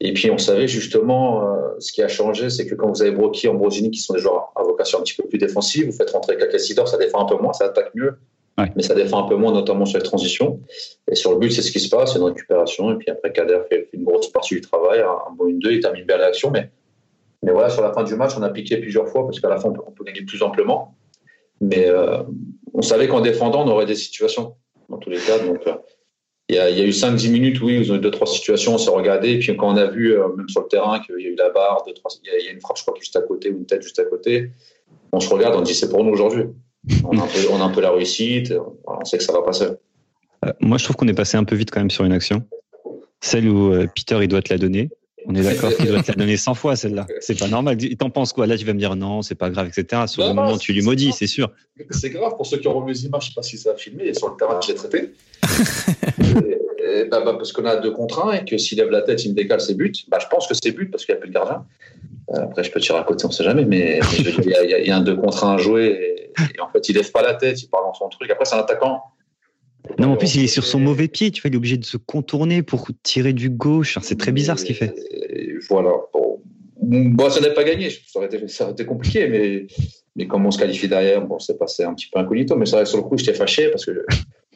Et 0.00 0.14
puis, 0.14 0.30
on 0.30 0.38
savait 0.38 0.66
justement, 0.66 1.44
euh, 1.44 1.74
ce 1.78 1.92
qui 1.92 2.02
a 2.02 2.08
changé, 2.08 2.48
c'est 2.48 2.66
que 2.66 2.74
quand 2.74 2.88
vous 2.88 3.02
avez 3.02 3.10
Brocchi, 3.10 3.48
Ambrosini, 3.48 3.90
qui 3.90 4.00
sont 4.00 4.14
des 4.14 4.20
joueurs 4.20 4.50
à 4.56 4.62
vocation 4.62 4.98
un 4.98 5.02
petit 5.02 5.14
peu 5.14 5.28
plus 5.28 5.38
défensive, 5.38 5.86
vous 5.86 5.92
faites 5.92 6.10
rentrer 6.10 6.36
Kakassidor, 6.38 6.88
ça 6.88 6.96
défend 6.96 7.20
un 7.20 7.26
peu 7.26 7.36
moins, 7.40 7.52
ça 7.52 7.66
attaque 7.66 7.94
mieux. 7.94 8.16
Ouais. 8.58 8.72
Mais 8.76 8.82
ça 8.82 8.94
défend 8.94 9.24
un 9.24 9.28
peu 9.28 9.36
moins, 9.36 9.52
notamment 9.52 9.84
sur 9.84 9.98
les 9.98 10.04
transitions. 10.04 10.60
Et 11.10 11.14
sur 11.14 11.32
le 11.32 11.38
but, 11.38 11.50
c'est 11.50 11.62
ce 11.62 11.70
qui 11.70 11.80
se 11.80 11.88
passe, 11.88 12.12
c'est 12.12 12.18
une 12.18 12.24
récupération. 12.24 12.90
Et 12.92 12.96
puis 12.96 13.10
après, 13.10 13.32
Kader 13.32 13.60
fait, 13.68 13.88
fait 13.90 13.96
une 13.96 14.04
grosse 14.04 14.28
partie 14.28 14.54
du 14.54 14.60
travail, 14.62 15.00
un 15.00 15.32
bon 15.34 15.46
1-2, 15.46 15.72
il 15.72 15.80
termine 15.80 16.04
bien 16.04 16.16
l'action. 16.16 16.50
Mais, 16.50 16.70
mais 17.42 17.52
voilà, 17.52 17.68
sur 17.68 17.82
la 17.82 17.92
fin 17.92 18.02
du 18.02 18.14
match, 18.16 18.32
on 18.38 18.42
a 18.42 18.50
piqué 18.50 18.78
plusieurs 18.78 19.08
fois 19.08 19.24
parce 19.24 19.38
qu'à 19.38 19.48
la 19.48 19.58
fin, 19.58 19.68
on 19.68 19.72
peut, 19.72 19.82
on 19.86 19.92
peut 19.92 20.04
gagner 20.04 20.22
plus 20.22 20.42
amplement. 20.42 20.94
Mais 21.60 21.88
euh, 21.88 22.22
on 22.72 22.82
savait 22.82 23.06
qu'en 23.06 23.20
défendant, 23.20 23.66
on 23.66 23.68
aurait 23.68 23.86
des 23.86 23.94
situations, 23.94 24.54
dans 24.88 24.98
tous 24.98 25.10
les 25.10 25.18
cas. 25.18 25.38
Donc, 25.38 25.66
euh, 25.66 25.74
il 26.50 26.56
y, 26.56 26.58
a, 26.58 26.84
eu 26.84 26.90
5-10 26.90 27.30
minutes, 27.30 27.60
oui, 27.60 27.78
ils 27.80 27.92
ont 27.92 27.96
eu 27.96 28.00
deux, 28.00 28.10
trois 28.10 28.26
situations, 28.26 28.74
on 28.74 28.78
s'est 28.78 28.90
regardé. 28.90 29.30
Et 29.30 29.38
puis 29.38 29.56
quand 29.56 29.72
on 29.72 29.76
a 29.76 29.86
vu, 29.86 30.14
euh, 30.14 30.28
même 30.36 30.48
sur 30.48 30.62
le 30.62 30.66
terrain, 30.66 30.98
qu'il 30.98 31.14
y 31.20 31.26
a 31.26 31.30
eu 31.30 31.36
la 31.36 31.50
barre, 31.50 31.84
deux, 31.86 31.94
trois, 31.94 32.10
il, 32.24 32.44
y 32.44 32.48
a, 32.48 32.52
une 32.52 32.60
frappe, 32.60 32.76
je 32.76 32.82
crois, 32.82 32.94
juste 32.98 33.14
à 33.14 33.22
côté, 33.22 33.50
ou 33.50 33.58
une 33.58 33.66
tête 33.66 33.82
juste 33.82 34.00
à 34.00 34.04
côté, 34.04 34.50
on 35.12 35.20
se 35.20 35.28
regarde, 35.32 35.54
on 35.54 35.62
dit 35.62 35.74
c'est 35.74 35.88
pour 35.88 36.02
nous 36.02 36.10
aujourd'hui. 36.10 36.44
On 37.04 37.18
a 37.18 37.64
un 37.64 37.70
peu 37.70 37.80
la 37.80 37.92
réussite, 37.92 38.52
on 38.84 39.04
sait 39.04 39.18
que 39.18 39.24
ça 39.24 39.32
va 39.32 39.42
passer. 39.42 39.66
Euh, 40.44 40.52
moi, 40.60 40.78
je 40.78 40.84
trouve 40.84 40.96
qu'on 40.96 41.08
est 41.08 41.14
passé 41.14 41.36
un 41.36 41.44
peu 41.44 41.54
vite 41.54 41.70
quand 41.70 41.80
même 41.80 41.90
sur 41.90 42.04
une 42.04 42.12
action. 42.12 42.42
Celle 43.20 43.48
où 43.48 43.72
euh, 43.72 43.86
Peter, 43.94 44.18
il 44.20 44.28
doit 44.28 44.42
te 44.42 44.52
la 44.52 44.58
donner. 44.58 44.90
On 45.26 45.34
est 45.34 45.42
d'accord 45.42 45.74
qu'il 45.76 45.86
doit 45.86 46.02
te 46.02 46.08
la 46.12 46.14
donner 46.16 46.36
100 46.36 46.54
fois, 46.54 46.76
celle-là. 46.76 47.06
C'est 47.20 47.38
pas 47.38 47.48
normal. 47.48 47.76
T'en 47.98 48.10
penses 48.10 48.32
quoi? 48.32 48.46
Là, 48.46 48.56
tu 48.56 48.64
vas 48.64 48.72
me 48.72 48.78
dire 48.78 48.96
non, 48.96 49.22
c'est 49.22 49.34
pas 49.34 49.50
grave, 49.50 49.68
etc. 49.68 50.02
Sur 50.06 50.22
Non, 50.22 50.28
le 50.30 50.34
non, 50.34 50.42
moment, 50.44 50.58
tu 50.58 50.72
lui 50.72 50.82
maudis, 50.82 51.12
c'est- 51.12 51.26
sûr. 51.26 51.50
C'est 51.90 52.10
grave 52.10 52.34
pour 52.36 52.46
ceux 52.46 52.58
qui 52.58 52.68
ont 52.68 52.74
revu 52.78 52.92
les 52.92 53.06
images, 53.06 53.24
je 53.24 53.28
sais 53.28 53.34
pas 53.34 53.42
si 53.42 53.56
ça 53.58 53.72
a 53.72 53.76
filmé, 53.76 54.04
et 54.06 54.14
sur 54.14 54.28
le 54.28 54.36
terrain, 54.36 54.58
je 54.62 54.68
l'ai 54.68 54.74
traité. 54.74 55.12
Et- 56.20 56.58
et 56.82 57.04
bah, 57.04 57.20
bah, 57.24 57.34
parce 57.34 57.52
qu'on 57.52 57.66
a 57.66 57.76
deux 57.76 57.92
contre 57.92 58.24
un 58.26 58.32
et 58.32 58.44
que 58.44 58.56
s'il 58.58 58.78
lève 58.78 58.90
la 58.90 59.02
tête, 59.02 59.24
il 59.24 59.30
me 59.30 59.36
décale 59.36 59.60
ses 59.60 59.74
buts. 59.74 59.92
Bah, 60.08 60.18
je 60.20 60.26
pense 60.28 60.48
que 60.48 60.54
c'est 60.60 60.72
but 60.72 60.90
parce 60.90 61.04
qu'il 61.04 61.14
n'y 61.14 61.18
a 61.18 61.20
plus 61.20 61.28
de 61.28 61.34
gardien. 61.34 61.64
Euh, 62.34 62.42
après, 62.44 62.64
je 62.64 62.70
peux 62.72 62.80
tirer 62.80 62.98
à 62.98 63.02
côté, 63.04 63.26
on 63.26 63.30
sait 63.30 63.44
jamais, 63.44 63.64
mais, 63.64 64.00
il 64.18 64.48
y, 64.48 64.54
a- 64.54 64.78
y 64.80 64.86
y 64.88 64.90
un 64.90 65.00
deux 65.00 65.14
contre 65.16 65.44
un 65.44 65.54
à 65.54 65.58
jouer 65.58 66.30
et, 66.38 66.56
et 66.56 66.60
en 66.60 66.68
fait, 66.70 66.88
il 66.88 66.96
lève 66.96 67.10
pas 67.12 67.22
la 67.22 67.34
tête, 67.34 67.62
il 67.62 67.68
part 67.68 67.82
dans 67.82 67.94
son 67.94 68.08
truc. 68.08 68.30
Après, 68.30 68.44
c'est 68.44 68.54
un 68.56 68.60
attaquant. 68.60 69.02
Non, 69.98 70.12
en 70.12 70.16
plus, 70.16 70.34
il 70.36 70.44
est 70.44 70.48
sur 70.48 70.64
son 70.64 70.78
mauvais 70.78 71.08
pied. 71.08 71.30
Tu 71.30 71.42
vois, 71.42 71.48
il 71.48 71.54
est 71.54 71.56
obligé 71.56 71.76
de 71.76 71.84
se 71.84 71.96
contourner 71.96 72.62
pour 72.62 72.88
tirer 73.02 73.32
du 73.32 73.50
gauche. 73.50 73.98
C'est 74.02 74.18
très 74.18 74.32
bizarre 74.32 74.58
ce 74.58 74.64
qu'il 74.64 74.74
fait. 74.76 74.94
Et 75.30 75.54
voilà. 75.68 75.90
Bon, 76.12 76.40
bon 76.80 77.30
ça 77.30 77.40
n'est 77.40 77.54
pas 77.54 77.64
gagné. 77.64 77.90
Ça 77.90 78.18
aurait, 78.18 78.26
été, 78.26 78.46
ça 78.48 78.64
aurait 78.64 78.72
été 78.72 78.84
compliqué, 78.84 79.28
mais, 79.28 79.66
mais 80.16 80.26
comme 80.26 80.46
on 80.46 80.50
se 80.50 80.58
qualifie 80.58 80.88
derrière, 80.88 81.24
bon, 81.26 81.38
c'est 81.38 81.58
passé 81.58 81.84
un 81.84 81.94
petit 81.94 82.08
peu 82.12 82.18
incognito. 82.20 82.56
Mais 82.56 82.66
c'est 82.66 82.72
vrai 82.76 82.82
que 82.84 82.88
sur 82.88 82.98
le 82.98 83.04
coup, 83.04 83.16
j'étais 83.18 83.34
fâché 83.34 83.68
parce 83.68 83.84
que 83.84 84.04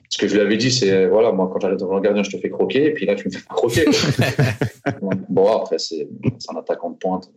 ce 0.08 0.18
que 0.18 0.28
je 0.28 0.34
lui 0.34 0.40
avais 0.42 0.56
dit, 0.56 0.70
c'est 0.70 1.06
voilà, 1.06 1.32
moi, 1.32 1.50
quand 1.52 1.58
j'arrive 1.60 1.78
devant 1.78 1.96
le 1.96 2.00
gardien, 2.02 2.22
je 2.22 2.30
te 2.30 2.37
fais 2.38 2.50
croquer, 2.50 2.87
et 2.87 2.90
puis 2.92 3.04
là, 3.06 3.14
tu 3.14 3.26
me 3.26 3.32
fais 3.32 3.40
pas 3.48 3.54
croquer. 3.54 3.84
bon, 5.28 5.48
après, 5.48 5.78
c'est 5.78 6.06
c'est 6.38 6.52
un 6.54 6.58
attaquant 6.58 6.90
de 6.90 6.96
pointe. 6.96 7.30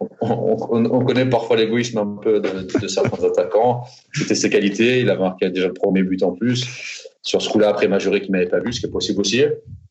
On, 0.00 0.08
on- 0.20 0.84
on 0.86 1.04
connaît 1.04 1.26
parfois 1.28 1.56
l'égoïsme 1.56 1.98
un 1.98 2.18
peu 2.20 2.40
de, 2.40 2.78
de 2.80 2.88
certains 2.88 3.24
attaquants. 3.24 3.84
C'était 4.12 4.34
ses 4.34 4.50
qualités. 4.50 5.00
Il 5.00 5.10
a 5.10 5.16
marqué 5.16 5.48
déjà 5.50 5.68
le 5.68 5.74
premier 5.74 6.02
but 6.02 6.22
en 6.24 6.32
plus. 6.32 6.66
Sur 7.22 7.42
ce 7.42 7.48
coup-là, 7.50 7.68
après, 7.68 7.88
m'a 7.88 7.98
juré 7.98 8.20
qu'il 8.20 8.32
m'avait 8.32 8.48
pas 8.48 8.60
vu, 8.60 8.72
ce 8.72 8.80
qui 8.80 8.86
est 8.86 8.90
possible 8.90 9.20
aussi. 9.20 9.42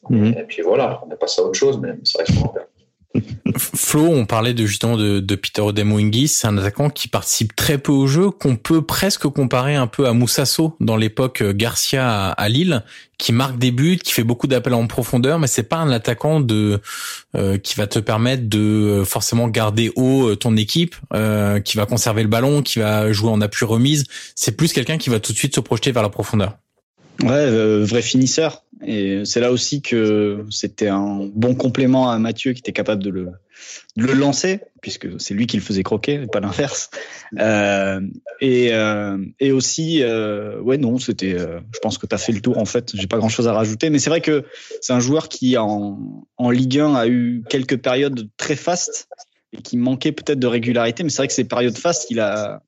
Mhm. 0.09 0.35
Et 0.37 0.43
puis 0.47 0.61
voilà, 0.61 1.01
on 1.05 1.11
est 1.11 1.17
passé 1.17 1.41
à 1.41 1.45
autre 1.45 1.57
chose, 1.57 1.79
mais 1.79 1.93
c'est 2.03 2.17
vrai 2.17 2.25
que 2.25 2.33
c'est 2.33 2.39
mon 2.39 2.47
père. 2.47 2.65
Flo, 3.57 4.03
on 4.03 4.25
parlait 4.25 4.53
de 4.53 4.65
justement 4.65 4.95
de, 4.95 5.19
de 5.19 5.35
Peter 5.35 5.61
Odemwingie, 5.61 6.27
c'est 6.27 6.47
un 6.47 6.57
attaquant 6.57 6.89
qui 6.89 7.07
participe 7.07 7.55
très 7.55 7.77
peu 7.77 7.91
au 7.91 8.07
jeu, 8.07 8.29
qu'on 8.29 8.55
peut 8.55 8.83
presque 8.83 9.27
comparer 9.27 9.75
un 9.75 9.87
peu 9.87 10.07
à 10.07 10.13
Moussasso 10.13 10.75
dans 10.79 10.95
l'époque 10.95 11.41
euh, 11.41 11.53
Garcia 11.53 12.29
à, 12.29 12.49
Lille, 12.49 12.83
qui 13.17 13.33
marque 13.33 13.57
des 13.57 13.71
buts, 13.71 13.97
qui 13.97 14.13
fait 14.13 14.23
beaucoup 14.23 14.47
d'appels 14.47 14.75
en 14.75 14.85
profondeur, 14.87 15.39
mais 15.39 15.47
c'est 15.47 15.63
pas 15.63 15.77
un 15.77 15.91
attaquant 15.91 16.39
de 16.39 16.79
euh, 17.35 17.57
qui 17.57 17.75
va 17.75 17.87
te 17.87 17.99
permettre 17.99 18.47
de 18.47 18.59
euh, 18.59 19.05
forcément 19.05 19.47
garder 19.47 19.91
haut 19.95 20.35
ton 20.35 20.55
équipe, 20.55 20.95
qui 21.65 21.77
va 21.77 21.85
conserver 21.85 22.23
le 22.23 22.29
ballon, 22.29 22.61
qui 22.61 22.79
va 22.79 23.11
jouer 23.11 23.29
en 23.29 23.41
appui 23.41 23.65
remise. 23.65 24.05
C'est 24.35 24.55
plus 24.55 24.71
quelqu'un 24.71 24.97
qui 24.97 25.09
va 25.09 25.19
tout 25.19 25.33
de 25.33 25.37
suite 25.37 25.55
se 25.55 25.59
projeter 25.59 25.91
vers 25.91 26.03
la 26.03 26.09
profondeur. 26.09 26.57
Ouais, 27.23 27.81
vrai 27.83 28.01
finisseur. 28.01 28.63
Et 28.85 29.25
c'est 29.25 29.41
là 29.41 29.51
aussi 29.51 29.81
que 29.81 30.45
c'était 30.49 30.87
un 30.87 31.29
bon 31.33 31.53
complément 31.53 32.09
à 32.09 32.17
Mathieu 32.17 32.53
qui 32.53 32.59
était 32.59 32.71
capable 32.71 33.03
de 33.03 33.09
le, 33.09 33.29
de 33.97 34.05
le 34.05 34.13
lancer, 34.13 34.61
puisque 34.81 35.19
c'est 35.19 35.33
lui 35.33 35.47
qui 35.47 35.57
le 35.57 35.63
faisait 35.63 35.83
croquer, 35.83 36.25
pas 36.31 36.39
l'inverse. 36.39 36.89
Euh, 37.39 38.01
et, 38.39 38.73
euh, 38.73 39.17
et 39.39 39.51
aussi, 39.51 40.01
euh, 40.01 40.59
ouais, 40.61 40.77
non, 40.77 40.97
c'était. 40.97 41.33
Euh, 41.33 41.59
je 41.73 41.79
pense 41.79 41.97
que 41.97 42.07
tu 42.07 42.15
as 42.15 42.17
fait 42.17 42.31
le 42.31 42.41
tour 42.41 42.57
en 42.57 42.65
fait. 42.65 42.91
J'ai 42.95 43.07
pas 43.07 43.17
grand 43.17 43.29
chose 43.29 43.47
à 43.47 43.53
rajouter, 43.53 43.89
mais 43.89 43.99
c'est 43.99 44.09
vrai 44.09 44.21
que 44.21 44.45
c'est 44.81 44.93
un 44.93 44.99
joueur 44.99 45.29
qui 45.29 45.57
en, 45.57 46.25
en 46.37 46.49
Ligue 46.49 46.79
1 46.79 46.95
a 46.95 47.07
eu 47.07 47.43
quelques 47.49 47.77
périodes 47.77 48.29
très 48.37 48.55
fastes 48.55 49.09
et 49.51 49.61
qui 49.61 49.77
manquait 49.77 50.11
peut-être 50.11 50.39
de 50.39 50.47
régularité. 50.47 51.03
Mais 51.03 51.09
c'est 51.09 51.17
vrai 51.17 51.27
que 51.27 51.33
ces 51.33 51.43
périodes 51.45 51.77
fastes, 51.77 52.07
il 52.09 52.19
a. 52.19 52.63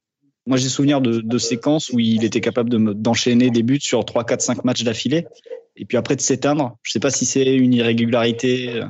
Moi, 0.48 0.58
j'ai 0.58 0.70
souvenir 0.70 1.02
de, 1.02 1.22
de 1.22 1.38
séquences 1.38 1.92
où 1.92 2.00
il 2.00 2.24
était 2.24 2.42
capable 2.42 2.70
d'enchaîner 2.96 3.52
des 3.52 3.64
buts 3.64 3.80
sur 3.80 4.04
3, 4.04 4.24
4, 4.24 4.42
5 4.42 4.66
matchs 4.66 4.84
d'affilée 4.84 5.28
et 5.76 5.86
puis 5.86 5.98
après 5.98 6.16
de 6.16 6.22
s'éteindre. 6.22 6.78
Je 6.84 6.92
sais 6.92 7.00
pas 7.00 7.12
si 7.12 7.26
c'est 7.26 7.56
une 7.56 7.74
irrégularité 7.74 8.82
euh, 8.82 8.86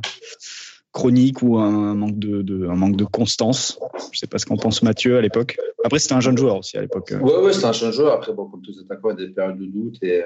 chronique 0.92 1.42
ou 1.42 1.58
un 1.58 1.96
manque 1.96 2.20
de, 2.20 2.68
un 2.68 2.76
manque 2.76 2.96
de 2.96 3.06
constance. 3.06 3.80
Je 4.12 4.20
sais 4.20 4.28
pas 4.28 4.38
ce 4.38 4.46
qu'en 4.46 4.58
pense 4.58 4.84
Mathieu 4.84 5.18
à 5.18 5.22
l'époque. 5.22 5.58
Après, 5.84 6.00
c'était 6.00 6.14
un 6.14 6.20
jeune 6.20 6.38
joueur 6.38 6.58
aussi 6.58 6.78
à 6.78 6.82
l'époque. 6.82 7.14
Ouais, 7.22 7.38
ouais, 7.38 7.54
c'était 7.54 7.66
un 7.66 7.74
jeune 7.74 7.92
joueur. 7.92 8.14
Après, 8.14 8.34
bon, 8.34 8.48
comme 8.48 8.62
tous 8.62 8.72
les 8.72 8.80
attaquants, 8.80 9.10
il 9.18 9.22
y 9.22 9.24
a 9.24 9.28
des 9.28 9.34
périodes 9.34 9.60
de 9.60 9.66
doute 9.66 9.98
et, 10.02 10.24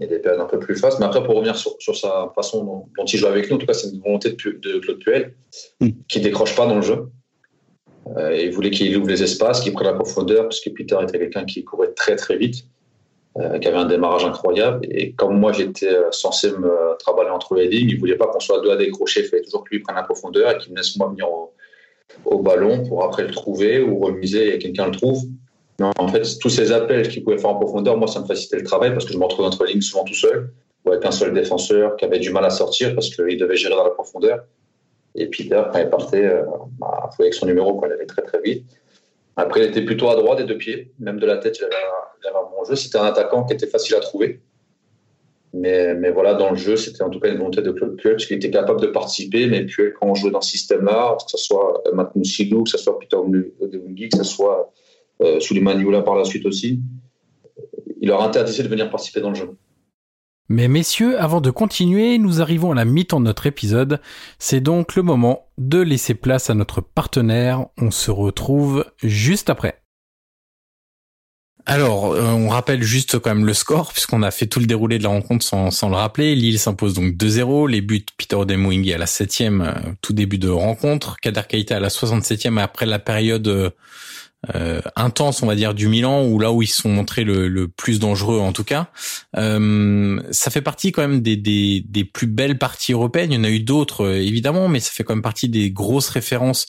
et 0.00 0.06
des 0.06 0.18
périodes 0.18 0.40
un 0.40 0.46
peu 0.46 0.58
plus 0.58 0.76
fastes. 0.76 0.98
Mais 0.98 1.06
après, 1.06 1.22
pour 1.22 1.34
revenir 1.34 1.56
sur, 1.56 1.76
sur 1.78 1.96
sa 1.96 2.32
façon 2.34 2.64
dont, 2.64 3.04
il 3.04 3.18
joue 3.18 3.26
avec 3.26 3.50
nous, 3.50 3.56
en 3.56 3.58
tout 3.58 3.66
cas, 3.66 3.74
c'est 3.74 3.90
une 3.90 4.00
volonté 4.00 4.30
de, 4.30 4.50
de 4.50 4.78
Claude 4.78 4.98
Puel 4.98 5.34
hmm. 5.80 5.90
qui 6.08 6.20
décroche 6.20 6.54
pas 6.56 6.66
dans 6.66 6.76
le 6.76 6.82
jeu. 6.82 7.08
Euh, 8.16 8.36
il 8.36 8.50
voulait 8.52 8.70
qu'il 8.70 8.96
ouvre 8.96 9.08
les 9.08 9.22
espaces, 9.22 9.60
qu'il 9.60 9.72
prenne 9.72 9.86
la 9.86 9.94
profondeur, 9.94 10.44
parce 10.44 10.60
que 10.60 10.70
Peter 10.70 10.96
était 11.02 11.18
quelqu'un 11.18 11.44
qui 11.44 11.64
courait 11.64 11.92
très 11.92 12.16
très 12.16 12.36
vite. 12.36 12.64
Euh, 13.38 13.58
qui 13.60 13.68
avait 13.68 13.76
un 13.76 13.84
démarrage 13.84 14.24
incroyable. 14.24 14.84
Et 14.90 15.12
comme 15.12 15.38
moi, 15.38 15.52
j'étais 15.52 15.94
euh, 15.94 16.10
censé 16.10 16.50
me 16.50 16.96
travailler 16.98 17.30
entre 17.30 17.54
les 17.54 17.68
lignes, 17.68 17.90
il 17.90 17.98
voulait 17.98 18.16
pas 18.16 18.26
qu'on 18.26 18.40
soit 18.40 18.60
deux 18.62 18.70
à 18.70 18.76
décrocher. 18.76 19.20
Il 19.20 19.26
fallait 19.26 19.42
toujours 19.42 19.62
que 19.62 19.70
lui 19.70 19.80
prenne 19.80 19.94
la 19.94 20.02
profondeur 20.02 20.50
et 20.50 20.58
qu'il 20.58 20.72
me 20.72 20.78
laisse 20.78 20.96
moi 20.96 21.08
venir 21.08 21.28
au, 22.24 22.38
ballon 22.40 22.84
pour 22.84 23.04
après 23.04 23.22
le 23.22 23.30
trouver 23.30 23.80
ou 23.80 24.00
remiser 24.00 24.54
et 24.54 24.58
quelqu'un 24.58 24.86
le 24.86 24.92
trouve. 24.92 25.22
Non, 25.78 25.92
en 25.98 26.08
fait, 26.08 26.24
tous 26.40 26.48
ces 26.48 26.72
appels 26.72 27.08
qu'il 27.08 27.22
pouvait 27.22 27.38
faire 27.38 27.50
en 27.50 27.56
profondeur, 27.60 27.96
moi, 27.96 28.08
ça 28.08 28.20
me 28.20 28.26
facilitait 28.26 28.56
le 28.56 28.64
travail 28.64 28.90
parce 28.90 29.04
que 29.04 29.12
je 29.12 29.18
me 29.18 29.24
retrouvais 29.24 29.46
entre 29.46 29.62
les 29.64 29.72
lignes 29.72 29.82
souvent 29.82 30.04
tout 30.04 30.14
seul 30.14 30.50
ou 30.84 30.90
avec 30.90 31.04
un 31.04 31.12
seul 31.12 31.32
défenseur 31.32 31.94
qui 31.96 32.06
avait 32.06 32.18
du 32.18 32.30
mal 32.30 32.44
à 32.44 32.50
sortir 32.50 32.92
parce 32.94 33.14
qu'il 33.14 33.38
devait 33.38 33.56
gérer 33.56 33.74
dans 33.74 33.84
la 33.84 33.90
profondeur. 33.90 34.40
Et 35.14 35.26
Peter, 35.26 35.62
quand 35.72 35.78
il 35.78 35.88
partait, 35.88 36.24
euh, 36.24 36.42
bah, 36.78 37.10
avec 37.18 37.34
son 37.34 37.46
numéro, 37.46 37.74
quoi, 37.74 37.88
il 37.88 37.94
allait 37.94 38.06
très 38.06 38.22
très 38.22 38.40
vite. 38.40 38.64
Après, 39.36 39.60
il 39.60 39.66
était 39.68 39.82
plutôt 39.84 40.08
à 40.08 40.16
droite 40.16 40.38
des 40.38 40.44
deux 40.44 40.58
pieds, 40.58 40.92
même 40.98 41.18
de 41.18 41.26
la 41.26 41.38
tête, 41.38 41.58
il 41.58 41.64
avait 41.64 41.74
un, 41.74 42.42
bon 42.50 42.64
jeu. 42.64 42.76
C'était 42.76 42.98
un 42.98 43.04
attaquant 43.04 43.44
qui 43.44 43.54
était 43.54 43.66
facile 43.66 43.94
à 43.94 44.00
trouver. 44.00 44.40
Mais, 45.54 45.94
mais 45.94 46.10
voilà, 46.10 46.34
dans 46.34 46.50
le 46.50 46.56
jeu, 46.56 46.76
c'était 46.76 47.02
en 47.02 47.08
tout 47.08 47.20
cas 47.20 47.30
une 47.30 47.38
volonté 47.38 47.62
de 47.62 47.70
Claude 47.70 47.96
Puel, 47.96 48.14
parce 48.14 48.26
qu'il 48.26 48.36
était 48.36 48.50
capable 48.50 48.80
de 48.80 48.88
participer. 48.88 49.46
Mais 49.46 49.64
Puel, 49.64 49.94
quand 49.94 50.08
on 50.08 50.14
jouait 50.14 50.30
dans 50.30 50.40
ce 50.40 50.50
système-là, 50.50 51.16
que 51.24 51.30
ce 51.30 51.38
soit 51.38 51.82
Matt 51.94 52.14
Moussilou, 52.16 52.64
que 52.64 52.70
ce 52.70 52.78
soit 52.78 52.98
Peter 52.98 53.16
Odewingi, 53.16 54.08
que 54.08 54.18
ce 54.18 54.24
soit 54.24 54.72
euh, 55.22 55.40
Suleiman 55.40 56.02
par 56.04 56.16
la 56.16 56.24
suite 56.24 56.44
aussi, 56.44 56.80
il 58.00 58.08
leur 58.08 58.22
interdisait 58.22 58.62
de 58.62 58.68
venir 58.68 58.90
participer 58.90 59.20
dans 59.20 59.30
le 59.30 59.36
jeu. 59.36 59.50
Mais 60.48 60.68
messieurs, 60.68 61.20
avant 61.20 61.42
de 61.42 61.50
continuer, 61.50 62.16
nous 62.18 62.40
arrivons 62.40 62.72
à 62.72 62.74
la 62.74 62.86
mi-temps 62.86 63.20
de 63.20 63.26
notre 63.26 63.46
épisode. 63.46 64.00
C'est 64.38 64.60
donc 64.60 64.96
le 64.96 65.02
moment 65.02 65.46
de 65.58 65.78
laisser 65.78 66.14
place 66.14 66.48
à 66.48 66.54
notre 66.54 66.80
partenaire. 66.80 67.66
On 67.76 67.90
se 67.90 68.10
retrouve 68.10 68.86
juste 69.02 69.50
après. 69.50 69.82
Alors, 71.66 72.14
euh, 72.14 72.22
on 72.22 72.48
rappelle 72.48 72.82
juste 72.82 73.18
quand 73.18 73.34
même 73.34 73.44
le 73.44 73.52
score, 73.52 73.92
puisqu'on 73.92 74.22
a 74.22 74.30
fait 74.30 74.46
tout 74.46 74.58
le 74.58 74.64
déroulé 74.64 74.96
de 74.96 75.02
la 75.02 75.10
rencontre 75.10 75.44
sans, 75.44 75.88
le 75.90 75.94
rappeler. 75.94 76.34
Lille 76.34 76.58
s'impose 76.58 76.94
donc 76.94 77.12
2-0. 77.12 77.68
Les 77.68 77.82
buts, 77.82 78.06
Peter 78.16 78.36
Odemwingie 78.36 78.94
à 78.94 78.98
la 78.98 79.04
7 79.04 79.42
euh, 79.42 79.74
tout 80.00 80.14
début 80.14 80.38
de 80.38 80.48
rencontre. 80.48 81.18
Kader 81.20 81.42
Keita 81.46 81.76
à 81.76 81.80
la 81.80 81.88
67e, 81.88 82.58
après 82.58 82.86
la 82.86 82.98
période 82.98 83.48
euh, 83.48 83.68
euh, 84.54 84.80
intense, 84.94 85.42
on 85.42 85.46
va 85.46 85.56
dire, 85.56 85.74
du 85.74 85.88
Milan, 85.88 86.24
ou 86.24 86.38
là 86.38 86.52
où 86.52 86.62
ils 86.62 86.68
se 86.68 86.82
sont 86.82 86.88
montrés 86.88 87.24
le, 87.24 87.66
plus 87.68 87.98
dangereux 87.98 88.38
en 88.38 88.52
tout 88.52 88.64
cas. 88.64 88.88
Euh, 89.36 90.20
ça 90.30 90.50
fait 90.50 90.62
partie 90.62 90.92
quand 90.92 91.02
même 91.02 91.20
des, 91.20 91.36
des, 91.36 91.84
des, 91.86 92.04
plus 92.04 92.28
belles 92.28 92.56
parties 92.56 92.92
européennes. 92.92 93.32
Il 93.32 93.36
y 93.36 93.40
en 93.40 93.44
a 93.44 93.50
eu 93.50 93.60
d'autres 93.60 94.04
euh, 94.04 94.22
évidemment, 94.22 94.68
mais 94.68 94.80
ça 94.80 94.92
fait 94.92 95.02
quand 95.02 95.14
même 95.14 95.22
partie 95.22 95.48
des 95.48 95.70
grosses 95.72 96.08
références 96.08 96.68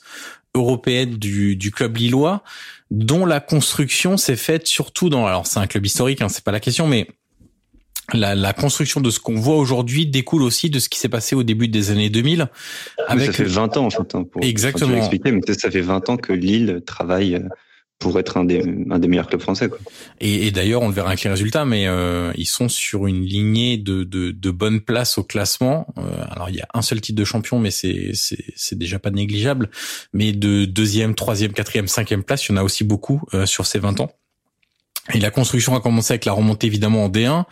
européennes 0.55 1.11
du, 1.11 1.55
du 1.55 1.71
club 1.71 1.97
lillois, 1.97 2.43
dont 2.89 3.25
la 3.25 3.39
construction 3.39 4.17
s'est 4.17 4.35
faite 4.35 4.67
surtout 4.67 5.09
dans. 5.09 5.27
Alors 5.27 5.45
c'est 5.45 5.59
un 5.59 5.67
club 5.67 5.85
historique, 5.85 6.21
hein, 6.23 6.29
c'est 6.29 6.43
pas 6.43 6.51
la 6.51 6.59
question, 6.59 6.87
mais 6.87 7.07
la, 8.13 8.35
la, 8.35 8.53
construction 8.53 9.01
de 9.01 9.09
ce 9.09 9.19
qu'on 9.19 9.35
voit 9.35 9.55
aujourd'hui 9.55 10.05
découle 10.05 10.43
aussi 10.43 10.69
de 10.69 10.79
ce 10.79 10.89
qui 10.89 10.99
s'est 10.99 11.09
passé 11.09 11.35
au 11.35 11.43
début 11.43 11.67
des 11.67 11.91
années 11.91 12.09
2000. 12.09 12.49
Avec... 13.07 13.27
Ça 13.27 13.33
fait 13.33 13.43
20 13.43 13.77
ans 13.77 13.85
en 13.85 13.89
fait. 13.89 14.15
Hein, 14.15 14.23
pour, 14.23 14.43
Exactement. 14.43 14.97
Expliquer, 14.97 15.31
mais 15.31 15.41
ça 15.53 15.71
fait 15.71 15.81
20 15.81 16.09
ans 16.09 16.17
que 16.17 16.33
Lille 16.33 16.81
travaille 16.85 17.35
euh, 17.35 17.49
pour 17.99 18.17
être 18.17 18.37
un 18.37 18.45
des, 18.45 18.63
un 18.89 18.97
des 18.97 19.07
meilleurs 19.09 19.27
clubs 19.27 19.41
français. 19.41 19.67
Quoi. 19.67 19.77
Et, 20.21 20.47
et 20.47 20.51
d'ailleurs, 20.51 20.81
on 20.81 20.87
le 20.87 20.93
verra 20.93 21.09
avec 21.09 21.21
les 21.21 21.29
résultats, 21.29 21.65
mais 21.65 21.85
euh, 21.87 22.31
ils 22.35 22.47
sont 22.47 22.69
sur 22.69 23.07
une 23.07 23.23
lignée 23.23 23.77
de, 23.77 24.05
de, 24.05 24.31
de 24.31 24.51
bonnes 24.51 24.79
places 24.79 25.17
au 25.17 25.23
classement. 25.23 25.93
Euh, 25.97 26.01
alors, 26.31 26.49
il 26.49 26.55
y 26.55 26.61
a 26.61 26.67
un 26.73 26.81
seul 26.81 27.01
titre 27.01 27.19
de 27.19 27.25
champion, 27.25 27.59
mais 27.59 27.71
c'est, 27.71 28.11
c'est, 28.13 28.43
c'est 28.55 28.77
déjà 28.77 28.99
pas 28.99 29.11
négligeable. 29.11 29.69
Mais 30.13 30.31
de 30.31 30.63
deuxième, 30.63 31.13
troisième, 31.13 31.51
quatrième, 31.51 31.87
cinquième 31.87 32.23
place, 32.23 32.47
il 32.47 32.53
y 32.53 32.55
en 32.55 32.57
a 32.57 32.63
aussi 32.63 32.85
beaucoup 32.85 33.21
euh, 33.33 33.45
sur 33.45 33.65
ces 33.65 33.79
20 33.79 33.99
ans. 33.99 34.11
Et 35.13 35.19
la 35.19 35.31
construction 35.31 35.75
a 35.75 35.81
commencé 35.81 36.13
avec 36.13 36.25
la 36.25 36.33
remontée 36.33 36.67
évidemment 36.67 37.05
en 37.05 37.09
D1 37.09 37.45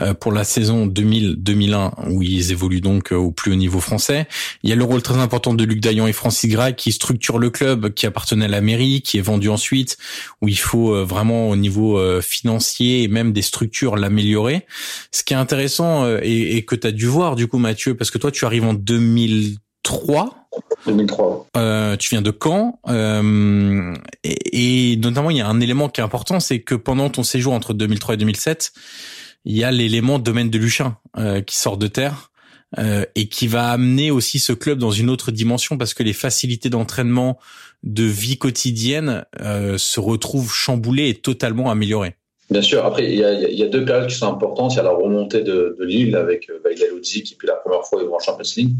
euh, 0.00 0.14
pour 0.14 0.32
la 0.32 0.44
saison 0.44 0.86
2000-2001 0.86 2.10
où 2.10 2.22
ils 2.22 2.52
évoluent 2.52 2.80
donc 2.80 3.12
euh, 3.12 3.16
au 3.16 3.32
plus 3.32 3.52
haut 3.52 3.56
niveau 3.56 3.80
français. 3.80 4.28
Il 4.62 4.70
y 4.70 4.72
a 4.72 4.76
le 4.76 4.84
rôle 4.84 5.02
très 5.02 5.18
important 5.18 5.54
de 5.54 5.64
Luc 5.64 5.80
Dayan 5.80 6.06
et 6.06 6.12
Francis 6.12 6.50
Gray 6.50 6.74
qui 6.74 6.92
structure 6.92 7.38
le 7.38 7.50
club 7.50 7.92
qui 7.94 8.06
appartenait 8.06 8.44
à 8.44 8.48
la 8.48 8.60
mairie, 8.60 9.02
qui 9.02 9.18
est 9.18 9.22
vendu 9.22 9.48
ensuite, 9.48 9.96
où 10.40 10.48
il 10.48 10.58
faut 10.58 10.94
euh, 10.94 11.04
vraiment 11.04 11.50
au 11.50 11.56
niveau 11.56 12.00
financier 12.20 13.02
et 13.02 13.08
même 13.08 13.32
des 13.32 13.42
structures 13.42 13.96
l'améliorer. 13.96 14.66
Ce 15.10 15.24
qui 15.24 15.34
est 15.34 15.36
intéressant 15.36 16.06
et, 16.22 16.56
et 16.56 16.64
que 16.64 16.74
tu 16.74 16.86
as 16.86 16.92
dû 16.92 17.06
voir 17.06 17.36
du 17.36 17.46
coup 17.46 17.58
Mathieu, 17.58 17.96
parce 17.96 18.10
que 18.10 18.18
toi 18.18 18.30
tu 18.30 18.44
arrives 18.44 18.64
en 18.64 18.74
2003 19.84 20.48
2003. 20.86 21.46
Euh, 21.56 21.96
tu 21.96 22.10
viens 22.10 22.22
de 22.22 22.32
Caen 22.32 22.80
euh, 22.88 23.94
et, 24.24 24.96
notamment 24.96 25.30
il 25.30 25.36
y 25.36 25.40
a 25.40 25.48
un 25.48 25.60
élément 25.60 25.88
qui 25.88 26.00
est 26.00 26.04
important, 26.04 26.40
c'est 26.40 26.60
que 26.60 26.74
pendant 26.74 27.08
ton 27.08 27.22
séjour 27.22 27.52
entre 27.52 27.72
2003 27.72 28.14
et 28.14 28.16
2007, 28.18 28.72
il 29.44 29.56
y 29.56 29.64
a 29.64 29.70
l'élément 29.70 30.18
domaine 30.18 30.50
de 30.50 30.58
Luchin 30.58 30.96
euh, 31.16 31.40
qui 31.40 31.56
sort 31.56 31.76
de 31.76 31.86
terre 31.86 32.30
euh, 32.78 33.04
et 33.14 33.28
qui 33.28 33.46
va 33.46 33.70
amener 33.70 34.10
aussi 34.10 34.38
ce 34.38 34.52
club 34.52 34.78
dans 34.78 34.90
une 34.90 35.10
autre 35.10 35.30
dimension 35.30 35.78
parce 35.78 35.94
que 35.94 36.02
les 36.02 36.12
facilités 36.12 36.70
d'entraînement, 36.70 37.38
de 37.82 38.04
vie 38.04 38.36
quotidienne 38.36 39.24
euh, 39.40 39.78
se 39.78 40.00
retrouvent 40.00 40.52
chamboulées 40.52 41.08
et 41.08 41.14
totalement 41.14 41.70
améliorées. 41.70 42.16
Bien 42.50 42.62
sûr. 42.62 42.84
Après, 42.84 43.04
il 43.04 43.18
y, 43.18 43.24
a, 43.24 43.32
il 43.32 43.58
y, 43.58 43.62
a, 43.62 43.68
deux 43.68 43.84
périodes 43.84 44.08
qui 44.08 44.16
sont 44.16 44.26
importantes. 44.26 44.74
Il 44.74 44.76
y 44.76 44.80
a 44.80 44.82
la 44.82 44.90
remontée 44.90 45.42
de, 45.42 45.76
de 45.78 45.84
Lille 45.84 46.16
avec 46.16 46.50
Vaïda 46.64 46.86
Lodzi 46.88 47.22
qui, 47.22 47.36
puis 47.36 47.46
la 47.46 47.54
première 47.54 47.84
fois, 47.84 48.00
ils 48.02 48.08
vont 48.08 48.16
en 48.16 48.18
Champions 48.18 48.50
League 48.56 48.74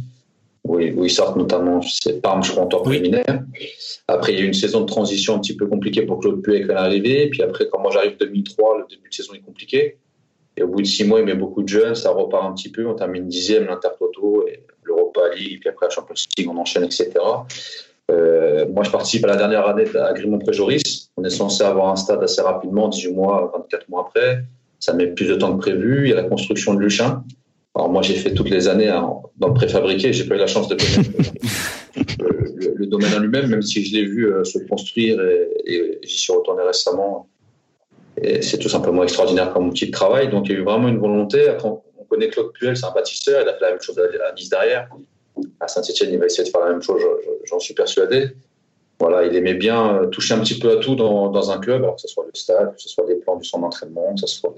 où, 0.64 0.78
ils 0.78 1.10
sortent 1.10 1.36
notamment, 1.36 1.80
c'est 1.82 2.20
Parme, 2.20 2.44
je 2.44 2.50
crois, 2.52 2.64
en 2.64 2.66
temps 2.66 2.82
préliminaire. 2.82 3.42
Après, 4.08 4.32
il 4.32 4.38
y 4.38 4.42
a 4.42 4.44
eu 4.44 4.48
une 4.48 4.54
saison 4.54 4.80
de 4.80 4.86
transition 4.86 5.34
un 5.34 5.38
petit 5.38 5.56
peu 5.56 5.66
compliquée 5.66 6.02
pour 6.02 6.20
Claude 6.20 6.42
Puel 6.42 6.66
quand 6.66 6.74
l'arrivée. 6.74 7.28
Puis 7.30 7.42
après, 7.42 7.66
quand 7.70 7.80
moi 7.80 7.90
j'arrive 7.92 8.16
2003, 8.18 8.78
le 8.78 8.84
début 8.88 9.08
de 9.08 9.14
saison 9.14 9.34
est 9.34 9.40
compliqué. 9.40 9.98
Et 10.56 10.62
au 10.62 10.68
bout 10.68 10.82
de 10.82 10.86
six 10.86 11.04
mois, 11.04 11.20
il 11.20 11.26
met 11.26 11.34
beaucoup 11.34 11.62
de 11.62 11.68
jeunes, 11.68 11.94
ça 11.94 12.10
repart 12.10 12.44
un 12.44 12.52
petit 12.52 12.70
peu. 12.70 12.86
On 12.86 12.94
termine 12.94 13.26
dixième, 13.26 13.66
l'Intertoto, 13.66 14.46
et 14.48 14.64
l'Europa 14.82 15.20
League, 15.34 15.60
puis 15.60 15.70
après 15.70 15.86
la 15.86 15.90
Champions 15.90 16.14
League, 16.36 16.48
on 16.50 16.56
enchaîne, 16.56 16.84
etc. 16.84 17.10
Euh, 18.10 18.66
moi, 18.68 18.82
je 18.84 18.90
participe 18.90 19.24
à 19.24 19.28
la 19.28 19.36
dernière 19.36 19.66
année 19.66 19.84
à 19.96 20.12
Grimont-Préjoris. 20.12 21.10
On 21.16 21.24
est 21.24 21.30
censé 21.30 21.62
avoir 21.62 21.92
un 21.92 21.96
stade 21.96 22.22
assez 22.22 22.42
rapidement, 22.42 22.88
18 22.88 23.12
mois, 23.12 23.50
24 23.54 23.88
mois 23.88 24.06
après. 24.08 24.44
Ça 24.80 24.92
met 24.92 25.06
plus 25.06 25.26
de 25.26 25.36
temps 25.36 25.52
que 25.56 25.60
prévu. 25.60 26.06
Il 26.06 26.10
y 26.10 26.12
a 26.12 26.16
la 26.16 26.24
construction 26.24 26.74
de 26.74 26.80
Luchin. 26.80 27.22
Alors 27.74 27.88
moi, 27.88 28.02
j'ai 28.02 28.14
fait 28.14 28.34
toutes 28.34 28.50
les 28.50 28.68
années 28.68 28.88
dans 28.88 29.48
le 29.48 29.54
préfabriqué. 29.54 30.12
J'ai 30.12 30.26
pas 30.26 30.34
eu 30.34 30.38
la 30.38 30.46
chance 30.46 30.68
de 30.68 30.74
connaître 30.74 31.10
le, 32.18 32.86
domaine 32.86 33.14
en 33.14 33.20
lui-même, 33.20 33.46
même 33.46 33.62
si 33.62 33.84
je 33.84 33.94
l'ai 33.94 34.04
vu 34.04 34.32
euh, 34.32 34.42
se 34.44 34.58
construire 34.58 35.20
et, 35.64 35.98
j'y 36.02 36.18
suis 36.18 36.32
retourné 36.32 36.62
récemment. 36.62 37.28
Et 38.20 38.42
c'est 38.42 38.58
tout 38.58 38.68
simplement 38.68 39.04
extraordinaire 39.04 39.52
comme 39.52 39.68
outil 39.68 39.86
de 39.86 39.92
travail. 39.92 40.30
Donc 40.30 40.48
il 40.48 40.52
y 40.52 40.56
a 40.56 40.58
eu 40.58 40.64
vraiment 40.64 40.88
une 40.88 40.98
volonté. 40.98 41.48
Après, 41.48 41.68
on 41.68 42.04
connaît 42.08 42.28
Claude 42.28 42.52
Puel, 42.52 42.76
c'est 42.76 42.86
un 42.86 42.90
bâtisseur. 42.90 43.42
Il 43.42 43.48
a 43.48 43.54
fait 43.54 43.62
la 43.62 43.70
même 43.70 43.80
chose 43.80 43.98
à 43.98 44.32
Nice 44.34 44.50
derrière. 44.50 44.88
À 45.60 45.68
Saint-Etienne, 45.68 46.10
il 46.12 46.18
va 46.18 46.26
essayer 46.26 46.44
de 46.44 46.48
faire 46.48 46.60
la 46.60 46.72
même 46.72 46.82
chose, 46.82 47.00
j'en 47.48 47.60
suis 47.60 47.72
persuadé. 47.72 48.30
Voilà, 48.98 49.24
il 49.24 49.34
aimait 49.34 49.54
bien 49.54 50.06
toucher 50.10 50.34
un 50.34 50.40
petit 50.40 50.58
peu 50.58 50.72
à 50.72 50.76
tout 50.76 50.96
dans, 50.96 51.30
dans 51.30 51.50
un 51.50 51.58
club, 51.58 51.82
alors 51.82 51.94
que 51.94 52.02
ce 52.02 52.08
soit 52.08 52.26
le 52.26 52.32
stade, 52.34 52.74
que 52.74 52.82
ce 52.82 52.88
soit 52.88 53.06
les 53.08 53.14
plans 53.14 53.36
du 53.36 53.48
centre 53.48 53.62
d'entraînement, 53.62 54.14
que 54.14 54.20
ce 54.20 54.26
soit 54.26 54.54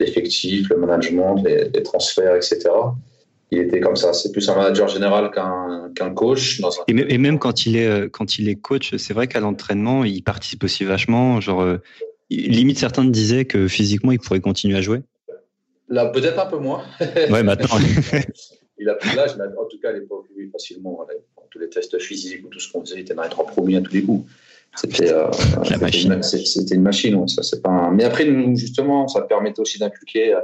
l'effectif, 0.00 0.68
le 0.70 0.76
management, 0.76 1.36
les, 1.44 1.68
les, 1.68 1.82
transferts, 1.82 2.34
etc. 2.34 2.60
Il 3.50 3.58
était 3.58 3.80
comme 3.80 3.96
ça. 3.96 4.12
C'est 4.12 4.32
plus 4.32 4.48
un 4.48 4.56
manager 4.56 4.88
général 4.88 5.30
qu'un 5.30 5.90
qu'un 5.94 6.12
coach. 6.12 6.60
Dans 6.60 6.70
un... 6.70 6.84
et, 6.88 7.18
même 7.18 7.38
quand 7.38 7.66
il 7.66 7.76
est 7.76 8.10
quand 8.10 8.38
il 8.38 8.48
est 8.48 8.56
coach, 8.56 8.96
c'est 8.96 9.14
vrai 9.14 9.28
qu'à 9.28 9.40
l'entraînement, 9.40 10.04
il 10.04 10.22
participe 10.22 10.64
aussi 10.64 10.84
vachement. 10.84 11.40
Genre, 11.40 11.78
limite 12.30 12.78
certains 12.78 13.04
disaient 13.04 13.44
que 13.44 13.68
physiquement, 13.68 14.12
il 14.12 14.18
pourrait 14.18 14.40
continuer 14.40 14.76
à 14.76 14.80
jouer. 14.80 15.02
Là, 15.88 16.06
peut-être 16.06 16.38
un 16.38 16.46
peu 16.46 16.58
moins. 16.58 16.84
Ouais, 17.30 17.42
maintenant. 17.42 17.76
il 18.78 18.88
a 18.88 18.94
plus 18.94 19.14
l'âge, 19.14 19.36
mais 19.36 19.44
en 19.44 19.66
tout 19.66 19.78
cas, 19.80 19.90
à 19.90 19.92
l'époque, 19.92 20.26
lui, 20.34 20.48
facilement, 20.50 21.06
tous 21.50 21.58
les 21.58 21.68
tests 21.68 21.98
physiques 21.98 22.44
ou 22.46 22.48
tout 22.48 22.60
ce 22.60 22.72
qu'on 22.72 22.80
faisait, 22.80 22.96
il 22.96 23.00
était 23.00 23.14
dans 23.14 23.24
les 23.24 23.28
trois 23.28 23.46
premiers 23.46 23.76
à 23.76 23.80
tous 23.80 23.92
les 23.92 24.02
coups. 24.02 24.30
C'était 24.76 25.12
euh, 25.12 25.26
une 26.70 26.82
machine, 26.82 27.14
ouais, 27.16 27.28
ça, 27.28 27.56
pas 27.58 27.70
un... 27.70 27.90
Mais 27.90 28.04
après, 28.04 28.26
justement, 28.54 29.08
ça 29.08 29.22
permettait 29.22 29.60
aussi 29.60 29.78
d'inculquer 29.78 30.34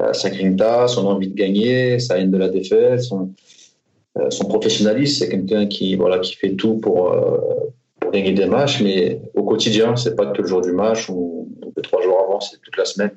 euh, 0.00 0.12
sa 0.12 0.30
grinta, 0.30 0.88
son 0.88 1.06
envie 1.06 1.28
de 1.28 1.34
gagner, 1.34 1.98
sa 1.98 2.18
haine 2.18 2.30
de 2.30 2.38
la 2.38 2.48
défaite, 2.48 3.02
son, 3.02 3.32
euh, 4.18 4.30
son 4.30 4.46
professionnalisme. 4.46 5.24
C'est 5.24 5.28
quelqu'un 5.28 5.66
qui, 5.66 5.94
voilà, 5.96 6.18
qui 6.18 6.34
fait 6.34 6.54
tout 6.54 6.78
pour, 6.78 7.12
euh, 7.12 7.38
pour 8.00 8.10
gagner 8.10 8.32
des 8.32 8.46
matchs, 8.46 8.82
mais 8.82 9.20
au 9.34 9.44
quotidien, 9.44 9.96
c'est 9.96 10.16
pas 10.16 10.26
que 10.26 10.42
le 10.42 10.48
jour 10.48 10.60
du 10.60 10.72
match 10.72 11.08
ou, 11.08 11.48
ou 11.64 11.80
trois 11.82 12.02
jours 12.02 12.20
avant, 12.26 12.40
c'est 12.40 12.60
toute 12.60 12.76
la 12.76 12.84
semaine 12.84 13.12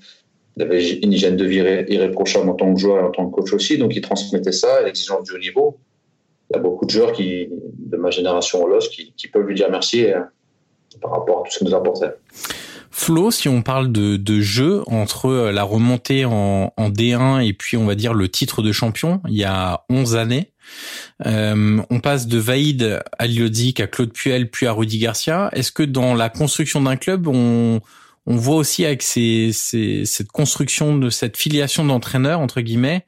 il 0.57 0.63
avait 0.63 0.89
une 0.99 1.11
hygiène 1.11 1.35
de 1.35 1.45
vie 1.45 1.57
irréprochable 1.57 2.49
en 2.49 2.53
tant 2.53 2.73
que 2.73 2.79
joueur 2.79 2.99
et 2.99 3.03
en 3.03 3.11
tant 3.11 3.29
que 3.29 3.35
coach 3.35 3.53
aussi, 3.53 3.77
donc 3.77 3.95
il 3.95 4.01
transmettait 4.01 4.51
ça, 4.51 4.81
l'exigence 4.83 5.23
du 5.23 5.33
haut 5.33 5.39
niveau. 5.39 5.77
Il 6.49 6.57
y 6.57 6.59
a 6.59 6.61
beaucoup 6.61 6.85
de 6.85 6.91
joueurs 6.91 7.11
qui, 7.11 7.49
de 7.77 7.97
ma 7.97 8.11
génération 8.11 8.63
au 8.63 8.67
LOS 8.67 8.89
qui, 8.89 9.13
qui 9.17 9.27
peuvent 9.27 9.45
lui 9.45 9.55
dire 9.55 9.69
merci 9.69 10.05
euh, 10.05 10.19
par 11.01 11.11
rapport 11.11 11.39
à 11.39 11.43
tout 11.43 11.51
ce 11.51 11.59
qu'il 11.59 11.67
nous 11.67 11.75
apportait. 11.75 12.13
Flo, 12.91 13.29
si 13.29 13.49
on 13.49 13.61
parle 13.61 13.91
de, 13.91 14.15
de 14.15 14.39
jeu 14.39 14.83
entre 14.87 15.25
euh, 15.25 15.51
la 15.51 15.63
remontée 15.63 16.23
en, 16.23 16.71
en, 16.77 16.89
D1 16.89 17.45
et 17.45 17.53
puis 17.53 17.77
on 17.77 17.85
va 17.85 17.95
dire 17.95 18.13
le 18.13 18.29
titre 18.29 18.61
de 18.61 18.71
champion, 18.71 19.21
il 19.27 19.35
y 19.35 19.43
a 19.43 19.83
11 19.89 20.15
années, 20.15 20.53
euh, 21.25 21.81
on 21.89 21.99
passe 21.99 22.27
de 22.27 22.37
Vaïd 22.37 23.01
à 23.17 23.27
Liodzic 23.27 23.79
à 23.79 23.87
Claude 23.87 24.13
Puel 24.13 24.49
puis 24.49 24.65
à 24.65 24.71
Rudy 24.71 24.99
Garcia. 24.99 25.49
Est-ce 25.51 25.71
que 25.71 25.83
dans 25.83 26.13
la 26.13 26.29
construction 26.29 26.81
d'un 26.81 26.95
club, 26.95 27.27
on 27.27 27.81
on 28.27 28.35
voit 28.35 28.55
aussi 28.55 28.85
avec 28.85 29.01
ces, 29.01 29.51
ces, 29.53 30.05
cette 30.05 30.31
construction 30.31 30.97
de 30.97 31.09
cette 31.09 31.37
filiation 31.37 31.85
d'entraîneur 31.85 32.39
entre 32.39 32.61
guillemets, 32.61 33.05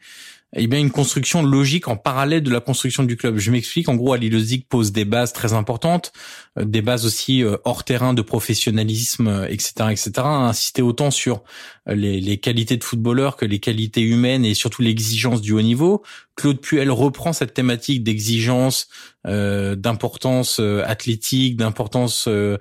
eh 0.57 0.67
bien 0.67 0.79
une 0.79 0.91
construction 0.91 1.43
logique 1.43 1.87
en 1.87 1.95
parallèle 1.95 2.41
de 2.41 2.49
la 2.49 2.59
construction 2.59 3.03
du 3.03 3.15
club. 3.15 3.37
Je 3.37 3.51
m'explique. 3.51 3.89
En 3.89 3.95
gros, 3.95 4.13
Ali 4.13 4.29
Lozic 4.29 4.67
pose 4.67 4.91
des 4.91 5.05
bases 5.05 5.31
très 5.31 5.53
importantes, 5.53 6.11
euh, 6.57 6.65
des 6.65 6.81
bases 6.81 7.05
aussi 7.05 7.43
euh, 7.43 7.57
hors 7.63 7.83
terrain 7.83 8.13
de 8.13 8.21
professionnalisme, 8.21 9.45
etc., 9.49 9.73
euh, 9.81 9.89
etc. 9.89 10.11
Insister 10.17 10.81
autant 10.81 11.11
sur 11.11 11.43
les, 11.85 12.19
les, 12.19 12.37
qualités 12.37 12.75
de 12.75 12.83
footballeur 12.83 13.37
que 13.37 13.45
les 13.45 13.59
qualités 13.59 14.01
humaines 14.01 14.43
et 14.45 14.53
surtout 14.55 14.81
l'exigence 14.81 15.41
du 15.41 15.53
haut 15.53 15.61
niveau. 15.61 16.03
Claude 16.35 16.59
Puel 16.59 16.91
reprend 16.91 17.33
cette 17.33 17.53
thématique 17.53 18.03
d'exigence, 18.03 18.87
euh, 19.25 19.75
d'importance 19.75 20.59
athlétique, 20.59 21.55
d'importance 21.55 22.27
euh, 22.27 22.57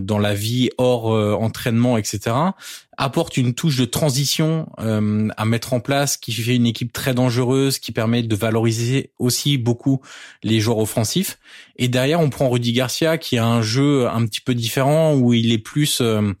dans 0.00 0.18
la 0.18 0.34
vie 0.34 0.70
hors 0.76 1.06
entraînement, 1.06 1.96
etc 1.96 2.52
apporte 2.98 3.36
une 3.36 3.54
touche 3.54 3.76
de 3.78 3.84
transition 3.84 4.68
euh, 4.78 5.28
à 5.36 5.44
mettre 5.44 5.72
en 5.72 5.80
place 5.80 6.16
qui 6.16 6.32
fait 6.32 6.56
une 6.56 6.66
équipe 6.66 6.92
très 6.92 7.14
dangereuse, 7.14 7.78
qui 7.78 7.90
permet 7.90 8.22
de 8.22 8.36
valoriser 8.36 9.12
aussi 9.18 9.56
beaucoup 9.56 10.00
les 10.42 10.60
joueurs 10.60 10.78
offensifs. 10.78 11.38
Et 11.76 11.88
derrière, 11.88 12.20
on 12.20 12.28
prend 12.28 12.50
Rudy 12.50 12.72
Garcia 12.72 13.16
qui 13.16 13.38
a 13.38 13.46
un 13.46 13.62
jeu 13.62 14.08
un 14.08 14.26
petit 14.26 14.40
peu 14.40 14.54
différent 14.54 15.14
où 15.14 15.32
il 15.32 15.52
est 15.52 15.58
plus 15.58 16.00
euh, 16.00 16.32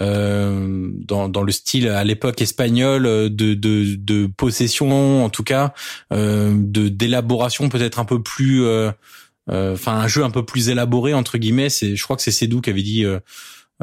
euh, 0.00 0.90
dans, 0.92 1.28
dans 1.28 1.42
le 1.42 1.52
style 1.52 1.88
à 1.88 2.02
l'époque 2.02 2.42
espagnol 2.42 3.04
de, 3.04 3.28
de, 3.54 3.94
de 3.94 4.26
possession, 4.26 5.24
en 5.24 5.30
tout 5.30 5.44
cas, 5.44 5.72
de 6.10 6.88
d'élaboration 6.88 7.68
peut-être 7.68 8.00
un 8.00 8.04
peu 8.04 8.20
plus, 8.20 8.66
enfin 9.48 9.92
un 9.92 10.08
jeu 10.08 10.24
un 10.24 10.30
peu 10.30 10.44
plus 10.44 10.68
élaboré 10.68 11.14
entre 11.14 11.38
guillemets. 11.38 11.68
C'est, 11.68 11.94
je 11.94 12.02
crois 12.02 12.16
que 12.16 12.22
c'est 12.22 12.32
Cédou 12.32 12.60
qui 12.60 12.70
avait 12.70 12.82
dit 12.82 13.06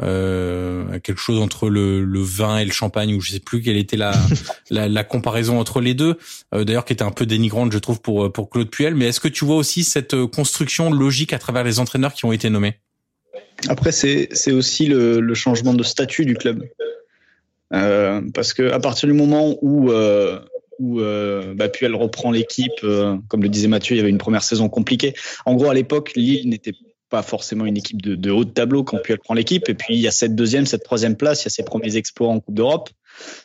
euh, 0.02 0.98
quelque 1.00 1.20
chose 1.20 1.40
entre 1.40 1.68
le, 1.68 2.04
le, 2.04 2.20
vin 2.20 2.58
et 2.58 2.64
le 2.64 2.72
champagne, 2.72 3.14
ou 3.14 3.20
je 3.20 3.32
sais 3.32 3.40
plus 3.40 3.62
quelle 3.62 3.76
était 3.76 3.96
la, 3.96 4.12
la, 4.70 4.88
la, 4.88 5.04
comparaison 5.04 5.58
entre 5.58 5.80
les 5.80 5.94
deux. 5.94 6.18
Euh, 6.54 6.64
D'ailleurs, 6.64 6.84
qui 6.84 6.92
était 6.92 7.02
un 7.02 7.10
peu 7.10 7.26
dénigrante, 7.26 7.72
je 7.72 7.78
trouve, 7.78 8.00
pour 8.00 8.32
pour 8.32 8.50
Claude 8.50 8.70
Puel. 8.70 8.94
Mais 8.94 9.06
est-ce 9.06 9.20
que 9.20 9.28
tu 9.28 9.44
vois 9.44 9.56
aussi 9.56 9.84
cette 9.84 10.16
construction 10.26 10.90
logique 10.92 11.32
à 11.32 11.38
travers 11.38 11.64
les 11.64 11.78
entraîneurs 11.78 12.14
qui 12.14 12.24
ont 12.24 12.32
été 12.32 12.50
nommés? 12.50 12.78
Après, 13.68 13.92
c'est 13.92 14.28
c'est 14.32 14.52
aussi 14.52 14.86
le, 14.86 15.20
le, 15.20 15.34
changement 15.34 15.74
de 15.74 15.82
statut 15.82 16.24
du 16.24 16.34
club, 16.34 16.64
euh, 17.72 18.20
parce 18.34 18.52
que 18.54 18.70
à 18.70 18.80
partir 18.80 19.08
du 19.08 19.14
moment 19.14 19.56
où 19.62 19.90
euh, 19.90 20.40
où 20.78 21.00
euh, 21.00 21.54
bah, 21.54 21.68
Puel 21.68 21.94
reprend 21.94 22.30
l'équipe, 22.30 22.72
euh, 22.82 23.16
comme 23.28 23.42
le 23.42 23.48
disait 23.48 23.68
Mathieu, 23.68 23.94
il 23.94 23.98
y 23.98 24.00
avait 24.00 24.10
une 24.10 24.18
première 24.18 24.42
saison 24.42 24.68
compliquée. 24.68 25.14
En 25.46 25.54
gros, 25.54 25.70
à 25.70 25.74
l'époque, 25.74 26.12
Lille 26.16 26.48
n'était 26.48 26.72
pas 27.12 27.22
forcément 27.22 27.66
une 27.66 27.76
équipe 27.76 28.00
de, 28.00 28.30
haut 28.30 28.46
de 28.46 28.50
tableau 28.50 28.84
quand 28.84 28.98
elle 29.06 29.18
prend 29.18 29.34
l'équipe. 29.34 29.68
Et 29.68 29.74
puis 29.74 29.94
il 29.94 30.00
y 30.00 30.08
a 30.08 30.10
cette 30.10 30.34
deuxième, 30.34 30.64
cette 30.64 30.82
troisième 30.82 31.14
place, 31.14 31.42
il 31.42 31.44
y 31.44 31.48
a 31.48 31.50
ses 31.50 31.62
premiers 31.62 31.96
exploits 31.96 32.28
en 32.28 32.40
Coupe 32.40 32.54
d'Europe, 32.54 32.88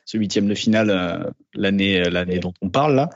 ce 0.06 0.18
huitième 0.18 0.48
de 0.48 0.56
finale 0.56 0.90
euh, 0.90 1.30
l'année 1.54 2.02
euh, 2.02 2.10
l'année 2.10 2.40
dont 2.40 2.54
on 2.62 2.70
parle 2.70 2.96
là. 2.96 3.10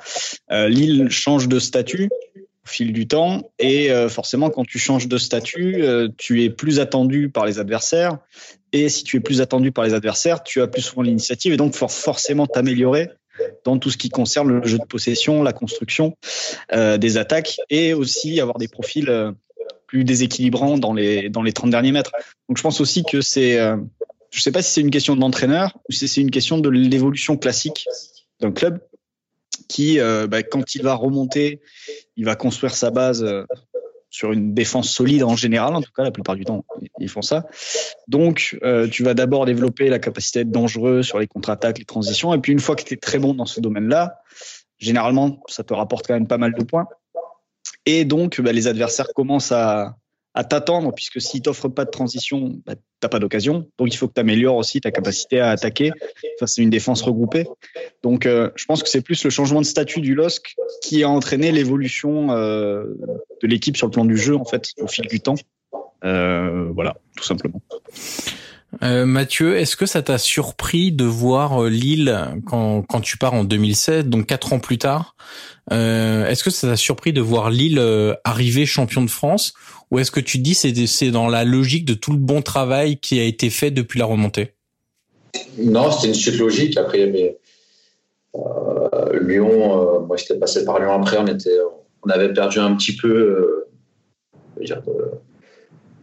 Euh, 0.51 0.67
Lille 0.67 1.09
change 1.09 1.47
de 1.47 1.57
statut 1.57 2.09
au 2.35 2.67
fil 2.67 2.91
du 2.91 3.07
temps 3.07 3.49
et 3.59 3.89
forcément 4.09 4.51
quand 4.51 4.65
tu 4.65 4.77
changes 4.77 5.07
de 5.07 5.17
statut, 5.17 5.83
tu 6.17 6.43
es 6.43 6.51
plus 6.51 6.79
attendu 6.79 7.27
par 7.27 7.47
les 7.47 7.57
adversaires 7.57 8.19
et 8.71 8.87
si 8.87 9.03
tu 9.03 9.17
es 9.17 9.19
plus 9.19 9.41
attendu 9.41 9.71
par 9.71 9.83
les 9.83 9.95
adversaires, 9.95 10.43
tu 10.43 10.61
as 10.61 10.67
plus 10.67 10.83
souvent 10.83 11.01
l'initiative 11.01 11.53
et 11.53 11.57
donc 11.57 11.73
forcément 11.73 12.45
t'améliorer 12.45 13.09
dans 13.63 13.79
tout 13.79 13.89
ce 13.89 13.97
qui 13.97 14.09
concerne 14.09 14.59
le 14.59 14.67
jeu 14.67 14.77
de 14.77 14.85
possession, 14.85 15.41
la 15.41 15.53
construction 15.53 16.15
des 16.71 17.17
attaques 17.17 17.57
et 17.71 17.95
aussi 17.95 18.39
avoir 18.39 18.59
des 18.59 18.67
profils 18.67 19.33
plus 19.91 20.05
déséquilibrant 20.05 20.77
dans 20.77 20.93
les 20.93 21.29
dans 21.29 21.43
les 21.43 21.51
30 21.51 21.69
derniers 21.69 21.91
mètres. 21.91 22.13
Donc 22.47 22.57
je 22.57 22.63
pense 22.63 22.79
aussi 22.79 23.03
que 23.03 23.19
c'est 23.19 23.59
euh, 23.59 23.75
je 24.31 24.39
sais 24.39 24.53
pas 24.53 24.61
si 24.61 24.71
c'est 24.71 24.79
une 24.79 24.89
question 24.89 25.17
de 25.17 25.19
l'entraîneur 25.19 25.77
ou 25.89 25.91
si 25.91 26.07
c'est 26.07 26.21
une 26.21 26.31
question 26.31 26.59
de 26.59 26.69
l'évolution 26.69 27.35
classique 27.35 27.85
d'un 28.39 28.53
club 28.53 28.79
qui 29.67 29.99
euh, 29.99 30.27
bah, 30.27 30.43
quand 30.43 30.75
il 30.75 30.81
va 30.81 30.93
remonter, 30.93 31.59
il 32.15 32.23
va 32.23 32.37
construire 32.37 32.73
sa 32.73 32.89
base 32.89 33.21
euh, 33.21 33.43
sur 34.09 34.31
une 34.31 34.53
défense 34.53 34.89
solide 34.89 35.23
en 35.23 35.35
général, 35.35 35.75
en 35.75 35.81
tout 35.81 35.91
cas 35.93 36.03
la 36.03 36.11
plupart 36.11 36.37
du 36.37 36.45
temps 36.45 36.63
ils 36.99 37.09
font 37.09 37.21
ça. 37.21 37.47
Donc 38.07 38.57
tu 38.91 39.03
vas 39.03 39.13
d'abord 39.13 39.45
développer 39.45 39.89
la 39.89 39.99
capacité 39.99 40.39
d'être 40.39 40.51
dangereux 40.51 41.03
sur 41.03 41.19
les 41.19 41.27
contre-attaques, 41.27 41.79
les 41.79 41.85
transitions, 41.85 42.33
et 42.33 42.39
puis 42.39 42.53
une 42.53 42.59
fois 42.59 42.77
que 42.77 42.83
tu 42.83 42.93
es 42.93 42.97
très 42.97 43.19
bon 43.19 43.33
dans 43.33 43.45
ce 43.45 43.59
domaine-là, 43.59 44.21
généralement 44.79 45.41
ça 45.47 45.65
te 45.65 45.73
rapporte 45.73 46.07
quand 46.07 46.13
même 46.13 46.27
pas 46.27 46.37
mal 46.37 46.53
de 46.53 46.63
points. 46.63 46.87
Et 47.85 48.05
donc, 48.05 48.39
bah, 48.41 48.51
les 48.51 48.67
adversaires 48.67 49.07
commencent 49.13 49.51
à, 49.51 49.95
à 50.33 50.43
t'attendre, 50.43 50.93
puisque 50.93 51.19
s'ils 51.19 51.41
t'offrent 51.41 51.69
pas 51.69 51.85
de 51.85 51.89
transition, 51.89 52.61
bah, 52.65 52.75
t'as 52.99 53.09
pas 53.09 53.19
d'occasion. 53.19 53.67
Donc, 53.77 53.93
il 53.93 53.97
faut 53.97 54.07
que 54.07 54.13
tu 54.13 54.21
améliores 54.21 54.55
aussi 54.55 54.79
ta 54.79 54.91
capacité 54.91 55.39
à 55.39 55.49
attaquer 55.49 55.91
face 56.39 56.57
à 56.57 56.61
une 56.61 56.69
défense 56.69 57.01
regroupée. 57.01 57.47
Donc, 58.03 58.25
euh, 58.25 58.49
je 58.55 58.65
pense 58.65 58.81
que 58.81 58.89
c'est 58.89 59.01
plus 59.01 59.23
le 59.23 59.29
changement 59.29 59.59
de 59.59 59.65
statut 59.65 59.99
du 59.99 60.15
LOSC 60.15 60.55
qui 60.81 61.03
a 61.03 61.09
entraîné 61.09 61.51
l'évolution 61.51 62.31
euh, 62.31 62.85
de 63.41 63.47
l'équipe 63.47 63.75
sur 63.75 63.87
le 63.87 63.91
plan 63.91 64.05
du 64.05 64.17
jeu, 64.17 64.35
en 64.35 64.45
fait, 64.45 64.69
au 64.79 64.87
fil 64.87 65.07
du 65.07 65.19
temps. 65.19 65.35
Euh, 66.03 66.69
voilà, 66.73 66.97
tout 67.17 67.23
simplement. 67.23 67.61
Euh, 68.83 69.05
Mathieu, 69.05 69.57
est-ce 69.57 69.75
que 69.75 69.85
ça 69.85 70.01
t'a 70.01 70.17
surpris 70.17 70.91
de 70.91 71.03
voir 71.03 71.63
euh, 71.63 71.69
Lille 71.69 72.17
quand, 72.45 72.83
quand 72.83 73.01
tu 73.01 73.17
pars 73.17 73.33
en 73.33 73.43
2007, 73.43 74.09
donc 74.09 74.27
quatre 74.27 74.53
ans 74.53 74.59
plus 74.59 74.77
tard 74.77 75.15
euh, 75.73 76.25
Est-ce 76.25 76.43
que 76.43 76.49
ça 76.49 76.69
t'a 76.69 76.77
surpris 76.77 77.11
de 77.11 77.21
voir 77.21 77.49
Lille 77.49 77.79
euh, 77.79 78.13
arriver 78.23 78.65
champion 78.65 79.01
de 79.03 79.09
France 79.09 79.53
Ou 79.91 79.99
est-ce 79.99 80.11
que 80.11 80.21
tu 80.21 80.37
dis 80.37 80.53
c'est 80.53 80.87
c'est 80.87 81.11
dans 81.11 81.27
la 81.27 81.43
logique 81.43 81.83
de 81.85 81.93
tout 81.93 82.11
le 82.11 82.17
bon 82.17 82.41
travail 82.41 82.97
qui 82.97 83.19
a 83.19 83.23
été 83.23 83.49
fait 83.49 83.71
depuis 83.71 83.99
la 83.99 84.05
remontée? 84.05 84.53
Non, 85.57 85.91
c'était 85.91 86.07
une 86.07 86.13
suite 86.13 86.39
logique. 86.39 86.77
Après, 86.77 86.99
y 86.99 87.03
avait 87.03 87.37
Lyon. 89.21 90.05
moi, 90.07 90.15
j'étais 90.15 90.35
passé 90.35 90.63
par 90.63 90.79
Lyon 90.79 90.93
après. 90.93 91.17
On 91.17 91.27
était, 91.27 91.57
on 92.03 92.09
avait 92.09 92.33
perdu 92.33 92.59
un 92.59 92.75
petit 92.75 92.95
peu. 92.95 93.65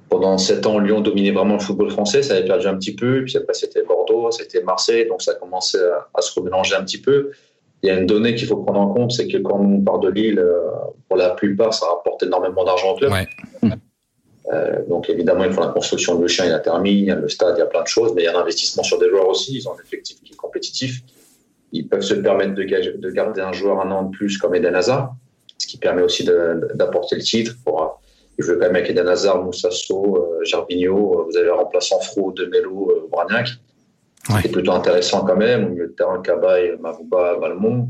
Pendant 0.09 0.39
sept 0.39 0.67
ans, 0.67 0.79
Lyon 0.79 1.01
dominait 1.01 1.31
vraiment 1.31 1.55
le 1.55 1.61
football 1.61 1.91
français. 1.91 2.23
Ça 2.23 2.35
avait 2.35 2.47
perdu 2.47 2.67
un 2.67 2.77
petit 2.77 2.95
peu. 2.95 3.25
Puis 3.25 3.37
après, 3.37 3.55
c'était 3.55 3.83
Bordeaux, 3.83 4.31
c'était 4.31 4.63
Marseille. 4.63 5.07
Donc, 5.07 5.23
ça 5.23 5.35
commençait 5.35 5.83
à, 5.83 6.09
à, 6.15 6.23
se 6.23 6.39
remélanger 6.39 6.75
un 6.75 6.85
petit 6.85 7.01
peu. 7.01 7.31
Il 7.83 7.89
y 7.89 7.91
a 7.91 7.99
une 7.99 8.07
donnée 8.07 8.35
qu'il 8.35 8.49
faut 8.49 8.57
prendre 8.57 8.81
en 8.81 8.93
compte, 8.93 9.13
c'est 9.13 9.29
que 9.29 9.39
quand 9.39 9.59
on 9.59 9.81
part 9.81 10.01
de 10.01 10.11
Lille, 10.11 10.39
euh, 10.39 10.63
pour 11.09 11.17
la 11.17 11.31
plupart, 11.31 11.73
ça 11.73 11.87
rapporte 11.87 12.23
énormément 12.25 12.65
d'argent 12.65 12.93
au 12.93 12.97
club. 12.97 13.13
Ouais. 13.13 13.29
Euh, 14.53 14.83
donc, 14.89 15.11
évidemment, 15.11 15.45
il 15.45 15.53
faut 15.53 15.61
la 15.61 15.69
construction 15.69 16.19
de 16.19 16.27
chien 16.27 16.47
la 16.49 16.59
thermie, 16.59 16.93
il 16.93 17.05
y 17.05 17.11
a 17.11 17.15
le 17.15 17.29
stade, 17.29 17.55
il 17.57 17.61
y 17.61 17.63
a 17.63 17.67
plein 17.67 17.83
de 17.83 17.87
choses. 17.87 18.15
Mais 18.15 18.23
il 18.23 18.25
y 18.25 18.29
a 18.29 18.33
l'investissement 18.33 18.83
sur 18.83 18.99
des 18.99 19.09
joueurs 19.11 19.29
aussi. 19.29 19.57
Ils 19.57 19.69
ont 19.69 19.73
un 19.73 19.83
effectif 19.83 20.21
qui 20.23 20.33
est 20.33 20.37
compétitif. 20.37 21.03
Ils 21.73 21.87
peuvent 21.87 22.01
se 22.01 22.15
permettre 22.15 22.55
de, 22.55 22.63
de 22.63 23.11
garder 23.11 23.43
un 23.43 23.53
joueur 23.53 23.81
un 23.81 23.91
an 23.91 24.05
de 24.05 24.17
plus 24.17 24.39
comme 24.39 24.55
Eden 24.55 24.75
Hazard. 24.75 25.15
ce 25.59 25.67
qui 25.67 25.77
permet 25.77 26.01
aussi 26.01 26.25
d'apporter 26.25 27.17
le 27.17 27.23
titre. 27.23 27.57
Pour, 27.63 27.98
il 28.39 28.45
jouait 28.45 28.55
quand 28.55 28.67
même 28.67 28.77
avec 28.77 28.91
Eden 28.91 29.09
Hazard, 29.09 29.45
Moussasso, 29.45 30.17
euh, 30.17 30.45
Gervinho, 30.45 31.27
vous 31.29 31.37
avez 31.37 31.51
remplaçant 31.51 31.99
Fro, 32.01 32.33
Demelo, 32.33 32.91
euh, 32.91 33.09
Bragnac. 33.11 33.49
Ouais. 34.31 34.41
C'est 34.43 34.53
plutôt 34.53 34.73
intéressant 34.73 35.25
quand 35.25 35.37
même. 35.37 35.67
Au 35.67 35.69
milieu 35.71 35.89
de 35.89 35.93
terrain, 35.93 36.21
Cabaye, 36.23 36.77
Marouba, 36.81 37.37
Balmont, 37.41 37.89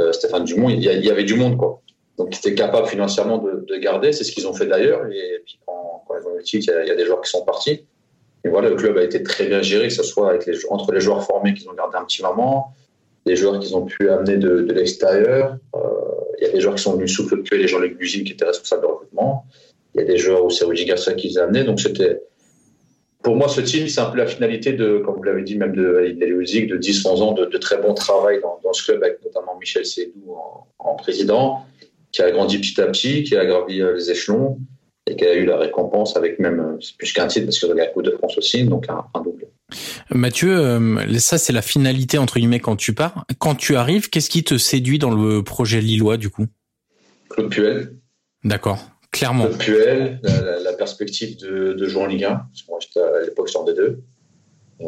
euh, 0.00 0.12
Stéphane 0.12 0.44
Dumont, 0.44 0.68
il 0.68 0.80
y, 0.80 0.86
il 0.86 1.04
y, 1.04 1.10
avait 1.10 1.24
du 1.24 1.34
monde. 1.34 1.56
Quoi. 1.56 1.80
Donc, 2.18 2.36
ils 2.36 2.38
étaient 2.38 2.54
capables 2.54 2.86
financièrement 2.86 3.38
de, 3.38 3.64
de 3.66 3.76
garder. 3.76 4.12
C'est 4.12 4.24
ce 4.24 4.32
qu'ils 4.32 4.46
ont 4.46 4.52
fait 4.52 4.66
d'ailleurs. 4.66 5.06
Et 5.06 5.42
puis, 5.44 5.58
quand, 5.66 6.04
quand 6.06 6.14
ils 6.20 6.26
ont 6.26 6.34
eu 6.34 6.38
le 6.38 6.42
titre, 6.42 6.66
il 6.68 6.74
y, 6.74 6.78
a, 6.78 6.84
il 6.84 6.88
y, 6.88 6.92
a, 6.92 6.94
des 6.94 7.06
joueurs 7.06 7.20
qui 7.22 7.30
sont 7.30 7.44
partis. 7.44 7.86
Et 8.44 8.48
voilà, 8.48 8.68
le 8.68 8.76
club 8.76 8.96
a 8.96 9.02
été 9.02 9.22
très 9.22 9.46
bien 9.46 9.60
géré, 9.60 9.88
que 9.88 9.94
ce 9.94 10.02
soit 10.02 10.30
avec 10.30 10.46
les, 10.46 10.58
entre 10.70 10.92
les 10.92 11.00
joueurs 11.00 11.24
formés 11.24 11.54
qu'ils 11.54 11.68
ont 11.68 11.74
gardé 11.74 11.96
un 11.96 12.04
petit 12.04 12.22
moment, 12.22 12.72
les 13.26 13.36
joueurs 13.36 13.58
qu'ils 13.58 13.76
ont 13.76 13.84
pu 13.84 14.08
amener 14.08 14.36
de, 14.36 14.62
de 14.62 14.72
l'extérieur. 14.72 15.56
Euh, 15.74 15.80
il 16.40 16.46
y 16.46 16.48
a 16.48 16.52
des 16.52 16.60
joueurs 16.60 16.74
qui 16.74 16.82
sont 16.82 16.94
venus 16.94 17.14
sous 17.14 17.28
le 17.34 17.42
pied, 17.42 17.58
les 17.58 17.68
Jean-Luc 17.68 17.98
Buzine 17.98 18.24
qui 18.24 18.32
étaient 18.32 18.46
responsables 18.46 18.82
de 18.82 18.86
recrutement. 18.86 19.46
Il 19.94 20.00
y 20.00 20.04
a 20.04 20.06
des 20.06 20.18
joueurs 20.18 20.44
où 20.44 20.50
c'est 20.50 20.64
Rudy 20.64 20.84
Garcia 20.84 21.14
qui 21.14 21.28
les 21.28 21.38
a 21.38 21.44
amenés. 21.44 21.64
Donc, 21.64 21.80
c'était 21.80 22.20
pour 23.22 23.36
moi, 23.36 23.48
ce 23.48 23.60
team, 23.60 23.88
c'est 23.88 24.00
un 24.00 24.06
peu 24.06 24.18
la 24.18 24.26
finalité 24.26 24.72
de, 24.72 24.98
comme 25.04 25.16
vous 25.16 25.22
l'avez 25.22 25.42
dit, 25.42 25.56
même 25.56 25.74
de 25.74 25.92
Walid 25.92 26.18
de 26.18 26.78
10-11 26.78 27.22
ans 27.22 27.32
de, 27.32 27.44
de, 27.44 27.58
très 27.58 27.76
bon 27.76 27.92
travail 27.92 28.40
dans, 28.40 28.60
dans, 28.64 28.72
ce 28.72 28.84
club, 28.84 29.02
avec 29.02 29.22
notamment 29.24 29.58
Michel 29.58 29.84
Sédou 29.84 30.32
en, 30.32 30.66
en, 30.78 30.94
président, 30.94 31.66
qui 32.12 32.22
a 32.22 32.30
grandi 32.30 32.58
petit 32.58 32.80
à 32.80 32.86
petit, 32.86 33.22
qui 33.22 33.36
a 33.36 33.44
gravi 33.44 33.82
euh, 33.82 33.94
les 33.94 34.10
échelons 34.10 34.58
et 35.06 35.16
qui 35.16 35.24
a 35.24 35.34
eu 35.34 35.44
la 35.44 35.58
récompense 35.58 36.16
avec 36.16 36.38
même 36.38 36.60
euh, 36.60 36.78
plus 36.98 37.12
qu'un 37.12 37.26
titre, 37.26 37.46
parce 37.46 37.58
qu'il 37.58 37.68
y 37.68 37.72
a 37.72 37.74
la 37.74 37.86
Coupe 37.86 38.04
de 38.04 38.12
France 38.12 38.38
aussi, 38.38 38.64
donc 38.64 38.88
un, 38.88 39.04
un 39.12 39.20
double. 39.20 39.46
Mathieu, 40.10 40.58
euh, 40.58 41.18
ça 41.18 41.38
c'est 41.38 41.52
la 41.52 41.62
finalité 41.62 42.18
entre 42.18 42.38
guillemets 42.38 42.58
quand 42.58 42.76
tu 42.76 42.94
pars. 42.94 43.24
Quand 43.38 43.54
tu 43.54 43.76
arrives, 43.76 44.08
qu'est-ce 44.08 44.30
qui 44.30 44.42
te 44.42 44.56
séduit 44.58 44.98
dans 44.98 45.10
le 45.10 45.42
projet 45.42 45.80
lillois 45.80 46.16
du 46.16 46.30
coup? 46.30 46.46
Claude 47.28 47.50
Puel. 47.50 47.92
D'accord. 48.42 48.89
Clairement. 49.12 49.46
Le 49.46 49.56
Puel, 49.56 50.20
la, 50.22 50.72
perspective 50.74 51.36
de, 51.36 51.86
jouer 51.86 52.02
en 52.02 52.06
Ligue 52.06 52.24
1. 52.24 52.46
Moi, 52.68 52.78
j'étais 52.80 53.00
à 53.00 53.22
l'époque 53.22 53.48
sur 53.48 53.64
D2. 53.64 53.96
Euh, 54.80 54.86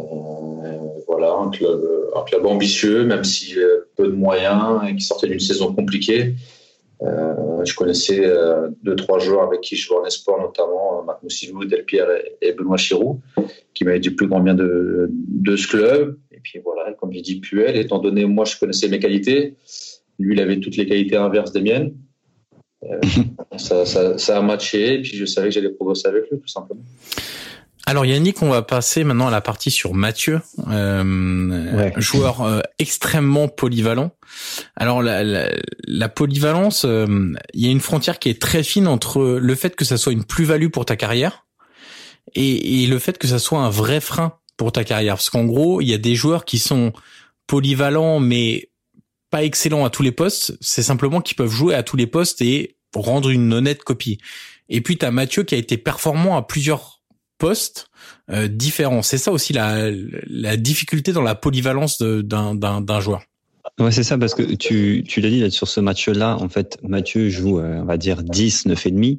voilà, 1.07 1.33
un 1.35 1.51
club, 1.51 1.83
un 2.17 2.23
club 2.23 2.47
ambitieux, 2.47 3.05
même 3.05 3.25
si 3.25 3.59
euh, 3.59 3.81
peu 3.97 4.07
de 4.07 4.13
moyens 4.13 4.81
et 4.89 4.95
qui 4.97 5.03
sortait 5.03 5.27
d'une 5.27 5.41
saison 5.41 5.75
compliquée. 5.75 6.35
Euh, 7.03 7.65
je 7.65 7.75
connaissais 7.75 8.25
euh, 8.25 8.69
deux, 8.83 8.95
trois 8.95 9.19
joueurs 9.19 9.43
avec 9.43 9.61
qui 9.61 9.77
je 9.77 9.87
jouais 9.87 9.97
en 9.97 10.05
espoir, 10.05 10.41
notamment 10.41 11.01
euh, 11.01 11.05
Marc 11.05 11.23
Moussilou, 11.23 11.65
Delpierre 11.65 12.09
et, 12.41 12.53
Benoît 12.53 12.77
Chirou, 12.77 13.21
qui 13.75 13.85
m'avaient 13.85 13.99
dit 13.99 14.11
plus 14.11 14.29
grand 14.29 14.41
bien 14.41 14.55
de, 14.55 15.09
de 15.11 15.57
ce 15.57 15.67
club. 15.67 16.19
Et 16.31 16.39
puis 16.43 16.61
voilà, 16.61 16.93
comme 16.93 17.13
j'ai 17.13 17.23
dit, 17.23 17.41
Puel, 17.41 17.77
étant 17.77 17.99
donné 17.99 18.25
moi 18.25 18.45
je 18.45 18.57
connaissais 18.57 18.89
mes 18.89 19.01
qualités, 19.01 19.57
lui 20.19 20.35
il 20.35 20.41
avait 20.41 20.61
toutes 20.61 20.77
les 20.77 20.87
qualités 20.87 21.17
inverses 21.17 21.53
des 21.53 21.61
miennes. 21.61 21.95
Euh, 22.85 23.01
ça, 23.59 23.87
ça, 23.87 24.19
ça, 24.19 24.39
a 24.39 24.43
matché 24.43 24.95
et 24.95 25.03
puis 25.03 25.17
je 25.17 25.25
savais 25.25 25.49
que 25.49 25.55
j'allais 25.55 25.71
progresser 25.71 26.09
avec 26.09 26.31
lui 26.31 26.39
tout 26.41 26.49
simplement. 26.49 26.83
Alors 27.85 28.07
Yannick, 28.07 28.43
on 28.43 28.49
va 28.49 28.63
passer 28.63 29.03
maintenant 29.03 29.27
à 29.27 29.31
la 29.31 29.41
partie 29.41 29.71
sur 29.73 29.93
Mathieu, 29.93 30.41
euh, 30.69 31.77
ouais. 31.77 31.93
joueur 31.97 32.43
euh, 32.43 32.61
extrêmement 32.79 33.49
polyvalent. 33.49 34.13
Alors 34.77 35.03
la, 35.03 35.25
la, 35.25 35.49
la 35.87 36.09
polyvalence, 36.09 36.85
euh, 36.85 37.33
il 37.55 37.67
y 37.67 37.69
a 37.69 37.73
une 37.73 37.81
frontière 37.81 38.21
qui 38.21 38.29
est 38.29 38.41
très 38.41 38.63
fine 38.63 38.87
entre 38.87 39.23
le 39.23 39.55
fait 39.57 39.75
que 39.75 39.85
ça 39.85 39.97
soit 39.97 40.13
une 40.13 40.25
plus-value 40.25 40.69
pour 40.69 40.85
ta 40.85 40.95
carrière 40.95 41.45
et, 42.35 42.85
et, 42.85 42.87
le 42.87 42.99
fait 43.01 43.19
que 43.19 43.27
ça 43.27 43.41
soit 43.41 43.59
un 43.59 43.71
vrai 43.71 44.01
frein 44.01 44.39
pour 44.57 44.71
ta 44.71 44.85
carrière. 44.85 45.17
Parce 45.17 45.31
qu'en 45.31 45.45
gros, 45.45 45.81
il 45.81 45.89
y 45.89 45.95
a 45.95 45.99
des 45.99 46.15
joueurs 46.15 46.45
qui 46.45 46.61
sont 46.61 46.93
polyvalents 47.49 48.21
mais 48.21 48.71
pas 49.33 49.43
excellent 49.43 49.85
à 49.85 49.91
tous 49.91 50.03
les 50.03 50.13
postes, 50.13 50.57
c'est 50.61 50.83
simplement 50.83 51.23
qu'ils 51.23 51.37
peuvent 51.37 51.51
jouer 51.51 51.75
à 51.75 51.83
tous 51.83 51.97
les 51.97 52.07
postes 52.07 52.43
et 52.43 52.77
rendre 52.95 53.31
une 53.31 53.53
honnête 53.55 53.83
copie. 53.83 54.19
Et 54.69 54.83
puis 54.83 54.99
tu 54.99 55.07
as 55.07 55.11
Mathieu 55.11 55.43
qui 55.43 55.55
a 55.55 55.59
été 55.59 55.79
performant 55.79 56.37
à 56.37 56.43
plusieurs 56.43 57.01
postes 57.39 57.89
euh, 58.31 58.47
différents. 58.47 59.01
C'est 59.01 59.17
ça 59.17 59.33
aussi 59.33 59.55
la, 59.55 59.91
difficulté 60.59 61.13
dans 61.13 61.23
la 61.23 61.35
polyvalence 61.35 62.01
d'un 62.01 63.01
joueur. 63.01 63.23
Ouais, 63.79 63.91
c'est 63.91 64.03
ça, 64.03 64.19
parce 64.19 64.35
que 64.35 64.43
tu, 64.43 65.03
l'as 65.17 65.31
dit 65.31 65.51
sur 65.51 65.67
ce 65.67 65.81
match-là, 65.81 66.37
en 66.37 66.51
fait, 66.51 66.79
Mathieu 66.83 67.31
joue, 67.31 67.59
euh, 67.59 67.81
on 67.81 67.85
va 67.87 67.97
dire, 67.97 68.23
10, 68.23 68.67
9 68.67 68.87
et 68.87 68.91
demi. 68.91 69.19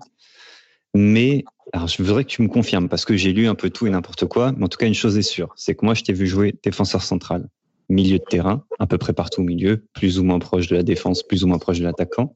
Mais, 0.94 1.44
alors, 1.74 1.88
je 1.88 2.04
voudrais 2.04 2.24
que 2.24 2.30
tu 2.30 2.44
me 2.44 2.50
confirmes, 2.50 2.88
parce 2.88 3.04
que 3.04 3.18
j'ai 3.18 3.34
lu 3.34 3.48
un 3.48 3.56
peu 3.56 3.72
tout 3.72 3.88
et 3.88 3.90
n'importe 3.90 4.26
quoi, 4.26 4.52
mais 4.56 4.66
en 4.66 4.68
tout 4.68 4.78
cas, 4.78 4.86
une 4.86 4.94
chose 4.94 5.18
est 5.18 5.24
sûre, 5.24 5.54
c'est 5.56 5.74
que 5.74 5.84
moi, 5.84 5.96
je 5.96 6.04
t'ai 6.04 6.14
vu 6.14 6.28
jouer 6.28 6.54
défenseur 6.62 7.02
central 7.02 7.48
milieu 7.90 8.20
de 8.20 8.24
terrain, 8.24 8.66
à 8.80 8.88
peu 8.88 8.98
près 8.98 9.14
partout 9.14 9.42
au 9.42 9.44
milieu, 9.44 9.86
plus 9.94 10.20
ou 10.20 10.24
moins 10.24 10.40
proche 10.40 10.68
de 10.68 10.76
la 10.76 10.84
défense, 10.84 11.24
plus 11.24 11.44
ou 11.44 11.48
moins 11.48 11.60
proche 11.60 11.80
de 11.80 11.84
l'attaquant. 11.84 12.36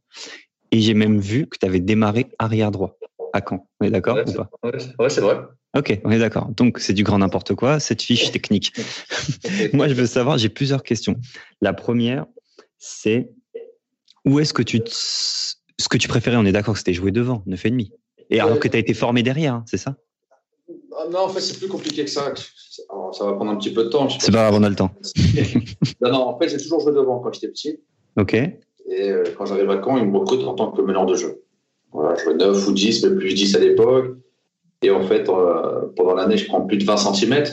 Et 0.72 0.82
j'ai 0.82 0.94
même 0.94 1.20
vu 1.20 1.48
que 1.48 1.58
tu 1.58 1.66
avais 1.66 1.80
démarré 1.80 2.28
arrière 2.40 2.72
droit 2.72 2.98
à 3.34 3.42
Caen. 3.48 3.68
On 3.80 3.86
est 3.86 3.92
d'accord 3.92 4.16
ouais, 4.16 4.30
ou 4.30 4.34
pas 4.34 4.50
Ouais, 5.00 5.10
c'est 5.10 5.22
vrai. 5.22 5.40
Ok, 5.76 6.00
on 6.04 6.12
est 6.12 6.20
d'accord. 6.20 6.50
Donc 6.50 6.80
c'est 6.80 6.94
du 6.94 7.04
grand 7.04 7.20
n'importe 7.20 7.54
quoi, 7.56 7.80
cette 7.80 8.02
fiche 8.02 8.32
technique. 8.32 8.74
Moi, 9.74 9.88
je 9.88 9.94
veux 9.94 10.06
savoir, 10.06 10.38
j'ai 10.38 10.50
plusieurs 10.50 10.84
questions. 10.84 11.16
La 11.62 11.74
première, 11.74 12.26
c'est 12.78 13.30
où 14.26 14.40
est-ce 14.40 14.54
que 14.54 14.64
tu 14.64 14.82
te... 14.82 14.90
ce 14.90 15.90
que 15.90 15.98
tu 15.98 16.08
préférais 16.08 16.38
On 16.38 16.46
est 16.46 16.52
d'accord 16.52 16.74
que 16.74 16.80
c'était 16.80 16.94
jouer 16.94 17.12
devant, 17.12 17.44
9 17.46 17.66
et 17.66 17.70
demi. 17.70 17.92
Et 18.30 18.40
alors 18.40 18.60
que 18.60 18.68
tu 18.68 18.76
as 18.76 18.80
été 18.80 18.94
formé 18.94 19.24
derrière, 19.24 19.54
hein, 19.54 19.64
c'est 19.68 19.78
ça? 19.78 19.96
Non, 21.12 21.20
en 21.20 21.30
fait, 21.30 21.42
c'est 21.42 21.58
plus 21.58 21.68
compliqué 21.68 22.06
que 22.06 22.10
ça. 22.10 22.34
Alors, 22.90 23.16
ça 23.16 23.26
va 23.26 23.34
prendre 23.34 23.52
un 23.52 23.58
petit 23.58 23.74
peu 23.74 23.86
de 23.86 23.90
temps. 23.90 24.08
C'est 24.10 24.32
pas 24.32 24.50
grave, 24.50 24.56
on 24.56 24.64
a 24.64 24.70
le 24.70 24.76
temps. 24.76 24.92
non, 26.02 26.12
non, 26.12 26.22
en 26.28 26.40
fait, 26.40 26.50
j'ai 26.50 26.58
toujours 26.58 26.80
joué 26.80 26.92
devant 26.92 27.20
quand 27.20 27.34
j'étais 27.34 27.50
petit. 27.50 27.80
Ok. 28.18 28.34
Et 28.34 29.10
euh, 29.10 29.24
quand 29.38 29.46
j'arrive 29.46 29.70
à 29.70 29.82
Caen, 29.84 29.98
ils 29.98 30.06
me 30.06 30.18
recrutent 30.18 30.46
en 30.46 30.54
tant 30.54 30.72
que 30.72 30.82
meneur 30.82 31.06
de 31.06 31.16
jeu. 31.16 31.44
Voilà, 31.92 32.16
je 32.16 32.24
jouais 32.24 32.36
9 32.36 32.68
ou 32.68 32.72
10, 32.72 33.06
mais 33.06 33.16
plus 33.16 33.34
10 33.34 33.56
à 33.56 33.60
l'époque. 33.60 34.18
Et 34.82 34.92
en 34.92 35.02
fait, 35.04 35.28
euh, 35.30 35.88
pendant 35.96 36.14
l'année, 36.14 36.38
je 36.38 36.48
prends 36.48 36.62
plus 36.62 36.78
de 36.78 36.86
20 36.86 36.98
cm. 36.98 37.44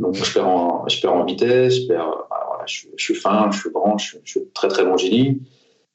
Donc, 0.00 0.14
je 0.14 0.32
perds 0.32 0.48
en, 0.48 0.88
je 0.88 1.00
perds 1.00 1.14
en 1.14 1.24
vitesse, 1.24 1.82
je, 1.82 1.86
perds, 1.86 2.26
voilà, 2.28 2.64
je, 2.66 2.86
je, 2.96 3.04
suis 3.04 3.14
fin, 3.14 3.50
je 3.50 3.60
suis 3.60 3.70
grand, 3.70 3.98
je, 3.98 4.16
je 4.24 4.30
suis 4.30 4.40
très, 4.52 4.68
très 4.68 4.84
longiligne. 4.84 5.38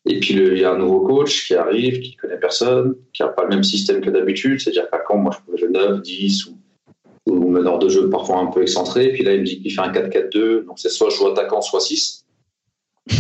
Et 0.06 0.20
puis, 0.20 0.34
il 0.34 0.58
y 0.58 0.64
a 0.64 0.72
un 0.72 0.78
nouveau 0.78 1.02
coach 1.02 1.48
qui 1.48 1.54
arrive, 1.54 2.00
qui 2.00 2.16
connaît 2.16 2.40
personne, 2.40 2.96
qui 3.14 3.24
n'a 3.24 3.30
pas 3.30 3.44
le 3.44 3.50
même 3.50 3.64
système 3.64 4.02
que 4.02 4.10
d'habitude. 4.10 4.60
C'est-à-dire 4.60 4.90
qu'à 4.90 5.04
Caen, 5.08 5.18
moi, 5.18 5.34
je 5.38 5.44
pouvais 5.44 5.58
jouer 5.58 5.70
9, 5.70 6.02
10 6.02 6.48
ou 6.48 6.57
ou 7.30 7.50
meneur 7.50 7.80
de 7.80 7.90
jeu 7.90 8.10
parfois 8.10 8.40
un 8.40 8.48
peu 8.48 8.62
excentré. 8.62 9.10
Puis 9.10 9.24
là, 9.24 9.34
il 9.34 9.42
me 9.42 9.46
dit 9.46 9.62
qu'il 9.62 9.72
fait 9.72 9.82
un 9.82 9.92
4-4-2. 9.92 10.66
Donc, 10.66 10.80
c'est 10.80 10.90
soit 10.90 11.10
je 11.10 11.18
joue 11.18 11.28
attaquant, 11.28 11.62
soit 11.62 11.80
6. 11.80 12.26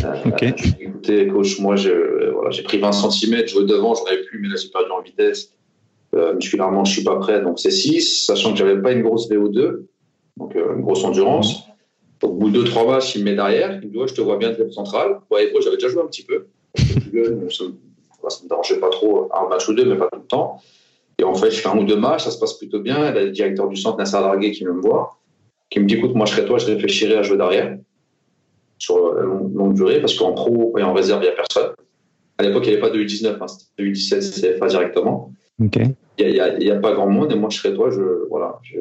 Euh, 0.03 0.13
okay. 0.25 0.53
Je 0.57 0.69
écoutez, 0.79 1.27
coach, 1.27 1.59
moi, 1.59 1.75
j'ai 1.75 1.93
voilà, 2.33 2.49
pris 2.63 2.79
20 2.79 2.91
cm, 2.91 3.47
jouer 3.47 3.65
devant, 3.65 3.95
j'en 3.95 4.05
avais 4.05 4.23
plus, 4.23 4.39
mais 4.39 4.49
là, 4.49 4.55
j'ai 4.61 4.69
perdu 4.69 4.91
en 4.91 5.01
vitesse. 5.01 5.53
Euh, 6.15 6.33
musculairement, 6.33 6.85
je 6.85 6.93
suis 6.93 7.03
pas 7.03 7.17
prêt, 7.17 7.41
donc 7.41 7.59
c'est 7.59 7.71
6, 7.71 8.25
sachant 8.25 8.51
que 8.53 8.57
j'avais 8.57 8.81
pas 8.81 8.93
une 8.93 9.03
grosse 9.03 9.29
VO2, 9.29 9.85
donc 10.37 10.55
euh, 10.55 10.75
une 10.75 10.81
grosse 10.81 11.03
endurance. 11.03 11.63
Au 12.23 12.29
bout 12.29 12.49
de 12.49 12.63
2-3 12.63 12.87
matchs, 12.87 13.15
il 13.15 13.19
me 13.19 13.25
met 13.25 13.35
derrière, 13.35 13.73
il 13.73 13.87
me 13.87 13.91
dit, 13.91 13.97
ouais, 13.97 14.07
je 14.07 14.13
te 14.13 14.21
vois 14.21 14.37
bien 14.37 14.51
de 14.51 14.69
central. 14.71 15.19
Ouais, 15.29 15.51
j'avais 15.61 15.75
déjà 15.75 15.89
joué 15.89 16.01
un 16.01 16.07
petit 16.07 16.23
peu. 16.23 16.47
Jeune, 17.13 17.49
ça, 17.51 17.65
ça 18.29 18.43
me 18.43 18.49
dérangeait 18.49 18.79
pas 18.79 18.89
trop, 18.89 19.29
un 19.33 19.47
match 19.49 19.67
ou 19.67 19.73
deux, 19.73 19.85
mais 19.85 19.97
pas 19.97 20.09
tout 20.11 20.19
le 20.19 20.27
temps. 20.27 20.61
Et 21.19 21.23
en 21.23 21.33
fait, 21.33 21.51
je 21.51 21.59
fais 21.59 21.69
un 21.69 21.77
ou 21.77 21.83
deux 21.83 21.97
matchs, 21.97 22.25
ça 22.25 22.31
se 22.31 22.39
passe 22.39 22.53
plutôt 22.53 22.79
bien. 22.79 22.97
Il 23.09 23.15
y 23.15 23.19
a 23.19 23.23
le 23.23 23.31
directeur 23.31 23.67
du 23.67 23.75
centre, 23.75 23.97
Nasser 23.97 24.19
Larguet, 24.19 24.51
qui 24.51 24.59
vient 24.59 24.73
me 24.73 24.81
voir, 24.81 25.19
qui 25.69 25.79
me 25.79 25.85
dit 25.85 25.95
écoute, 25.95 26.13
moi, 26.13 26.25
je 26.25 26.33
serais 26.33 26.45
toi, 26.45 26.57
je 26.57 26.67
réfléchirais 26.67 27.15
à 27.15 27.23
jouer 27.23 27.37
derrière 27.37 27.77
sur 28.77 29.13
la 29.15 29.23
longue 29.23 29.73
durée, 29.73 29.99
parce 29.99 30.13
qu'en 30.15 30.33
pro 30.33 30.77
et 30.77 30.83
en 30.83 30.93
réserve, 30.93 31.21
il 31.23 31.25
n'y 31.25 31.31
a 31.31 31.35
personne. 31.35 31.71
À 32.37 32.43
l'époque, 32.43 32.63
il 32.67 32.69
n'y 32.69 32.73
avait 32.73 32.81
pas 32.81 32.91
de 32.91 32.99
U19, 32.99 33.37
hein, 33.41 33.47
c'était 33.47 33.89
U17 33.89 34.57
CFA 34.57 34.67
directement. 34.67 35.31
Okay. 35.63 35.85
Il 36.19 36.33
n'y 36.33 36.39
a, 36.39 36.45
a, 36.45 36.77
a, 36.77 36.79
pas 36.79 36.93
grand 36.93 37.07
monde, 37.07 37.31
et 37.31 37.35
moi, 37.35 37.49
je 37.49 37.57
serais 37.57 37.73
toi, 37.73 37.89
je, 37.89 38.27
voilà, 38.29 38.59
je, 38.61 38.77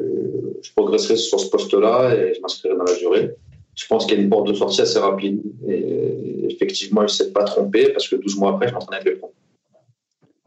je 0.61 0.71
progresserai 0.75 1.15
sur 1.15 1.39
ce 1.39 1.49
poste-là 1.49 2.15
et 2.15 2.33
je 2.35 2.41
m'inscrirai 2.41 2.75
dans 2.75 2.83
la 2.83 2.95
durée. 2.95 3.31
Je 3.75 3.85
pense 3.87 4.05
qu'il 4.05 4.17
y 4.17 4.19
a 4.19 4.23
une 4.23 4.29
porte 4.29 4.47
de 4.47 4.53
sortie 4.53 4.81
assez 4.81 4.99
rapide. 4.99 5.41
Et 5.67 6.45
effectivement, 6.49 7.01
il 7.01 7.05
ne 7.05 7.09
s'est 7.09 7.31
pas 7.31 7.43
trompé, 7.43 7.89
parce 7.89 8.07
que 8.07 8.15
12 8.15 8.37
mois 8.37 8.51
après, 8.51 8.67
je 8.67 8.73
m'entraînais 8.73 9.01
avec 9.01 9.13
les 9.13 9.19
pros. 9.19 9.33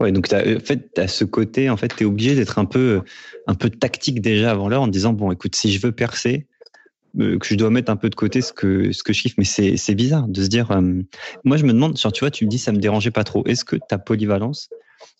Ouais, 0.00 0.12
donc 0.12 0.32
as, 0.32 0.40
en 0.56 0.60
fait, 0.60 0.98
à 0.98 1.08
ce 1.08 1.24
côté, 1.24 1.68
en 1.68 1.76
fait, 1.76 1.94
tu 1.94 2.04
es 2.04 2.06
obligé 2.06 2.34
d'être 2.34 2.58
un 2.58 2.64
peu, 2.64 3.02
un 3.46 3.54
peu 3.54 3.68
tactique 3.68 4.20
déjà 4.22 4.50
avant 4.50 4.68
l'heure 4.68 4.82
en 4.82 4.88
disant 4.88 5.12
bon, 5.12 5.30
écoute, 5.30 5.54
si 5.54 5.70
je 5.70 5.80
veux 5.80 5.92
percer, 5.92 6.46
euh, 7.18 7.38
que 7.38 7.46
je 7.46 7.54
dois 7.54 7.70
mettre 7.70 7.90
un 7.90 7.96
peu 7.96 8.08
de 8.08 8.14
côté 8.14 8.40
ce 8.40 8.52
que 8.52 8.92
ce 8.92 9.02
que 9.02 9.12
je 9.12 9.22
kiffe, 9.22 9.34
mais 9.36 9.44
c'est 9.44 9.76
c'est 9.76 9.94
bizarre 9.94 10.28
de 10.28 10.42
se 10.42 10.48
dire. 10.48 10.70
Euh, 10.70 11.02
moi, 11.44 11.56
je 11.56 11.64
me 11.64 11.72
demande, 11.72 11.98
genre, 11.98 12.12
tu 12.12 12.20
vois, 12.20 12.30
tu 12.30 12.44
me 12.44 12.50
dis 12.50 12.58
ça 12.58 12.72
me 12.72 12.78
dérangeait 12.78 13.10
pas 13.10 13.24
trop. 13.24 13.44
Est-ce 13.46 13.64
que 13.64 13.76
ta 13.76 13.98
polyvalence, 13.98 14.70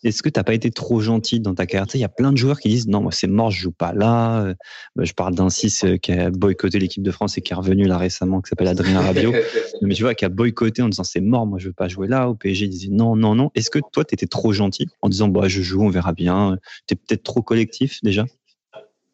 est-ce 0.03 0.23
que 0.23 0.29
t'as 0.29 0.43
pas 0.43 0.53
été 0.53 0.71
trop 0.71 0.99
gentil 0.99 1.39
dans 1.39 1.53
ta 1.53 1.65
carrière? 1.65 1.87
Il 1.93 1.99
y 1.99 2.03
a 2.03 2.09
plein 2.09 2.31
de 2.31 2.37
joueurs 2.37 2.59
qui 2.59 2.69
disent 2.69 2.87
non, 2.87 3.01
moi 3.01 3.11
c'est 3.11 3.27
mort, 3.27 3.51
je 3.51 3.61
joue 3.61 3.71
pas 3.71 3.93
là. 3.93 4.43
Euh, 4.43 4.53
je 4.97 5.13
parle 5.13 5.35
d'un 5.35 5.49
6 5.49 5.85
qui 6.01 6.11
a 6.11 6.29
boycotté 6.29 6.79
l'équipe 6.79 7.03
de 7.03 7.11
France 7.11 7.37
et 7.37 7.41
qui 7.41 7.53
est 7.53 7.55
revenu 7.55 7.85
là 7.85 7.97
récemment, 7.97 8.41
qui 8.41 8.49
s'appelle 8.49 8.67
Adrien 8.67 9.01
Rabiot. 9.01 9.33
mais 9.81 9.93
tu 9.93 10.03
vois, 10.03 10.13
qui 10.13 10.25
a 10.25 10.29
boycotté 10.29 10.81
en 10.81 10.89
disant 10.89 11.03
c'est 11.03 11.21
mort, 11.21 11.45
moi 11.45 11.59
je 11.59 11.67
veux 11.67 11.73
pas 11.73 11.87
jouer 11.87 12.07
là. 12.07 12.29
Au 12.29 12.35
PSG, 12.35 12.65
il 12.65 12.69
disait 12.69 12.89
non, 12.91 13.15
non, 13.15 13.35
non. 13.35 13.51
Est-ce 13.55 13.69
que 13.69 13.79
toi 13.91 14.03
t'étais 14.03 14.27
trop 14.27 14.53
gentil 14.53 14.87
en 15.01 15.09
disant 15.09 15.27
bah 15.27 15.47
je 15.47 15.61
joue, 15.61 15.81
on 15.81 15.89
verra 15.89 16.13
bien? 16.13 16.57
T'es 16.87 16.95
peut-être 16.95 17.23
trop 17.23 17.41
collectif 17.41 17.99
déjà? 18.03 18.25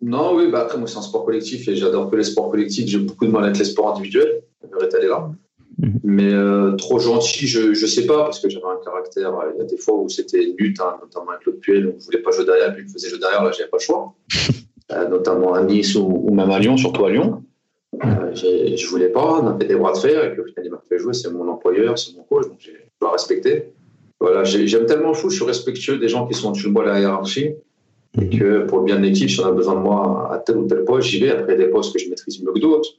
Non, 0.02 0.36
oui, 0.36 0.50
bah 0.52 0.62
après 0.62 0.78
moi 0.78 0.88
c'est 0.88 0.98
un 0.98 1.02
sport 1.02 1.26
collectif 1.26 1.68
et 1.68 1.76
j'adore 1.76 2.12
que 2.12 2.16
les 2.16 2.24
sports 2.24 2.52
collectifs. 2.52 2.88
J'ai 2.88 3.00
beaucoup 3.00 3.26
de 3.26 3.32
mal 3.32 3.46
avec 3.46 3.58
les 3.58 3.66
sports 3.66 3.96
individuels. 3.96 4.42
Est 4.64 5.08
là. 5.08 5.32
Mhm. 5.80 6.00
Mais 6.04 6.34
euh, 6.34 6.72
trop 6.74 7.00
gentil, 7.00 7.48
je 7.48 7.70
ne 7.70 7.74
sais 7.74 8.06
pas, 8.06 8.24
parce 8.24 8.40
que 8.40 8.50
j'avais 8.50 8.66
un 8.66 8.84
caractère. 8.84 9.34
Il 9.56 9.60
y 9.60 9.62
a 9.62 9.66
des 9.66 9.78
fois 9.78 9.96
où 9.96 10.10
c'était 10.10 10.44
une 10.44 10.56
lutte, 10.58 10.80
hein, 10.80 10.98
notamment 11.02 11.32
avec 11.32 11.42
Claude 11.42 11.60
Puel, 11.60 11.88
où 11.88 11.92
je 11.92 11.96
ne 11.96 12.02
voulais 12.02 12.20
pas 12.20 12.32
jouer 12.32 12.46
derrière, 12.46 12.74
puis 12.74 12.84
il 12.84 12.88
me 12.88 12.92
faisait 12.92 13.10
jouer 13.10 13.20
derrière, 13.20 13.44
là, 13.44 13.52
j'avais 13.52 13.70
pas 13.70 13.78
le 13.78 13.84
choix. 13.84 14.14
euh, 14.92 15.08
notamment 15.08 15.54
à 15.54 15.64
Nice 15.64 15.96
ou, 15.96 16.06
ou, 16.06 16.34
même 16.34 16.50
à 16.50 16.60
Lyon, 16.60 16.78
surtout 16.78 17.06
à 17.06 17.12
Lyon. 17.12 17.44
Euh, 18.04 18.36
je 18.36 18.86
ne 18.86 18.90
voulais 18.90 19.10
pas, 19.10 19.40
on 19.42 19.48
avait 19.48 19.66
des 19.66 19.76
bras 19.76 19.94
de 19.94 19.98
fer, 19.98 20.24
et 20.24 20.32
puis 20.32 20.42
au 20.42 20.46
final, 20.46 20.66
il 20.66 20.72
m'a 20.72 20.82
fait 20.88 21.00
jouer, 21.00 21.14
c'est 21.14 21.32
mon 21.32 21.48
employeur, 21.48 21.98
c'est 21.98 22.16
mon 22.16 22.24
coach, 22.24 22.48
donc 22.48 22.58
je 22.60 22.72
dois 23.00 23.12
respecter. 23.12 23.72
Voilà, 24.20 24.44
j'aime 24.44 24.86
tellement 24.86 25.10
le 25.10 25.14
foot, 25.14 25.30
je 25.30 25.36
suis 25.36 25.46
respectueux 25.46 26.00
des 26.00 26.08
gens 26.08 26.28
qui 26.28 26.34
sont 26.34 26.50
au-dessus 26.50 26.68
de 26.68 26.72
moi 26.72 26.84
à 26.84 26.94
la 26.94 27.00
hiérarchie, 27.00 27.54
et 28.20 28.26
mhm. 28.26 28.40
que 28.40 28.66
pour 28.66 28.80
le 28.80 28.86
bien 28.86 28.98
de 28.98 29.04
l'équipe, 29.04 29.30
si 29.30 29.40
on 29.40 29.46
a 29.46 29.52
besoin 29.52 29.76
de 29.76 29.82
moi 29.82 30.30
à 30.34 30.40
tel 30.40 30.58
ou 30.58 30.68
tel 30.68 30.84
poste, 30.84 31.08
j'y 31.08 31.20
vais. 31.20 31.30
Après, 31.30 31.56
des 31.56 31.68
postes 31.68 31.94
que 31.94 32.00
je 32.00 32.10
maîtrise 32.10 32.42
mieux 32.42 32.52
que 32.52 32.60
d'autres. 32.60 32.90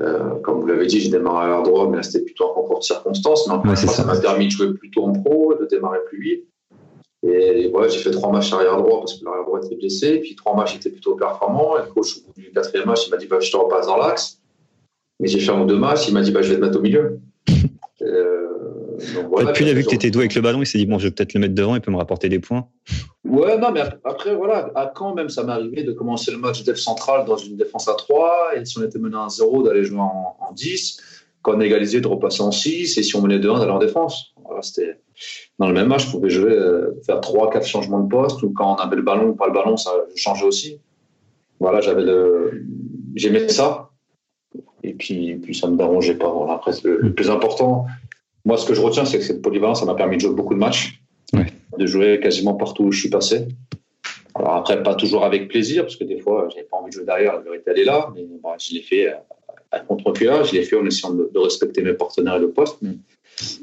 Euh, 0.00 0.36
comme 0.42 0.60
vous 0.60 0.66
l'avez 0.66 0.86
dit, 0.86 1.00
j'ai 1.00 1.10
démarré 1.10 1.52
à 1.52 1.62
droit, 1.62 1.88
mais 1.88 1.96
là, 1.96 2.02
c'était 2.02 2.24
plutôt 2.24 2.50
un 2.50 2.54
concours 2.54 2.78
de 2.78 2.84
circonstances. 2.84 3.48
Mais 3.64 3.76
ça 3.76 4.04
m'a 4.04 4.16
permis 4.18 4.46
de 4.46 4.50
jouer 4.52 4.74
plutôt 4.74 5.04
en 5.04 5.12
pro, 5.12 5.54
de 5.54 5.66
démarrer 5.66 5.98
plus 6.06 6.20
vite. 6.20 6.48
Et 7.24 7.68
voilà, 7.70 7.88
j'ai 7.88 7.98
fait 7.98 8.12
trois 8.12 8.30
matchs 8.30 8.52
arrière 8.52 8.76
droit 8.76 9.00
parce 9.00 9.14
que 9.14 9.24
l'arrière 9.24 9.44
droit 9.44 9.60
était 9.60 9.74
blessé. 9.74 10.18
Puis 10.20 10.36
trois 10.36 10.54
matchs 10.54 10.76
étaient 10.76 10.90
plutôt 10.90 11.16
performants. 11.16 11.76
Et 11.78 11.82
le 11.82 11.92
coach, 11.92 12.18
au 12.18 12.32
bout 12.32 12.40
du 12.40 12.52
quatrième 12.52 12.86
match, 12.86 13.06
il 13.06 13.10
m'a 13.10 13.16
dit 13.16 13.26
bah, 13.26 13.40
Je 13.40 13.50
te 13.50 13.56
repasse 13.56 13.86
dans 13.86 13.96
l'axe. 13.96 14.40
Mais 15.18 15.26
j'ai 15.26 15.40
fait 15.40 15.50
un 15.50 15.60
ou 15.60 15.66
deux 15.66 15.78
matchs. 15.78 16.08
Il 16.08 16.14
m'a 16.14 16.22
dit 16.22 16.30
bah, 16.30 16.42
Je 16.42 16.50
vais 16.50 16.60
te 16.60 16.64
mettre 16.64 16.78
au 16.78 16.82
milieu. 16.82 17.20
Voilà, 19.30 19.52
puis 19.52 19.64
il 19.64 19.70
a 19.70 19.74
vu 19.74 19.84
que 19.84 19.88
tu 19.88 19.94
étais 19.94 20.10
doué 20.10 20.22
avec 20.22 20.34
le 20.34 20.40
ballon, 20.40 20.62
il 20.62 20.66
s'est 20.66 20.78
dit 20.78 20.86
bon, 20.86 20.98
je 20.98 21.08
vais 21.08 21.10
peut-être 21.10 21.34
le 21.34 21.40
mettre 21.40 21.54
devant, 21.54 21.74
il 21.74 21.80
peut 21.80 21.90
me 21.90 21.96
rapporter 21.96 22.28
des 22.28 22.38
points. 22.38 22.66
Ouais, 23.24 23.58
non, 23.58 23.70
mais 23.72 23.82
après, 24.04 24.34
voilà, 24.34 24.70
à 24.74 24.86
quand 24.86 25.14
même, 25.14 25.28
ça 25.28 25.44
m'est 25.44 25.52
arrivé 25.52 25.82
de 25.82 25.92
commencer 25.92 26.30
le 26.30 26.38
match 26.38 26.64
def 26.64 26.76
central 26.76 27.24
dans 27.24 27.36
une 27.36 27.56
défense 27.56 27.88
à 27.88 27.94
3, 27.94 28.50
et 28.56 28.64
si 28.64 28.78
on 28.78 28.82
était 28.82 28.98
mené 28.98 29.16
à 29.16 29.28
0, 29.28 29.62
d'aller 29.62 29.84
jouer 29.84 30.00
en, 30.00 30.52
10, 30.54 31.00
quand 31.42 31.56
on 31.56 31.60
égalisait, 31.60 32.00
de 32.00 32.08
repasser 32.08 32.42
en 32.42 32.50
6, 32.50 32.98
et 32.98 33.02
si 33.02 33.14
on 33.16 33.22
menait 33.22 33.38
2-1, 33.38 33.60
d'aller 33.60 33.70
en 33.70 33.78
défense. 33.78 34.34
Voilà, 34.44 34.62
c'était 34.62 34.98
dans 35.58 35.68
le 35.68 35.74
même 35.74 35.88
match, 35.88 36.06
je 36.06 36.10
pouvais 36.10 36.30
jouer, 36.30 36.52
euh, 36.52 36.98
faire 37.04 37.20
3-4 37.20 37.66
changements 37.66 38.00
de 38.00 38.08
poste, 38.08 38.42
ou 38.42 38.50
quand 38.50 38.74
on 38.74 38.76
avait 38.76 38.96
le 38.96 39.02
ballon 39.02 39.28
ou 39.28 39.34
pas 39.34 39.46
le 39.46 39.52
ballon, 39.52 39.76
ça 39.76 39.90
changeait 40.16 40.46
aussi. 40.46 40.80
Voilà, 41.60 41.80
j'avais 41.80 42.02
le. 42.02 42.64
J'aimais 43.14 43.48
ça. 43.48 43.90
Et 44.84 44.94
puis, 44.94 45.34
puis 45.36 45.54
ça 45.54 45.66
ne 45.66 45.72
me 45.72 45.78
dérangeait 45.78 46.14
pas. 46.14 46.30
Voilà, 46.30 46.54
après, 46.54 46.72
le 46.84 47.12
plus 47.12 47.30
important, 47.30 47.86
moi, 48.44 48.56
ce 48.56 48.66
que 48.66 48.74
je 48.74 48.80
retiens, 48.80 49.04
c'est 49.04 49.18
que 49.18 49.24
cette 49.24 49.42
polyvalence, 49.42 49.80
ça 49.80 49.86
m'a 49.86 49.94
permis 49.94 50.16
de 50.16 50.22
jouer 50.22 50.34
beaucoup 50.34 50.54
de 50.54 50.58
matchs, 50.58 51.02
de 51.32 51.86
jouer 51.86 52.20
quasiment 52.20 52.54
partout 52.54 52.84
où 52.84 52.92
je 52.92 53.00
suis 53.00 53.10
passé. 53.10 53.46
Alors 54.34 54.54
après, 54.54 54.82
pas 54.82 54.94
toujours 54.94 55.24
avec 55.24 55.48
plaisir, 55.48 55.82
parce 55.82 55.96
que 55.96 56.04
des 56.04 56.20
fois, 56.20 56.48
j'avais 56.50 56.66
pas 56.66 56.76
envie 56.76 56.90
de 56.90 56.94
jouer 56.94 57.04
derrière, 57.04 57.34
la 57.34 57.40
vérité, 57.40 57.64
elle 57.66 57.80
est 57.80 57.84
là. 57.84 58.12
Mais 58.14 58.24
bon, 58.24 58.50
je 58.58 58.74
l'ai 58.74 58.82
fait 58.82 59.12
à 59.70 59.80
contre-cœur, 59.80 60.44
je 60.44 60.54
l'ai 60.54 60.62
fait 60.62 60.76
en 60.76 60.86
essayant 60.86 61.14
de, 61.14 61.38
respecter 61.38 61.82
mes 61.82 61.92
partenaires 61.92 62.36
et 62.36 62.40
le 62.40 62.50
poste. 62.50 62.78
Mais 62.80 62.96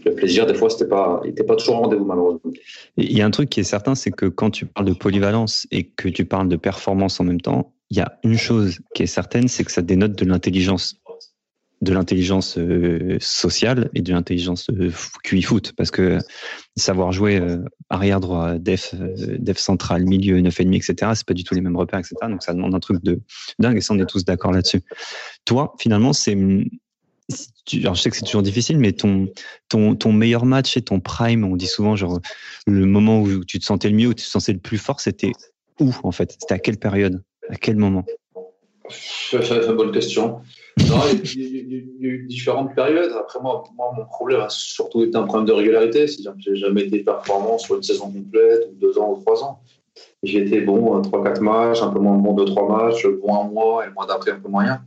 le 0.06 0.14
plaisir, 0.14 0.46
des 0.46 0.54
fois, 0.54 0.70
c'était 0.70 0.88
pas, 0.88 1.22
n'était 1.26 1.44
pas 1.44 1.56
toujours 1.56 1.78
rendez-vous, 1.78 2.06
malheureusement. 2.06 2.52
Il 2.98 3.18
y 3.18 3.22
a 3.22 3.26
un 3.26 3.32
truc 3.32 3.50
qui 3.50 3.60
est 3.60 3.66
certain, 3.66 3.96
c'est 3.96 4.12
que 4.12 4.26
quand 4.28 4.50
tu 4.50 4.66
parles 4.66 4.88
de 4.88 4.94
polyvalence 4.94 5.68
et 5.72 5.86
que 5.86 6.08
tu 6.10 6.26
parles 6.26 6.48
de 6.48 6.56
performance 6.56 7.20
en 7.20 7.24
même 7.24 7.42
temps, 7.42 7.74
il 7.90 7.98
y 7.98 8.02
a 8.02 8.18
une 8.24 8.38
chose 8.38 8.80
qui 8.94 9.04
est 9.04 9.08
certaine, 9.08 9.48
c'est 9.48 9.64
que 9.64 9.72
ça 9.72 9.82
dénote 9.82 10.14
de 10.14 10.26
l'intelligence 10.26 11.00
de 11.86 11.94
l'intelligence 11.94 12.58
euh, 12.58 13.18
sociale 13.22 13.90
et 13.94 14.02
de 14.02 14.12
l'intelligence 14.12 14.70
euh, 14.72 14.92
QI 15.24 15.44
foot 15.44 15.74
parce 15.78 15.92
que 15.92 16.18
savoir 16.76 17.12
jouer 17.12 17.40
euh, 17.40 17.64
arrière 17.90 18.20
droit, 18.20 18.58
def, 18.58 18.94
def 18.96 19.58
central, 19.58 20.04
milieu, 20.04 20.42
9,5, 20.42 20.76
etc. 20.76 21.12
C'est 21.16 21.26
pas 21.26 21.34
du 21.34 21.44
tout 21.44 21.54
les 21.54 21.62
mêmes 21.62 21.78
repères, 21.78 22.00
etc. 22.00 22.16
Donc 22.28 22.44
ça 22.44 22.54
demande 22.54 22.74
un 22.76 22.80
truc 22.80 23.04
de 23.04 23.22
dingue 23.60 23.78
et 23.78 23.82
ça 23.82 23.94
on 23.94 24.00
est 24.00 24.06
tous 24.06 24.26
d'accord 24.26 24.52
là-dessus. 24.52 24.82
Toi, 25.46 25.76
finalement, 25.80 26.12
c'est 26.12 26.36
alors 27.74 27.96
je 27.96 28.02
sais 28.02 28.10
que 28.10 28.18
c'est 28.18 28.26
toujours 28.26 28.44
difficile, 28.44 28.78
mais 28.78 28.92
ton, 28.92 29.30
ton, 29.70 29.96
ton 29.96 30.12
meilleur 30.12 30.46
match 30.46 30.78
et 30.78 30.82
ton 30.82 31.00
prime, 31.00 31.44
on 31.44 31.56
dit 31.56 31.68
souvent 31.68 31.96
genre 31.96 32.20
le 32.68 32.86
moment 32.86 33.22
où 33.22 33.44
tu 33.46 33.60
te 33.60 33.66
sentais 33.66 33.90
le 33.90 33.96
mieux, 33.96 34.08
où 34.08 34.14
tu 34.14 34.26
te 34.26 34.30
sentais 34.30 34.54
le 34.54 34.60
plus 34.60 34.78
fort, 34.78 35.00
c'était 35.00 35.32
où 35.80 35.92
en 36.04 36.12
fait? 36.12 36.36
C'était 36.40 36.54
à 36.54 36.60
quelle 36.60 36.78
période? 36.78 37.24
À 37.50 37.56
quel 37.56 37.78
moment? 37.78 38.06
C'est 38.90 39.68
une 39.68 39.74
bonne 39.74 39.92
question. 39.92 40.42
Non, 40.90 40.98
il 41.12 41.42
y, 41.42 42.06
a 42.06 42.10
eu 42.10 42.26
différentes 42.28 42.76
périodes. 42.76 43.12
Après, 43.18 43.40
moi, 43.42 43.64
moi, 43.78 43.94
mon 43.98 44.06
problème 44.06 44.42
a 44.42 44.50
surtout 44.50 45.04
été 45.04 45.18
un 45.18 45.24
problème 45.24 45.48
de 45.48 45.54
régularité. 45.54 46.08
C'est-à-dire 46.08 46.34
que 46.34 46.42
j'ai 46.42 46.56
jamais 46.56 46.84
été 46.84 47.00
performant 47.00 47.58
sur 47.58 47.76
une 47.76 47.84
saison 47.84 48.12
complète, 48.12 48.68
ou 48.72 48.76
deux 48.76 48.98
ans 48.98 49.12
ou 49.12 49.22
trois 49.22 49.44
ans. 49.44 49.60
J'ai 50.24 50.40
été 50.40 50.62
bon 50.62 51.02
trois, 51.02 51.24
quatre 51.24 51.42
matchs, 51.42 51.82
un 51.82 51.90
peu 51.90 52.00
moins 52.00 52.18
bon 52.18 52.34
deux, 52.34 52.46
trois 52.46 52.68
matchs, 52.68 53.08
bon 53.08 53.36
un 53.36 53.48
mois, 53.48 53.84
et 53.84 53.88
le 53.88 53.94
mois 53.94 54.06
d'après 54.06 54.32
un 54.32 54.40
peu 54.40 54.50
moyen. 54.50 54.82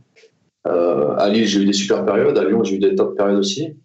Euh, 0.67 1.15
à 1.17 1.29
Lille, 1.29 1.47
j'ai 1.47 1.61
eu 1.61 1.65
des 1.65 1.73
super 1.73 2.05
périodes. 2.05 2.37
À 2.37 2.43
Lyon, 2.43 2.63
j'ai 2.63 2.75
eu 2.75 2.79
des 2.79 2.95
top 2.95 3.17
périodes 3.17 3.39
aussi. 3.39 3.75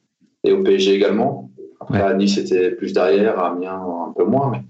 Et 0.45 0.53
au 0.53 0.63
PSG 0.63 0.93
également. 0.95 1.51
Après, 1.81 2.01
à 2.01 2.15
Nice, 2.15 2.35
c'était 2.35 2.71
plus 2.71 2.93
derrière. 2.93 3.39
À 3.39 3.51
Amiens, 3.51 3.81
un 4.09 4.13
peu 4.13 4.25
moins. 4.25 4.51
Mais 4.51 4.63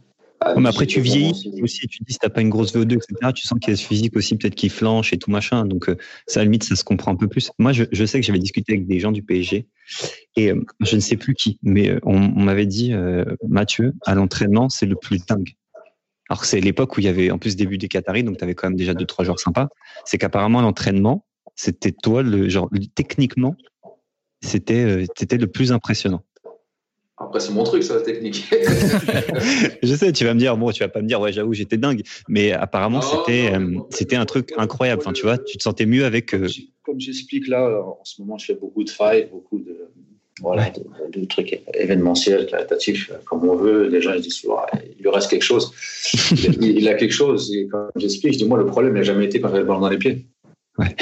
ah, 0.46 0.54
mais 0.60 0.68
après, 0.68 0.86
tu 0.86 1.00
vieillis 1.00 1.60
aussi. 1.62 1.88
Tu 1.88 2.02
dis, 2.02 2.12
si 2.12 2.18
t'as 2.18 2.28
pas 2.28 2.42
une 2.42 2.50
grosse 2.50 2.74
VO2, 2.74 2.94
etc., 2.94 3.32
tu 3.34 3.46
sens 3.46 3.58
qu'il 3.58 3.70
y 3.70 3.74
a 3.74 3.76
ce 3.76 3.84
physique 3.84 4.16
aussi, 4.16 4.36
peut-être 4.36 4.54
qui 4.54 4.68
flanche 4.68 5.12
et 5.12 5.18
tout 5.18 5.30
machin. 5.30 5.64
Donc, 5.64 5.88
euh, 5.88 5.96
ça, 6.26 6.40
à 6.40 6.42
la 6.42 6.44
limite, 6.44 6.64
ça 6.64 6.76
se 6.76 6.84
comprend 6.84 7.12
un 7.12 7.16
peu 7.16 7.28
plus. 7.28 7.50
Moi, 7.58 7.72
je, 7.72 7.84
je 7.90 8.04
sais 8.04 8.20
que 8.20 8.26
j'avais 8.26 8.38
discuté 8.38 8.74
avec 8.74 8.86
des 8.86 9.00
gens 9.00 9.12
du 9.12 9.22
PSG 9.22 9.66
et 10.36 10.50
euh, 10.50 10.60
je 10.80 10.96
ne 10.96 11.00
sais 11.00 11.16
plus 11.16 11.34
qui, 11.34 11.58
mais 11.62 11.88
euh, 11.88 11.98
on, 12.02 12.16
on 12.16 12.42
m'avait 12.42 12.66
dit, 12.66 12.92
Mathieu, 13.48 13.94
à 14.04 14.14
l'entraînement, 14.14 14.68
c'est 14.68 14.86
le 14.86 14.96
plus 14.96 15.24
dingue. 15.24 15.54
Alors, 16.28 16.44
c'est 16.44 16.60
l'époque 16.60 16.96
où 16.96 17.00
il 17.00 17.04
y 17.04 17.08
avait 17.08 17.30
en 17.30 17.38
plus 17.38 17.56
début 17.56 17.78
des 17.78 17.88
Qataris, 17.88 18.24
donc 18.24 18.38
tu 18.38 18.44
avais 18.44 18.54
quand 18.54 18.68
même 18.68 18.76
déjà 18.76 18.94
deux, 18.94 19.06
trois 19.06 19.24
joueurs 19.24 19.40
sympas. 19.40 19.68
C'est 20.04 20.18
qu'apparemment, 20.18 20.60
l'entraînement, 20.60 21.26
c'était 21.54 21.92
toi, 21.92 22.22
le 22.22 22.48
genre, 22.48 22.70
techniquement, 22.94 23.56
c'était, 24.42 25.06
c'était 25.16 25.38
le 25.38 25.46
plus 25.46 25.72
impressionnant. 25.72 26.22
Après, 27.16 27.38
c'est 27.38 27.52
mon 27.52 27.62
truc, 27.62 27.84
ça, 27.84 27.94
la 27.94 28.00
technique. 28.00 28.44
je 29.82 29.94
sais, 29.94 30.12
tu 30.12 30.24
vas 30.24 30.34
me 30.34 30.38
dire, 30.40 30.56
bon, 30.56 30.72
tu 30.72 30.80
vas 30.80 30.88
pas 30.88 31.00
me 31.00 31.06
dire, 31.06 31.20
ouais, 31.20 31.32
j'avoue, 31.32 31.54
j'étais 31.54 31.76
dingue. 31.76 32.02
Mais 32.28 32.50
apparemment, 32.50 33.00
c'était, 33.00 33.54
euh, 33.54 33.78
c'était 33.90 34.16
un 34.16 34.24
truc 34.24 34.52
incroyable. 34.56 35.00
Enfin, 35.02 35.12
tu 35.12 35.22
vois, 35.22 35.38
tu 35.38 35.56
te 35.56 35.62
sentais 35.62 35.86
mieux 35.86 36.04
avec. 36.04 36.34
Euh, 36.34 36.48
comme 36.82 37.00
j'explique 37.00 37.46
là, 37.46 37.82
en 37.82 38.04
ce 38.04 38.20
moment, 38.20 38.36
je 38.36 38.46
fais 38.46 38.54
beaucoup 38.54 38.82
de 38.82 38.90
fight, 38.90 39.30
beaucoup 39.30 39.58
de, 39.58 39.88
voilà, 40.40 40.72
de, 41.12 41.24
trucs 41.26 41.62
événementiels, 41.72 42.46
caritatifs, 42.46 43.12
comme 43.26 43.48
on 43.48 43.54
veut. 43.54 43.86
Les 43.86 44.02
gens, 44.02 44.12
ils 44.12 44.20
disent, 44.20 44.42
il 44.96 45.02
lui 45.02 45.10
reste 45.10 45.30
quelque 45.30 45.44
chose. 45.44 45.72
il, 46.60 46.88
a 46.88 46.94
quelque 46.94 47.14
chose. 47.14 47.54
Et 47.54 47.68
quand 47.68 47.86
j'explique, 47.94 48.32
je 48.32 48.38
dis, 48.38 48.44
moi, 48.44 48.58
le 48.58 48.66
problème 48.66 48.94
n'a 48.94 49.04
jamais 49.04 49.26
été 49.26 49.40
quand 49.40 49.48
j'avais 49.48 49.60
le 49.60 49.66
ballon 49.66 49.80
dans 49.80 49.88
les 49.88 49.98
pieds. 49.98 50.26
Ouais. 50.78 50.94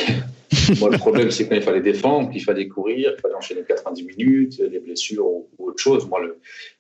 Moi, 0.80 0.90
le 0.90 0.98
problème, 0.98 1.30
c'est 1.30 1.48
quand 1.48 1.54
il 1.54 1.62
fallait 1.62 1.80
défendre, 1.80 2.30
qu'il 2.30 2.42
fallait 2.42 2.68
courir, 2.68 3.12
qu'il 3.12 3.20
fallait 3.20 3.34
enchaîner 3.34 3.62
90 3.66 4.04
minutes, 4.04 4.58
les 4.58 4.80
blessures 4.80 5.26
ou, 5.26 5.48
autre 5.58 5.78
chose. 5.78 6.06
Moi, 6.08 6.20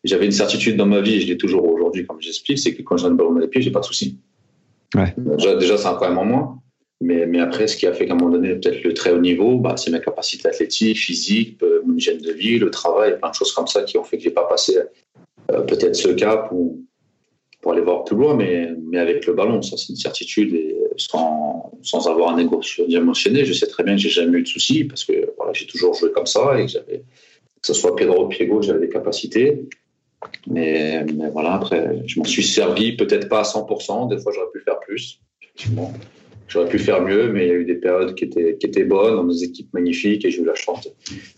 j'avais 0.04 0.26
une 0.26 0.32
certitude 0.32 0.76
dans 0.76 0.86
ma 0.86 1.00
vie, 1.00 1.14
et 1.14 1.20
je 1.20 1.26
l'ai 1.26 1.38
toujours 1.38 1.66
aujourd'hui, 1.66 2.06
comme 2.06 2.20
j'explique, 2.20 2.58
c'est 2.58 2.74
que 2.74 2.82
quand 2.82 2.98
j'ai 2.98 3.06
un 3.06 3.12
ballon 3.12 3.32
dans 3.32 3.40
les 3.40 3.48
pieds, 3.48 3.62
j'ai 3.62 3.70
pas 3.70 3.80
de 3.80 3.84
souci. 3.84 4.18
Ouais. 4.94 5.14
Déjà, 5.16 5.78
c'est 5.78 5.86
un 5.86 5.94
problème 5.94 6.18
en 6.18 6.24
moins. 6.24 6.58
Mais, 7.00 7.26
mais, 7.26 7.40
après, 7.40 7.66
ce 7.66 7.76
qui 7.76 7.86
a 7.86 7.92
fait 7.92 8.06
qu'à 8.06 8.12
un 8.12 8.16
moment 8.16 8.30
donné, 8.30 8.54
peut-être 8.54 8.84
le 8.84 8.94
très 8.94 9.10
haut 9.10 9.18
niveau, 9.18 9.58
bah, 9.58 9.76
c'est 9.76 9.90
ma 9.90 9.98
capacité 9.98 10.48
athlétique, 10.48 10.98
physique, 10.98 11.60
euh, 11.62 11.80
mon 11.84 11.96
hygiène 11.96 12.18
de 12.18 12.30
vie, 12.30 12.58
le 12.58 12.70
travail, 12.70 13.18
plein 13.18 13.30
de 13.30 13.34
choses 13.34 13.52
comme 13.52 13.66
ça 13.66 13.82
qui 13.82 13.98
ont 13.98 14.04
fait 14.04 14.18
que 14.18 14.22
j'ai 14.22 14.30
pas 14.30 14.46
passé 14.46 14.78
euh, 15.50 15.60
peut-être 15.62 15.96
ce 15.96 16.08
cap 16.10 16.50
ou 16.52 16.84
pour 17.60 17.72
aller 17.72 17.80
voir 17.80 18.04
plus 18.04 18.16
loin, 18.16 18.36
mais, 18.36 18.70
mais 18.88 18.98
avec 18.98 19.26
le 19.26 19.34
ballon, 19.34 19.62
ça 19.62 19.76
c'est 19.76 19.88
une 19.88 19.96
certitude 19.96 20.54
et 20.54 20.76
sans, 21.10 21.72
sans 21.82 22.08
avoir 22.08 22.34
un 22.34 22.38
égo 22.38 22.60
mentionné, 23.02 23.44
je 23.44 23.52
sais 23.52 23.66
très 23.66 23.82
bien 23.84 23.94
que 23.96 24.00
j'ai 24.00 24.08
jamais 24.08 24.38
eu 24.38 24.42
de 24.42 24.48
soucis 24.48 24.84
parce 24.84 25.04
que 25.04 25.32
voilà, 25.36 25.52
j'ai 25.52 25.66
toujours 25.66 25.94
joué 25.94 26.10
comme 26.12 26.26
ça 26.26 26.58
et 26.58 26.66
que 26.66 26.72
j'avais, 26.72 26.98
que 26.98 27.66
ce 27.66 27.74
soit 27.74 27.94
pied 27.96 28.06
droit 28.06 28.24
ou 28.24 28.28
pied 28.28 28.46
gauche, 28.46 28.66
j'avais 28.66 28.86
des 28.86 28.92
capacités. 28.92 29.68
Mais, 30.46 31.04
mais, 31.04 31.30
voilà, 31.30 31.54
après, 31.54 32.02
je 32.06 32.18
m'en 32.18 32.24
suis 32.24 32.44
servi, 32.44 32.96
peut-être 32.96 33.28
pas 33.28 33.40
à 33.40 33.42
100%, 33.42 34.08
des 34.08 34.22
fois 34.22 34.32
j'aurais 34.32 34.50
pu 34.52 34.60
faire 34.60 34.78
plus, 34.80 35.20
effectivement. 35.42 35.92
J'aurais 36.46 36.68
pu 36.68 36.78
faire 36.78 37.02
mieux, 37.02 37.32
mais 37.32 37.46
il 37.46 37.48
y 37.48 37.50
a 37.50 37.54
eu 37.54 37.64
des 37.64 37.74
périodes 37.74 38.14
qui 38.14 38.24
étaient, 38.24 38.56
qui 38.58 38.66
étaient 38.66 38.84
bonnes, 38.84 39.16
dans 39.16 39.24
des 39.24 39.42
équipes 39.42 39.72
magnifiques, 39.72 40.24
et 40.24 40.30
j'ai 40.30 40.42
eu 40.42 40.44
la 40.44 40.54
chance 40.54 40.84
de, 40.84 40.90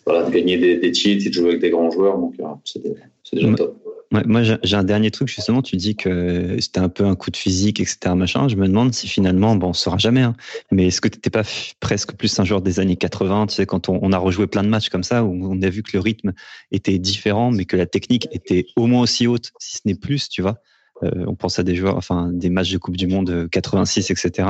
voilà, 0.05 0.25
de 0.25 0.31
gagner 0.31 0.59
des, 0.59 0.77
des, 0.77 0.93
titres 0.93 1.27
et 1.27 1.31
de 1.31 1.35
jouer 1.35 1.49
avec 1.51 1.61
des 1.61 1.71
grands 1.71 1.91
joueurs, 1.91 2.19
donc 2.19 2.35
euh, 2.41 2.45
c'est 2.65 2.83
déjà 2.83 3.55
top 3.55 3.84
moi, 4.27 4.43
j'ai 4.43 4.77
un 4.77 4.85
dernier 4.85 5.11
truc, 5.11 5.29
justement. 5.29 5.63
Tu 5.63 5.77
dis 5.77 5.97
que 5.97 6.57
c'était 6.61 6.81
un 6.81 6.89
peu 6.89 7.05
un 7.05 7.17
coup 7.17 7.31
de 7.31 7.37
physique, 7.37 7.81
etc. 7.81 8.15
Machin. 8.15 8.49
Je 8.49 8.57
me 8.57 8.67
demande 8.67 8.93
si 8.95 9.09
finalement, 9.09 9.57
bon, 9.57 9.67
on 9.67 9.71
ne 9.71 9.75
saura 9.75 9.99
jamais, 9.99 10.23
hein, 10.23 10.35
mais 10.71 10.87
est-ce 10.87 11.01
que 11.01 11.09
tu 11.09 11.31
pas 11.31 11.43
presque 11.81 12.13
plus 12.15 12.39
un 12.39 12.45
joueur 12.45 12.63
des 12.63 12.81
années 12.81 12.97
80, 12.97 13.49
tu 13.49 13.55
sais, 13.55 13.67
quand 13.67 13.89
on, 13.89 13.99
on, 14.03 14.13
a 14.13 14.19
rejoué 14.19 14.47
plein 14.47 14.63
de 14.63 14.69
matchs 14.69 14.89
comme 14.89 15.03
ça, 15.03 15.25
où 15.25 15.53
on 15.53 15.61
a 15.63 15.69
vu 15.69 15.83
que 15.83 15.91
le 15.95 16.01
rythme 16.01 16.33
était 16.71 16.99
différent, 16.99 17.51
mais 17.51 17.65
que 17.65 17.77
la 17.77 17.87
technique 17.87 18.29
était 18.33 18.67
au 18.77 18.87
moins 18.87 19.03
aussi 19.03 19.27
haute, 19.27 19.53
si 19.59 19.79
ce 19.79 19.83
n'est 19.85 19.95
plus, 19.95 20.29
tu 20.29 20.43
vois? 20.43 20.61
Euh, 21.03 21.25
on 21.27 21.35
pense 21.35 21.59
à 21.59 21.65
des 21.65 21.75
joueurs, 21.75 21.97
enfin 21.97 22.31
des 22.33 22.51
matchs 22.51 22.73
de 22.73 22.79
Coupe 22.79 22.97
du 22.97 23.07
Monde 23.07 23.49
86, 23.51 24.11
etc. 24.11 24.49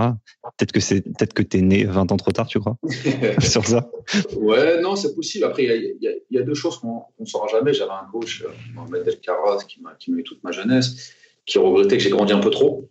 Peut-être 0.59 0.72
que 0.72 0.80
c'est, 0.80 1.01
peut-être 1.01 1.32
que 1.32 1.42
t'es 1.42 1.62
né 1.62 1.84
20 1.84 2.12
ans 2.12 2.16
trop 2.16 2.32
tard, 2.32 2.47
tu 2.47 2.61
crois, 2.61 2.76
sur 3.40 3.64
ça. 3.64 3.90
Ouais, 4.36 4.80
non, 4.80 4.95
c'est 4.95 5.14
possible. 5.14 5.45
Après, 5.45 5.64
il 5.64 5.97
y, 6.30 6.38
a 6.38 6.42
deux 6.42 6.55
choses 6.55 6.78
qu'on 6.78 7.05
ne 7.18 7.24
saura 7.24 7.49
jamais. 7.49 7.72
J'avais 7.72 7.92
un 7.92 8.07
coach, 8.12 8.42
euh, 8.42 8.49
Mohamed 8.74 9.09
El 9.09 9.18
Karat, 9.20 9.59
qui 9.66 9.80
m'a, 9.80 9.97
eu 10.07 10.22
toute 10.22 10.42
ma 10.45 10.53
jeunesse, 10.53 11.12
qui 11.47 11.59
regrettait 11.59 11.97
que 11.97 12.03
j'ai 12.03 12.11
grandi 12.11 12.32
un 12.32 12.40
peu 12.40 12.51
trop. 12.51 12.88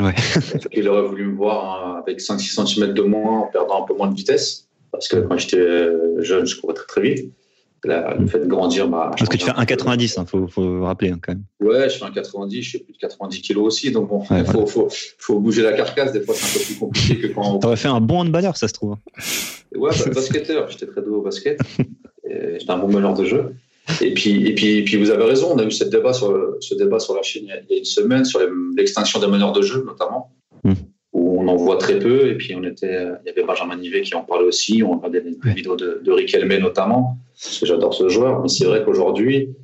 Ouais. 0.00 0.14
Il 0.72 0.88
aurait 0.88 1.06
voulu 1.06 1.26
me 1.26 1.36
voir 1.36 1.86
hein, 1.86 2.02
avec 2.04 2.20
5-6 2.20 2.66
cm 2.66 2.94
de 2.94 3.02
moins, 3.02 3.40
en 3.40 3.46
perdant 3.46 3.82
un 3.82 3.86
peu 3.86 3.94
moins 3.94 4.08
de 4.08 4.14
vitesse. 4.14 4.68
Parce 4.92 5.08
que 5.08 5.16
quand 5.16 5.36
j'étais 5.36 5.56
euh, 5.56 6.22
jeune, 6.22 6.46
je 6.46 6.60
courais 6.60 6.74
très 6.74 6.86
très 6.86 7.00
vite. 7.02 7.32
La- 7.88 8.14
le 8.14 8.26
fait 8.26 8.38
de 8.40 8.46
grandir 8.46 8.88
m'a. 8.88 9.10
Parce 9.16 9.28
que 9.28 9.36
tu 9.36 9.44
fais 9.44 9.50
changé 9.52 9.60
un 9.60 9.64
peu. 9.66 9.74
1,90, 9.74 10.18
hein, 10.20 10.24
faut, 10.26 10.46
faut 10.48 10.82
rappeler 10.84 11.10
hein, 11.10 11.18
quand 11.22 11.32
même. 11.32 11.44
Ouais, 11.60 11.88
je 11.88 11.96
fais 11.98 12.04
un 12.04 12.10
90, 12.10 12.62
je 12.62 12.70
fais 12.70 12.78
plus 12.78 12.92
de 12.92 12.98
90 12.98 13.40
kilos 13.42 13.64
aussi, 13.66 13.90
donc 13.90 14.08
bon, 14.08 14.20
Ouais, 14.30 14.40
il 14.40 14.44
faut, 14.46 14.66
faut, 14.66 14.88
faut 15.18 15.40
bouger 15.40 15.62
la 15.62 15.72
carcasse. 15.72 16.12
Des 16.12 16.20
fois, 16.20 16.34
c'est 16.36 16.56
un 16.56 16.60
peu 16.60 16.64
plus 16.66 16.78
compliqué 16.78 17.18
que 17.20 17.26
quand. 17.34 17.58
T'aurais 17.58 17.76
fait 17.76 17.88
un 17.88 18.00
bon 18.00 18.20
handballeur, 18.20 18.56
ça 18.56 18.68
se 18.68 18.72
trouve. 18.74 18.96
Ouais, 19.76 19.90
bah, 20.04 20.10
basketteur, 20.14 20.68
j'étais 20.70 20.86
très 20.86 21.02
doué 21.02 21.16
au 21.16 21.22
basket. 21.22 21.60
Et 22.30 22.58
J'étais 22.58 22.70
un 22.72 22.78
bon 22.78 22.88
meneur 22.88 23.14
de 23.14 23.24
jeu. 23.24 23.54
Et 24.00 24.14
puis, 24.14 24.46
et 24.46 24.54
puis, 24.54 24.78
et 24.78 24.84
puis, 24.84 24.96
vous 24.96 25.10
avez 25.10 25.24
raison, 25.24 25.50
on 25.52 25.58
a 25.58 25.64
eu 25.64 25.70
ce 25.70 25.84
débat 25.84 26.14
sur, 26.14 26.32
le- 26.32 26.56
ce 26.60 26.74
débat 26.74 26.98
sur 26.98 27.14
la 27.14 27.22
chaîne 27.22 27.42
il 27.44 27.48
y 27.48 27.52
a- 27.52 27.60
il 27.68 27.78
une 27.80 27.84
semaine 27.84 28.24
sur 28.24 28.40
l'extinction 28.76 29.20
des 29.20 29.26
meneurs 29.26 29.52
de 29.52 29.60
jeu, 29.62 29.84
notamment, 29.86 30.30
Mm. 30.64 30.72
Où 31.14 31.40
on 31.40 31.48
en 31.48 31.56
voit 31.56 31.76
très 31.78 31.98
peu. 31.98 32.28
Et 32.28 32.34
puis, 32.36 32.54
on 32.54 32.64
était, 32.64 32.94
euh, 32.96 33.14
il 33.24 33.28
y 33.28 33.30
avait 33.30 33.44
Benjamin 33.44 33.76
Nivet 33.76 34.02
qui 34.02 34.14
en 34.14 34.22
parlait 34.22 34.44
aussi. 34.44 34.82
On 34.82 34.96
regardait 34.96 35.20
des 35.22 35.30
Ouais. 35.44 35.54
vidéos 35.54 35.76
de, 35.76 36.00
de 36.04 36.12
Rick 36.12 36.34
Helmet, 36.34 36.58
notamment, 36.58 37.16
parce 37.42 37.58
que 37.58 37.66
j'adore 37.66 37.94
ce 37.94 38.08
joueur. 38.08 38.42
Mais 38.42 38.48
c'est 38.48 38.64
vrai 38.66 38.82
qu'aujourd'hui, 38.84 39.54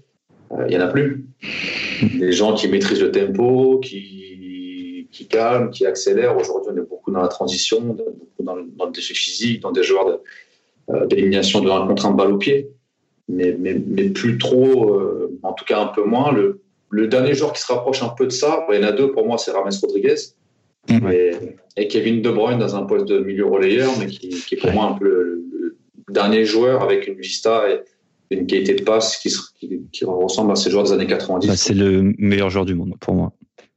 euh, 0.53 0.65
il 0.69 0.71
n'y 0.71 0.83
en 0.83 0.87
a 0.87 0.89
plus. 0.89 1.27
Des 2.19 2.33
gens 2.33 2.55
qui 2.55 2.67
maîtrisent 2.69 3.03
le 3.03 3.11
tempo, 3.11 3.79
qui, 3.83 5.09
qui 5.11 5.27
calment, 5.27 5.71
qui 5.71 5.85
accélèrent. 5.87 6.37
Aujourd'hui, 6.39 6.73
on 6.75 6.79
est 6.79 6.89
beaucoup 6.89 7.11
dans 7.11 7.21
la 7.21 7.29
transition, 7.29 7.81
beaucoup 7.81 8.43
dans 8.43 8.55
le, 8.55 8.65
dans 8.77 8.87
le 8.87 8.93
défi 8.93 9.15
physique, 9.15 9.61
dans 9.61 9.73
des 9.73 9.83
joueurs 9.83 10.07
de, 10.07 10.95
euh, 10.95 11.07
d'élimination 11.07 11.61
de 11.61 11.69
un 11.69 11.87
contre 11.87 12.07
un 12.07 12.13
balle 12.13 12.33
au 12.33 12.39
pied, 12.39 12.69
mais, 13.29 13.55
mais, 13.59 13.75
mais 13.87 14.09
plus 14.11 14.39
trop, 14.39 14.95
euh, 14.95 15.39
en 15.43 15.53
tout 15.53 15.65
cas 15.65 15.81
un 15.81 15.87
peu 15.89 16.05
moins. 16.05 16.33
Le, 16.33 16.61
le 16.91 17.07
dernier 17.07 17.35
joueur 17.35 17.53
qui 17.53 17.61
se 17.61 17.71
rapproche 17.73 18.03
un 18.03 18.09
peu 18.09 18.25
de 18.27 18.33
ça, 18.33 18.65
il 18.71 18.81
y 18.81 18.85
en 18.85 18.89
a 18.89 18.93
deux 18.93 19.13
pour 19.13 19.27
moi, 19.27 19.37
c'est 19.37 19.51
Rames 19.51 19.71
Rodriguez 19.83 20.15
Et, 20.89 21.31
et 21.77 21.89
Kevin 21.89 22.23
De 22.23 22.31
Bruyne 22.31 22.59
dans 22.59 22.75
un 22.75 22.85
poste 22.85 23.07
de 23.07 23.21
milieu 23.21 23.47
relayeur, 23.47 23.93
mais 23.99 24.07
qui, 24.07 24.29
qui 24.31 24.55
est 24.55 24.59
pour 24.59 24.71
Ouais. 24.71 24.75
moi 24.75 24.87
un 24.87 24.93
peu 24.95 25.05
le, 25.05 25.45
le 25.53 25.77
dernier 26.13 26.45
joueur 26.45 26.83
avec 26.83 27.07
une 27.07 27.15
vista 27.15 27.65
et 27.71 27.81
une 28.35 28.47
qualité 28.47 28.75
de 28.75 28.83
passe 28.83 29.17
qui, 29.19 29.31
se- 29.31 29.41
qui, 29.59 29.81
qui 29.93 30.05
ressemble 30.05 30.53
à 30.53 30.57
ces 30.57 30.71
joueurs 30.71 30.85
des 30.85 30.93
années 30.93 31.07
90. 31.07 31.47
Bah, 31.47 31.57
c'est 31.57 31.75
le 31.75 32.15
meilleur 32.19 32.51
joueur 32.51 32.65
du 32.65 32.75
monde 32.75 32.95
pour 33.01 33.15
moi, 33.15 33.33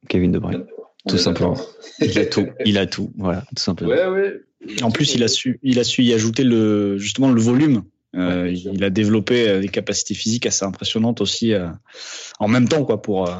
Kevin 0.08 0.32
De 0.32 0.39
Bruyne. 0.39 0.66
On 1.06 1.10
tout 1.10 1.18
simplement. 1.18 1.58
Il 1.99 2.18
a 2.18 2.26
tout. 2.26 2.47
Il 2.66 2.78
a 2.78 2.86
tout. 2.88 3.12
Voilà, 3.18 3.41
tout 3.56 3.62
simplement. 3.62 3.91
Ouais, 3.91 4.08
ouais. 4.08 4.39
En 4.82 4.89
plus, 4.91 5.14
il 5.16 5.24
a 5.24 5.28
su, 5.28 5.60
il 5.62 5.78
a 5.80 5.84
su 5.84 6.01
y 6.04 6.14
ajouter 6.14 6.43
le, 6.43 6.97
justement 6.97 7.30
le 7.32 7.41
volume. 7.41 7.84
Euh, 8.16 8.43
Ouais, 8.43 8.54
il 8.54 8.84
a 8.84 8.89
développé 8.91 9.49
euh, 9.49 9.60
des 9.60 9.68
capacités 9.70 10.14
physiques 10.14 10.45
assez 10.45 10.64
impressionnantes 10.64 11.20
aussi 11.20 11.51
euh, 11.54 11.68
en 12.39 12.47
même 12.47 12.68
temps, 12.70 12.86
quoi. 12.86 13.01
Pour 13.01 13.28
euh, 13.28 13.34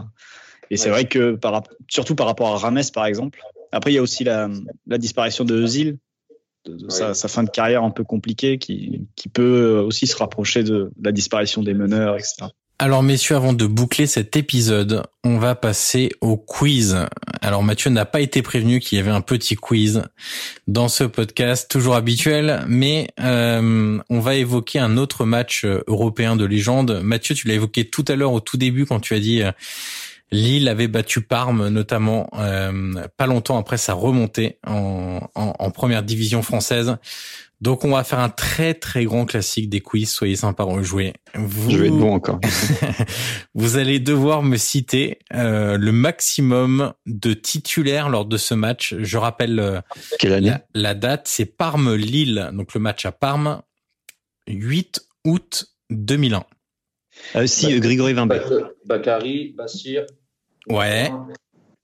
et 0.72 0.78
c'est 0.78 0.89
vrai 0.89 1.05
que 1.05 1.36
par, 1.36 1.61
surtout 1.88 2.16
par 2.16 2.26
rapport 2.26 2.47
à 2.47 2.57
Rames, 2.57 2.82
par 2.93 3.05
exemple. 3.05 3.39
Après, 3.74 3.91
il 3.91 3.95
y 3.95 3.97
a 3.97 4.01
aussi 4.01 4.24
la, 4.24 4.49
la 4.88 4.97
disparition 4.97 5.43
de 5.43 5.55
Özil, 5.55 5.97
de, 6.65 6.76
de 6.78 6.89
sa, 6.89 7.09
Ouais. 7.09 7.13
sa 7.13 7.28
fin 7.28 7.43
de 7.43 7.49
carrière 7.49 7.84
un 7.84 7.91
peu 7.91 8.03
compliquée, 8.03 8.57
qui, 8.57 9.01
qui 9.15 9.28
peut 9.30 9.80
aussi 9.86 10.07
se 10.07 10.15
rapprocher 10.15 10.63
de, 10.63 10.91
la 11.01 11.11
disparition 11.11 11.61
des 11.63 11.74
meneurs, 11.74 12.15
etc. 12.15 12.47
Alors 12.80 13.03
messieurs, 13.03 13.36
avant 13.36 13.53
de 13.53 13.65
boucler 13.65 14.07
cet 14.07 14.36
épisode, 14.36 15.03
on 15.24 15.38
va 15.38 15.55
passer 15.55 16.09
au 16.21 16.38
quiz. 16.38 16.97
Alors 17.41 17.63
Mathieu 17.63 17.91
n'a 17.91 18.03
pas 18.03 18.19
été 18.19 18.41
prévenu 18.41 18.80
qu'il 18.80 18.97
y 18.97 19.01
avait 19.01 19.11
un 19.11 19.21
petit 19.21 19.55
quiz 19.55 20.03
dans 20.67 20.88
ce 20.89 21.03
podcast, 21.03 21.69
toujours 21.69 21.95
habituel, 21.95 22.65
mais 22.67 23.07
euh, 23.21 23.99
on 24.09 24.19
va 24.19 24.36
évoquer 24.36 24.80
un 24.80 24.97
autre 24.97 25.24
match 25.24 25.65
euh, 25.65 25.82
européen 25.88 26.36
de 26.36 26.45
légende. 26.45 26.99
Mathieu, 27.03 27.36
tu 27.36 27.47
l'as 27.47 27.53
évoqué 27.53 27.86
tout 27.86 28.03
à 28.07 28.15
l'heure 28.15 28.34
au 28.34 28.39
tout 28.41 28.57
début 28.57 28.86
quand 28.86 28.99
tu 28.99 29.13
as 29.13 29.19
dit 29.19 29.43
euh, 29.43 29.51
Lille 30.34 30.67
avait 30.67 30.88
battu 30.88 31.21
Parme, 31.21 31.67
notamment 31.69 32.29
euh, 32.36 33.07
pas 33.17 33.27
longtemps 33.27 33.57
après 33.57 33.77
sa 33.77 33.93
remontée 33.93 34.57
en, 34.65 35.19
en, 35.36 35.53
en 35.57 35.71
première 35.71 36.03
division 36.03 36.41
française. 36.41 36.97
Donc 37.61 37.86
on 37.86 37.91
va 37.91 38.03
faire 38.03 38.19
un 38.19 38.29
très 38.29 38.73
très 38.73 39.05
grand 39.05 39.25
classique 39.25 39.69
des 39.69 39.79
quiz. 39.79 40.09
Soyez 40.09 40.36
sympas, 40.36 40.63
rejouer. 40.65 41.13
Vous... 41.36 41.69
Je 41.69 41.77
vais 41.77 41.88
être 41.88 41.97
bon 41.97 42.13
encore. 42.13 42.39
Vous 43.53 43.77
allez 43.77 43.99
devoir 43.99 44.43
me 44.43 44.57
citer 44.57 45.19
euh, 45.34 45.77
le 45.77 45.91
maximum 45.91 46.93
de 47.05 47.34
titulaires 47.34 48.09
lors 48.09 48.25
de 48.25 48.36
ce 48.38 48.53
match. 48.53 48.95
Je 48.99 49.17
rappelle 49.17 49.59
euh, 49.59 49.79
Quelle 50.19 50.34
année? 50.34 50.49
la, 50.49 50.61
la 50.73 50.93
date, 50.93 51.27
c'est 51.27 51.45
Parme-Lille, 51.45 52.49
donc 52.53 52.73
le 52.73 52.79
match 52.81 53.05
à 53.05 53.11
Parme, 53.13 53.61
8 54.47 55.01
août 55.25 55.65
2001. 55.89 56.43
euh, 57.36 57.47
Si, 57.47 57.73
euh, 57.73 57.79
Grégory 57.79 58.13
Vimbert. 58.13 58.49
Bak- 58.49 58.71
Bakary, 58.86 59.53
Bassir, 59.55 60.05
Ouais, 60.70 61.11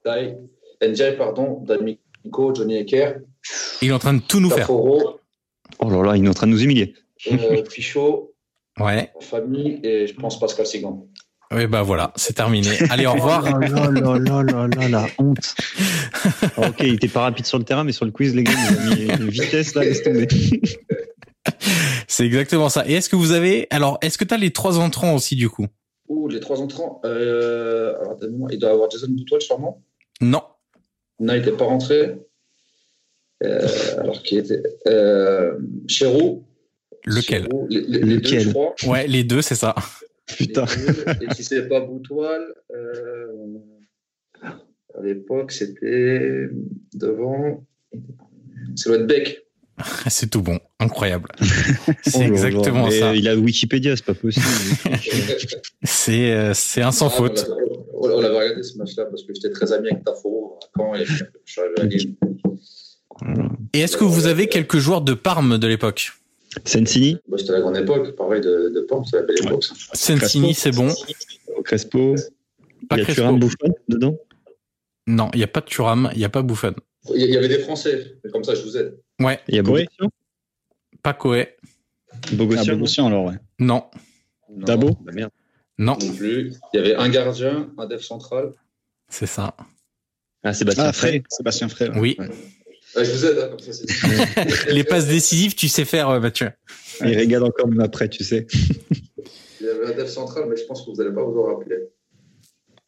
Dai, 0.05 0.35
Ndiaye, 0.81 1.17
pardon, 1.17 1.61
D'Amico, 1.65 2.53
Johnny 2.55 2.77
Ecker, 2.77 3.15
il 3.81 3.89
est 3.89 3.93
en 3.93 3.99
train 3.99 4.13
de 4.13 4.21
tout 4.21 4.39
nous 4.39 4.49
faire. 4.49 4.69
Oh 4.71 5.19
là 5.81 6.01
là, 6.03 6.17
il 6.17 6.25
est 6.25 6.29
en 6.29 6.33
train 6.33 6.47
de 6.47 6.51
nous 6.51 6.63
humilier. 6.63 6.93
euh, 7.31 7.63
Fichot, 7.69 8.33
Ouais, 8.79 9.11
Famille 9.19 9.79
et 9.83 10.07
je 10.07 10.13
pense 10.13 10.39
Pascal 10.39 10.65
Sigan. 10.65 11.05
oui, 11.51 11.67
bah 11.67 11.81
voilà, 11.81 12.13
c'est 12.15 12.33
terminé. 12.33 12.69
Allez, 12.89 13.05
au 13.05 13.11
revoir. 13.13 13.43
Oh 13.45 13.59
là 13.59 13.89
là 13.89 13.89
là 14.19 14.43
là 14.43 14.67
là, 14.67 14.87
la 14.89 15.07
honte. 15.17 15.55
Ah, 16.57 16.69
ok, 16.69 16.75
il 16.79 16.93
était 16.95 17.07
pas 17.09 17.21
rapide 17.21 17.45
sur 17.45 17.57
le 17.57 17.65
terrain, 17.65 17.83
mais 17.83 17.91
sur 17.91 18.05
le 18.05 18.11
quiz, 18.11 18.33
les 18.35 18.43
gars, 18.43 18.53
il 18.53 18.67
a 18.91 18.95
mis 18.95 19.23
une 19.23 19.29
vitesse 19.29 19.75
là, 19.75 19.83
laisse 19.83 20.01
tomber. 20.03 20.27
C'est 22.07 22.25
exactement 22.25 22.69
ça. 22.69 22.87
Et 22.87 22.93
est-ce 22.93 23.09
que 23.09 23.15
vous 23.15 23.31
avez, 23.31 23.67
alors, 23.69 23.97
est-ce 24.01 24.17
que 24.17 24.23
tu 24.25 24.33
as 24.33 24.37
les 24.37 24.51
trois 24.51 24.79
entrants 24.79 25.13
aussi 25.15 25.35
du 25.35 25.49
coup? 25.49 25.67
Ouh, 26.09 26.27
les 26.27 26.39
trois 26.39 26.59
entrants. 26.61 26.99
Euh, 27.05 27.95
alors, 28.01 28.17
il 28.51 28.57
doit 28.59 28.69
y 28.69 28.73
avoir 28.73 28.89
Jason 28.89 29.07
Boutoil 29.09 29.41
sûrement? 29.41 29.83
Non. 30.21 30.41
Non, 31.19 31.33
il 31.33 31.39
n'était 31.39 31.55
pas 31.55 31.65
rentré. 31.65 32.15
Euh, 33.43 33.67
alors, 33.99 34.21
qui 34.23 34.37
était 34.37 34.61
euh, 34.87 35.57
Chéroux. 35.87 36.45
Lequel? 37.05 37.47
Les, 37.69 37.81
les- 37.81 37.87
les 37.87 37.99
deux, 37.99 38.15
Lequel? 38.15 38.39
je 38.41 38.49
crois. 38.49 38.75
Ouais, 38.87 39.07
les 39.07 39.23
deux, 39.23 39.41
c'est 39.41 39.55
ça. 39.55 39.73
Putain. 40.27 40.65
Deux. 40.65 41.05
Et 41.25 41.33
si 41.33 41.43
c'est 41.43 41.67
pas 41.69 41.79
Boutoil, 41.79 42.53
euh, 42.73 43.27
à 44.43 45.01
l'époque, 45.01 45.51
c'était 45.51 46.49
devant. 46.93 47.63
Être 47.93 49.05
Beck. 49.07 49.45
C'est 50.09 50.29
tout 50.29 50.41
bon, 50.41 50.59
incroyable. 50.79 51.29
C'est 52.05 52.17
Oh 52.19 52.21
exactement 52.21 52.89
ça. 52.91 53.15
Il 53.15 53.27
a 53.27 53.35
Wikipédia, 53.35 53.95
c'est 53.95 54.05
pas 54.05 54.13
possible. 54.13 54.45
C'est 55.83 56.31
euh, 56.31 56.53
c'est 56.53 56.81
un 56.81 56.91
sans 56.91 57.07
Ah, 57.07 57.09
faute. 57.11 57.49
On 57.93 58.07
l'avait- 58.07 58.37
regardé 58.37 58.63
ce 58.63 58.77
match-là 58.77 59.05
parce 59.05 59.23
que 59.23 59.33
j'étais 59.33 59.49
très 59.51 59.71
ami 59.73 59.89
avec 59.89 60.03
Taforo 60.03 60.59
à 60.63 60.67
Caen 60.77 60.95
et 60.95 61.05
je 61.05 61.23
suis 61.45 61.61
arrivé 61.61 61.75
à 61.79 61.83
Lille. 61.85 62.15
Et 63.73 63.81
est-ce 63.81 63.97
que 63.97 64.03
vous 64.05 64.27
avez 64.27 64.47
quelques 64.47 64.77
joueurs 64.77 65.01
de 65.01 65.13
Parme 65.13 65.57
de 65.57 65.67
l'époque? 65.67 66.11
Sensini, 66.65 67.17
Moi, 67.27 67.37
c'était 67.37 67.51
la 67.53 67.59
grande 67.61 67.77
époque, 67.77 68.15
pareil 68.15 68.41
de, 68.41 68.69
de 68.73 68.81
Porte, 68.81 69.05
c'était 69.05 69.17
la 69.17 69.23
belle 69.23 69.45
époque. 69.45 69.65
Sensini, 69.93 70.53
c'est 70.53 70.71
bon. 70.71 70.89
Crespo, 71.63 72.15
Pas 72.89 72.95
il 72.95 72.99
y 72.99 73.01
a 73.01 73.03
Crespo. 73.05 73.21
Thuram 73.21 73.39
Buffon 73.39 73.75
dedans? 73.87 74.15
Non, 75.07 75.29
il 75.33 75.37
n'y 75.37 75.43
a 75.43 75.47
pas 75.47 75.61
de 75.61 75.65
Thuram, 75.65 76.09
il 76.13 76.19
n'y 76.19 76.25
a 76.25 76.29
pas 76.29 76.41
y- 76.41 77.23
il 77.23 77.29
y 77.31 77.37
avait 77.37 77.47
des 77.49 77.59
Français, 77.59 78.15
mais 78.23 78.31
comme 78.31 78.43
ça, 78.43 78.55
je 78.55 78.61
vous 78.63 78.77
aide. 78.77 78.97
Ouais, 79.19 79.39
Il 79.47 79.55
y 79.55 79.59
a 79.59 79.63
Bogossian 79.63 80.09
pas 81.01 81.13
Coé. 81.13 81.55
Ah, 82.11 82.17
Bogossian, 82.33 82.65
non 82.65 82.73
Bogossian, 82.77 83.07
alors, 83.07 83.25
ouais. 83.25 83.35
Non, 83.59 83.85
Non, 84.49 84.65
Dabo 84.65 84.89
Bah, 85.01 85.11
merde. 85.13 85.31
non, 85.77 85.97
Non 86.01 86.13
plus. 86.15 86.53
Il 86.73 86.77
y 86.77 86.79
avait 86.79 86.95
un 86.95 87.07
gardien, 87.09 87.69
un 87.77 87.85
def 87.85 88.01
central. 88.01 88.53
c'est 89.09 89.25
ça. 89.27 89.55
Ah, 90.43 90.53
Sébastien 90.53 90.85
Ah, 90.85 90.93
Frey. 90.93 91.09
Frey, 91.09 91.23
Sébastien 91.29 91.69
Frey. 91.69 91.89
ouais. 91.89 91.99
Oui. 91.99 92.17
Ouais, 92.95 93.05
je 93.05 93.11
vous 93.11 93.25
aide, 93.25 93.37
hein, 93.39 93.49
comme 93.49 93.59
ça. 93.59 93.83
Les 94.73 94.83
passes 94.83 95.07
décisives, 95.07 95.53
tu 95.55 95.67
sais 95.69 95.85
faire, 95.85 96.09
euh, 96.09 96.19
Mathieu. 96.19 96.51
Il 97.01 97.17
regarde 97.17 97.43
encore 97.45 97.67
même 97.67 97.81
après, 97.81 98.09
tu 98.09 98.23
sais. 98.23 98.47
Il 99.61 99.65
y 99.67 99.69
avait 99.69 99.93
un 99.93 99.95
def 99.97 100.09
central, 100.09 100.45
mais 100.49 100.57
je 100.57 100.63
pense 100.65 100.81
que 100.85 100.89
vous 100.91 100.95
n'allez 100.97 101.13
pas 101.13 101.23
vous 101.23 101.39
en 101.39 101.55
rappeler. 101.55 101.77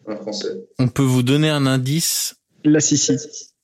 Un 0.07 0.15
Français. 0.15 0.49
On 0.79 0.87
peut 0.87 1.03
vous 1.03 1.21
donner 1.23 1.49
un 1.49 1.65
indice 1.67 2.35
La 2.65 2.79
Sissi. 2.79 3.15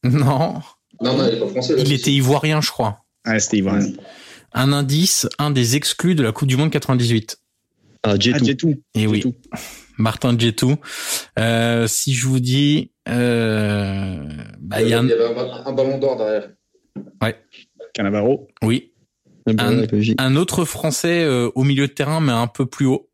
Non, 0.04 0.62
Non, 1.02 1.18
non, 1.18 1.28
il 1.28 1.34
n'est 1.34 1.40
pas 1.40 1.48
français. 1.48 1.76
là, 1.76 1.82
il 1.86 1.92
était 1.94 2.12
ivoirien, 2.12 2.62
je 2.62 2.70
crois. 2.72 3.06
Ah, 3.26 3.40
c'était 3.40 3.58
Ivoirien. 3.58 3.92
Un 4.54 4.72
indice, 4.72 5.28
un 5.38 5.52
des 5.52 5.76
exclus 5.76 6.16
de 6.16 6.24
la 6.24 6.32
Coupe 6.32 6.48
du 6.48 6.56
Monde 6.58 6.72
98. 6.72 7.38
Ah, 8.04 8.12
Ah, 8.14 8.16
Jetou. 8.20 8.46
Jetou. 8.46 8.82
Et 8.96 9.06
oui, 9.08 9.18
Jetou. 9.18 9.36
Martin 9.98 10.38
Djetou. 10.38 10.76
Euh, 11.38 11.88
si 11.88 12.14
je 12.14 12.26
vous 12.28 12.40
dis, 12.40 12.92
euh, 13.10 14.24
bah, 14.60 14.82
il 14.82 14.90
y 14.90 14.94
a 14.94 15.00
un, 15.00 15.04
Il 15.04 15.10
y 15.10 15.14
avait 15.14 15.26
un, 15.26 15.34
ba- 15.34 15.64
un 15.66 15.74
ballon 15.74 15.98
d'or 15.98 16.18
derrière. 16.18 16.50
Canavaro. 17.94 18.48
oui, 18.64 18.94
Un- 19.48 19.80
ouais, 19.80 20.38
autre 20.38 20.66
Français 20.66 21.24
euh, 21.24 21.50
au 21.56 21.64
milieu 21.64 21.88
de 21.88 21.94
terrain, 21.94 22.20
mais 22.22 22.32
un 22.32 22.48
peu 22.48 22.66
plus 22.68 22.86
haut. 22.86 23.10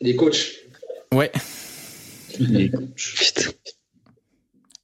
Il 0.00 0.08
est 0.08 0.16
coach. 0.16 0.56
Ouais. 1.14 1.30
Putain. 2.36 3.50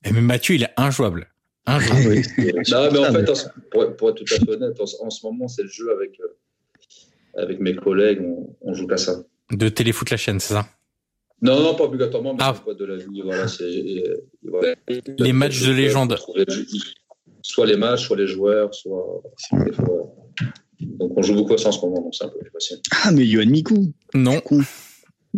Et 0.04 0.12
mais 0.12 0.20
Mathieu, 0.20 0.54
il 0.54 0.62
est 0.62 0.72
injouable. 0.76 1.28
Ah, 1.66 1.76
Injouable. 1.76 2.08
oui. 2.08 2.22
Non, 2.70 2.90
mais 2.92 2.98
en 2.98 3.12
fait, 3.12 3.48
pour, 3.70 3.96
pour 3.96 4.10
être 4.10 4.16
tout 4.22 4.34
à 4.34 4.38
fait 4.38 4.50
honnête, 4.50 4.78
en, 4.80 5.06
en 5.06 5.10
ce 5.10 5.26
moment, 5.26 5.48
c'est 5.48 5.62
le 5.62 5.68
jeu 5.68 5.90
avec, 5.92 6.20
euh, 6.20 7.40
avec 7.42 7.60
mes 7.60 7.74
collègues. 7.74 8.20
On, 8.22 8.54
on 8.60 8.74
joue 8.74 8.86
qu'à 8.86 8.96
ça. 8.98 9.22
De 9.50 9.68
Téléfoot 9.68 10.10
la 10.10 10.16
chaîne, 10.16 10.40
c'est 10.40 10.54
ça? 10.54 10.66
Non, 11.42 11.60
non, 11.62 11.74
pas 11.74 11.84
obligatoirement, 11.84 12.34
mais 12.34 12.40
Ah. 12.42 12.54
de 12.78 12.84
la 12.84 12.96
vie. 12.96 13.22
Voilà, 13.22 14.74
euh. 14.90 15.00
Les 15.18 15.32
matchs 15.32 15.62
de 15.66 15.72
légende. 15.72 16.16
Soit 17.42 17.66
les 17.66 17.76
matchs, 17.76 18.06
soit 18.06 18.16
les 18.16 18.26
joueurs, 18.26 18.74
soit. 18.74 19.22
des 19.64 19.72
fois- 19.72 20.14
Donc 20.80 21.12
on 21.16 21.22
joue 21.22 21.34
beaucoup 21.34 21.54
à 21.54 21.58
ça 21.58 21.68
en 21.68 21.72
ce 21.72 21.80
moment, 21.84 22.00
donc 22.02 22.14
c'est 22.14 22.24
un 22.24 22.28
peu 22.28 22.38
plus 22.38 22.50
facile. 22.50 22.78
Ah, 23.04 23.10
mais 23.10 23.26
Yohan 23.26 23.46
Miku? 23.50 23.92
Non. 24.14 24.40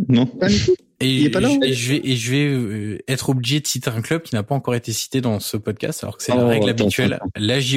Non. 0.09 0.27
Pas 0.27 0.49
Miku? 0.49 0.73
Et, 1.01 1.09
Il 1.15 1.27
est 1.27 1.31
pas 1.31 1.41
là, 1.41 1.51
et 1.63 1.73
je 1.75 1.93
vais, 1.93 2.01
et 2.05 2.17
je 2.17 2.31
vais 2.31 2.47
euh, 2.49 2.99
être 3.07 3.29
obligé 3.29 3.61
de 3.61 3.67
citer 3.67 3.91
un 3.91 4.01
club 4.01 4.23
qui 4.23 4.35
n'a 4.35 4.43
pas 4.43 4.55
encore 4.55 4.75
été 4.75 4.93
cité 4.93 5.21
dans 5.21 5.41
ce 5.41 5.57
podcast, 5.59 6.03
alors 6.05 6.17
que 6.17 6.23
c'est 6.23 6.35
la 6.35 6.45
Oh, 6.45 6.49
règle 6.49 6.71
attends, 6.71 6.85
habituelle. 6.85 7.19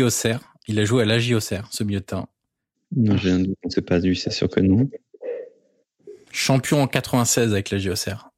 Auxerre. 0.03 0.39
Il 0.67 0.79
a 0.79 0.85
joué 0.85 1.03
à 1.03 1.05
l'AJ 1.05 1.33
Auxerre, 1.33 1.67
ce 1.71 1.83
milieu 1.83 1.99
de 1.99 2.05
terrain. 2.05 2.27
Non, 2.95 3.17
j'ai 3.17 3.31
un 3.31 3.39
doute, 3.39 3.57
on 3.63 3.69
sait 3.69 3.81
pas 3.81 3.99
lui, 3.99 4.15
c'est 4.15 4.31
sûr 4.31 4.47
que 4.49 4.61
non. 4.61 4.89
Champion 6.31 6.81
en 6.81 6.87
96 6.87 7.51
avec 7.51 7.71
l'AJ 7.71 7.87
Auxerre. 7.89 8.29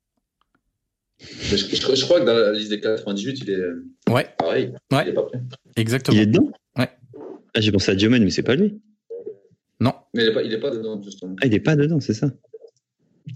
Mais 1.52 1.58
je, 1.58 1.76
je- 1.76 1.96
je 1.96 2.04
crois 2.06 2.20
que 2.20 2.26
dans 2.26 2.34
la 2.34 2.52
liste 2.52 2.70
des 2.72 2.80
98, 2.80 3.40
il 3.44 3.50
est 3.52 4.12
Ouais, 4.12 4.28
pareil. 4.38 4.74
Ouais. 4.92 5.04
Il 5.06 5.10
est 5.10 5.14
pas 5.14 5.24
prêt. 5.24 5.40
exactement. 5.76 6.18
Il 6.18 6.22
est 6.24 6.26
dedans? 6.26 6.52
Ouais. 6.78 6.90
Ah, 7.54 7.62
j'ai 7.62 7.72
pensé 7.72 7.92
à 7.92 7.96
Diomène, 7.96 8.24
mais 8.24 8.32
c'est 8.32 8.42
pas 8.44 8.56
lui. 8.56 8.82
Non. 9.80 9.94
Mais 10.14 10.24
il 10.24 10.30
est 10.30 10.34
pas, 10.34 10.42
il 10.42 10.54
est 10.54 10.60
pas 10.60 10.72
dedans, 10.72 11.00
justement. 11.04 11.36
Ah, 11.42 11.46
il 11.46 11.54
est 11.54 11.60
pas 11.60 11.76
dedans, 11.76 12.00
c'est 12.00 12.14
ça. 12.14 12.32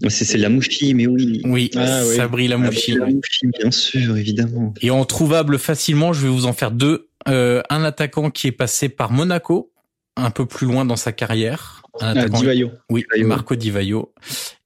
Ah, 0.04 0.10
C'est 0.10 0.38
la 0.38 0.48
Mouchi, 0.48 0.94
mais 0.94 1.06
oui. 1.06 1.40
Oui, 1.44 1.70
Ah, 1.76 2.02
oui. 2.06 2.16
Sabri 2.16 2.48
Lamouchi. 2.48 2.92
La 2.94 3.06
Mouchi, 3.06 3.46
bien 3.58 3.70
sûr, 3.70 4.16
évidemment. 4.16 4.74
Et 4.82 4.90
en 4.90 5.04
trouvable 5.04 5.58
facilement, 5.58 6.12
je 6.12 6.22
vais 6.22 6.28
vous 6.32 6.46
en 6.46 6.52
faire 6.52 6.70
deux. 6.70 7.08
Euh, 7.28 7.62
un 7.70 7.82
attaquant 7.82 8.30
qui 8.30 8.46
est 8.46 8.52
passé 8.52 8.88
par 8.88 9.10
Monaco, 9.10 9.72
un 10.16 10.30
peu 10.30 10.46
plus 10.46 10.66
loin 10.66 10.84
dans 10.84 10.96
sa 10.96 11.12
carrière. 11.12 11.82
Un 12.00 12.08
Ah, 12.08 12.10
attaquant 12.10 12.38
Divayo. 12.40 12.70
Oui. 12.90 13.04
Marco 13.24 13.54
Di 13.56 13.70
Vaio. 13.70 14.12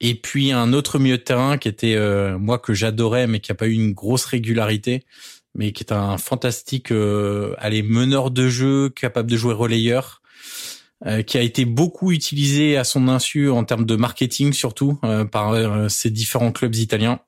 Et 0.00 0.14
puis 0.16 0.52
un 0.52 0.72
autre 0.72 0.98
milieu 0.98 1.16
de 1.16 1.22
terrain 1.22 1.58
qui 1.58 1.68
était 1.68 1.94
euh, 1.94 2.38
moi 2.38 2.58
que 2.58 2.74
j'adorais 2.74 3.26
mais 3.28 3.38
qui 3.40 3.52
a 3.52 3.54
pas 3.54 3.66
eu 3.68 3.72
une 3.72 3.92
grosse 3.92 4.24
régularité, 4.24 5.04
mais 5.54 5.70
qui 5.72 5.84
est 5.84 5.92
un 5.92 6.18
fantastique 6.18 6.90
euh, 6.90 7.54
allez 7.58 7.82
meneur 7.82 8.30
de 8.32 8.48
jeu, 8.48 8.88
capable 8.90 9.30
de 9.30 9.36
jouer 9.36 9.54
relayeur, 9.54 10.19
euh, 11.06 11.22
qui 11.22 11.38
a 11.38 11.42
été 11.42 11.64
beaucoup 11.64 12.12
utilisé 12.12 12.76
à 12.76 12.84
son 12.84 13.08
insu 13.08 13.50
en 13.50 13.64
termes 13.64 13.86
de 13.86 13.96
marketing 13.96 14.52
surtout 14.52 14.98
euh, 15.04 15.24
par 15.24 15.52
euh, 15.52 15.88
ces 15.88 16.10
différents 16.10 16.52
clubs 16.52 16.74
italiens. 16.74 17.20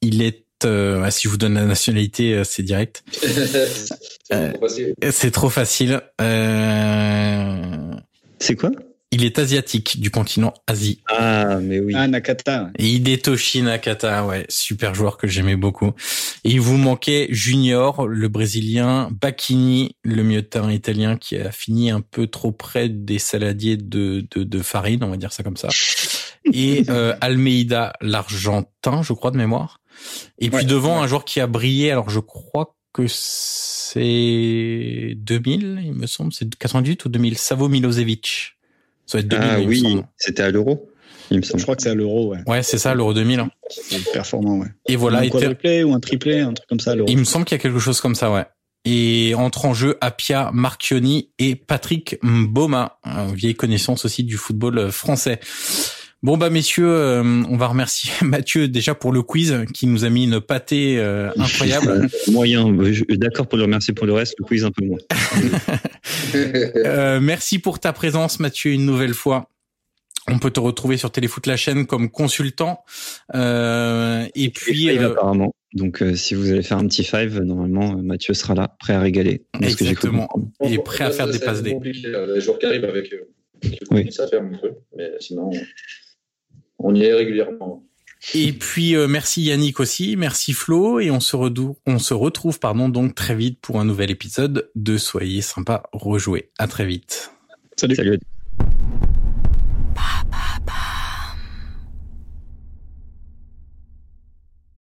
Il 0.00 0.22
est 0.22 0.42
euh, 0.64 1.02
ah, 1.04 1.10
si 1.10 1.22
je 1.24 1.28
vous 1.28 1.36
donne 1.36 1.54
la 1.54 1.64
nationalité, 1.64 2.34
euh, 2.34 2.44
c'est 2.44 2.62
direct. 2.62 3.04
c'est 3.12 4.52
trop 4.52 4.60
facile. 4.60 4.94
C'est 5.10 5.30
trop 5.30 5.50
facile. 5.50 6.00
Euh, 6.20 7.92
C'est 8.38 8.56
quoi? 8.56 8.70
Il 9.12 9.24
est 9.24 9.38
asiatique 9.38 10.00
du 10.00 10.10
continent 10.10 10.54
Asie. 10.66 11.02
Ah, 11.08 11.58
mais 11.60 11.78
oui. 11.80 11.92
Ah, 11.94 12.08
Nakata. 12.08 12.70
Et 12.78 12.88
Hidetoshi 12.88 13.62
Nakata, 13.62 14.24
ouais, 14.26 14.46
super 14.48 14.94
joueur 14.94 15.18
que 15.18 15.26
j'aimais 15.28 15.56
beaucoup. 15.56 15.92
Et 16.44 16.50
il 16.50 16.60
vous 16.60 16.78
manquait 16.78 17.28
Junior, 17.30 18.08
le 18.08 18.28
brésilien, 18.28 19.10
Bacchini, 19.20 19.96
le 20.02 20.22
milieu 20.22 20.42
de 20.42 20.46
terrain 20.46 20.72
italien 20.72 21.16
qui 21.16 21.36
a 21.36 21.52
fini 21.52 21.90
un 21.90 22.00
peu 22.00 22.26
trop 22.26 22.52
près 22.52 22.88
des 22.88 23.18
saladiers 23.18 23.76
de, 23.76 24.26
de, 24.34 24.44
de 24.44 24.62
farine, 24.62 25.04
on 25.04 25.10
va 25.10 25.16
dire 25.16 25.32
ça 25.32 25.42
comme 25.42 25.56
ça. 25.58 25.68
Et 26.52 26.84
euh, 26.88 27.14
Almeida, 27.20 27.92
l'argentin, 28.00 29.02
je 29.02 29.12
crois 29.12 29.30
de 29.30 29.36
mémoire. 29.36 29.78
Et 30.38 30.48
puis 30.48 30.60
Ouais, 30.60 30.64
devant, 30.64 30.96
ouais. 30.98 31.04
un 31.04 31.06
joueur 31.06 31.24
qui 31.24 31.38
a 31.40 31.46
brillé, 31.46 31.90
alors 31.90 32.08
je 32.10 32.18
crois 32.18 32.74
que 32.94 33.04
c'est 33.08 35.14
2000, 35.16 35.82
il 35.84 35.92
me 35.94 36.06
semble, 36.06 36.32
c'est 36.32 36.54
98 36.54 37.04
ou 37.04 37.08
2000, 37.08 37.38
Savo 37.38 37.68
Milosevic. 37.68 38.54
Ça 39.06 39.18
va 39.18 39.20
être 39.22 39.28
2000, 39.28 39.48
Ah 39.50 39.60
oui, 39.60 40.02
c'était 40.16 40.42
à 40.42 40.50
l'euro, 40.50 40.88
il 41.30 41.38
me 41.38 41.42
Je 41.42 41.62
crois 41.62 41.76
que 41.76 41.82
c'est 41.82 41.90
à 41.90 41.94
l'euro, 41.94 42.32
ouais. 42.32 42.38
Ouais, 42.46 42.62
c'est 42.62 42.78
ça, 42.78 42.94
l'Euro 42.94 43.14
2000. 43.14 43.40
hein. 43.40 43.50
C'est 43.68 44.12
performant, 44.12 44.58
ouais. 44.58 44.68
Et 44.88 44.96
voilà, 44.96 45.18
un 45.18 45.28
quadruplé 45.28 45.82
ou 45.84 45.92
un 45.94 46.00
triplé, 46.00 46.40
un 46.40 46.52
truc 46.52 46.68
comme 46.68 46.80
ça 46.80 46.94
il 47.06 47.18
me 47.18 47.24
semble 47.24 47.44
qu'il 47.44 47.56
y 47.56 47.60
a 47.60 47.62
quelque 47.62 47.78
chose 47.78 48.00
comme 48.00 48.14
ça, 48.14 48.30
ouais. 48.30 48.44
Et 48.84 49.34
entre 49.36 49.64
en 49.66 49.74
jeu 49.74 49.96
Apia 50.00 50.50
Marchioni 50.52 51.30
et 51.38 51.54
Patrick 51.54 52.18
Mboma, 52.22 52.98
une 53.04 53.34
vieille 53.34 53.54
connaissance 53.54 54.04
aussi 54.04 54.24
du 54.24 54.36
football 54.36 54.78
euh, 54.78 54.90
français. 54.90 55.38
Bon 56.22 56.36
bah 56.36 56.50
messieurs, 56.50 56.88
euh, 56.88 57.22
on 57.48 57.56
va 57.56 57.66
remercier 57.66 58.12
Mathieu 58.24 58.68
déjà 58.68 58.94
pour 58.94 59.10
le 59.12 59.22
quiz 59.22 59.56
qui 59.74 59.88
nous 59.88 60.04
a 60.04 60.08
mis 60.10 60.24
une 60.24 60.40
pâtée 60.40 60.98
euh, 60.98 61.30
incroyable. 61.36 62.08
Moyen, 62.30 62.66
je- 62.92 63.02
d'accord 63.16 63.48
pour 63.48 63.58
le 63.58 63.64
remercier 63.64 63.92
pour 63.92 64.06
le 64.06 64.12
reste, 64.12 64.34
le 64.38 64.44
quiz 64.44 64.64
un 64.64 64.70
peu 64.70 64.84
moins. 64.84 64.98
Euh, 66.34 67.20
merci 67.20 67.58
pour 67.58 67.78
ta 67.78 67.92
présence 67.92 68.40
Mathieu 68.40 68.72
une 68.72 68.84
nouvelle 68.86 69.14
fois. 69.14 69.48
On 70.28 70.38
peut 70.38 70.50
te 70.50 70.60
retrouver 70.60 70.96
sur 70.96 71.10
Téléfoot 71.10 71.46
la 71.46 71.56
chaîne 71.56 71.86
comme 71.86 72.10
consultant. 72.10 72.84
Euh, 73.34 74.26
et 74.34 74.50
puis 74.50 74.88
Five, 74.88 75.02
euh, 75.02 75.10
apparemment. 75.12 75.54
Donc, 75.74 76.02
euh, 76.02 76.14
si 76.14 76.34
vous 76.34 76.50
allez 76.50 76.62
faire 76.62 76.78
un 76.78 76.86
petit 76.86 77.04
five, 77.04 77.40
normalement, 77.40 77.92
euh, 77.98 78.02
Mathieu 78.02 78.34
sera 78.34 78.54
là, 78.54 78.74
prêt 78.78 78.92
à 78.94 79.00
régaler. 79.00 79.42
Exactement. 79.60 80.28
est 80.60 80.78
prêt 80.82 81.04
à 81.04 81.10
faire 81.10 81.26
des 81.26 81.34
C'est 81.34 81.44
passes 81.44 81.62
D. 81.62 81.72
compliqué, 81.72 82.08
là. 82.08 82.26
Les 82.26 82.40
jours 82.40 82.58
qui 82.58 82.66
arrivent 82.66 82.84
avec 82.84 83.12
eux. 83.12 83.28
Oui. 83.90 84.10
Ça 84.12 84.24
un 84.24 84.58
peu. 84.60 84.72
Mais 84.96 85.10
sinon, 85.20 85.50
on 86.82 86.94
y 86.94 87.04
est 87.04 87.14
régulièrement. 87.14 87.84
Et 88.34 88.52
puis 88.52 88.94
euh, 88.94 89.08
merci 89.08 89.42
Yannick 89.42 89.80
aussi, 89.80 90.16
merci 90.16 90.52
Flo 90.52 91.00
et 91.00 91.10
on 91.10 91.18
se 91.18 91.36
on 91.86 91.98
se 91.98 92.14
retrouve 92.14 92.60
pardon 92.60 92.88
donc 92.88 93.16
très 93.16 93.34
vite 93.34 93.58
pour 93.60 93.80
un 93.80 93.84
nouvel 93.84 94.12
épisode 94.12 94.70
de 94.76 94.96
Soyez 94.96 95.40
sympa 95.40 95.82
rejouer. 95.92 96.50
À 96.58 96.68
très 96.68 96.86
vite. 96.86 97.32
Salut. 97.76 97.96
Salut. 97.96 98.18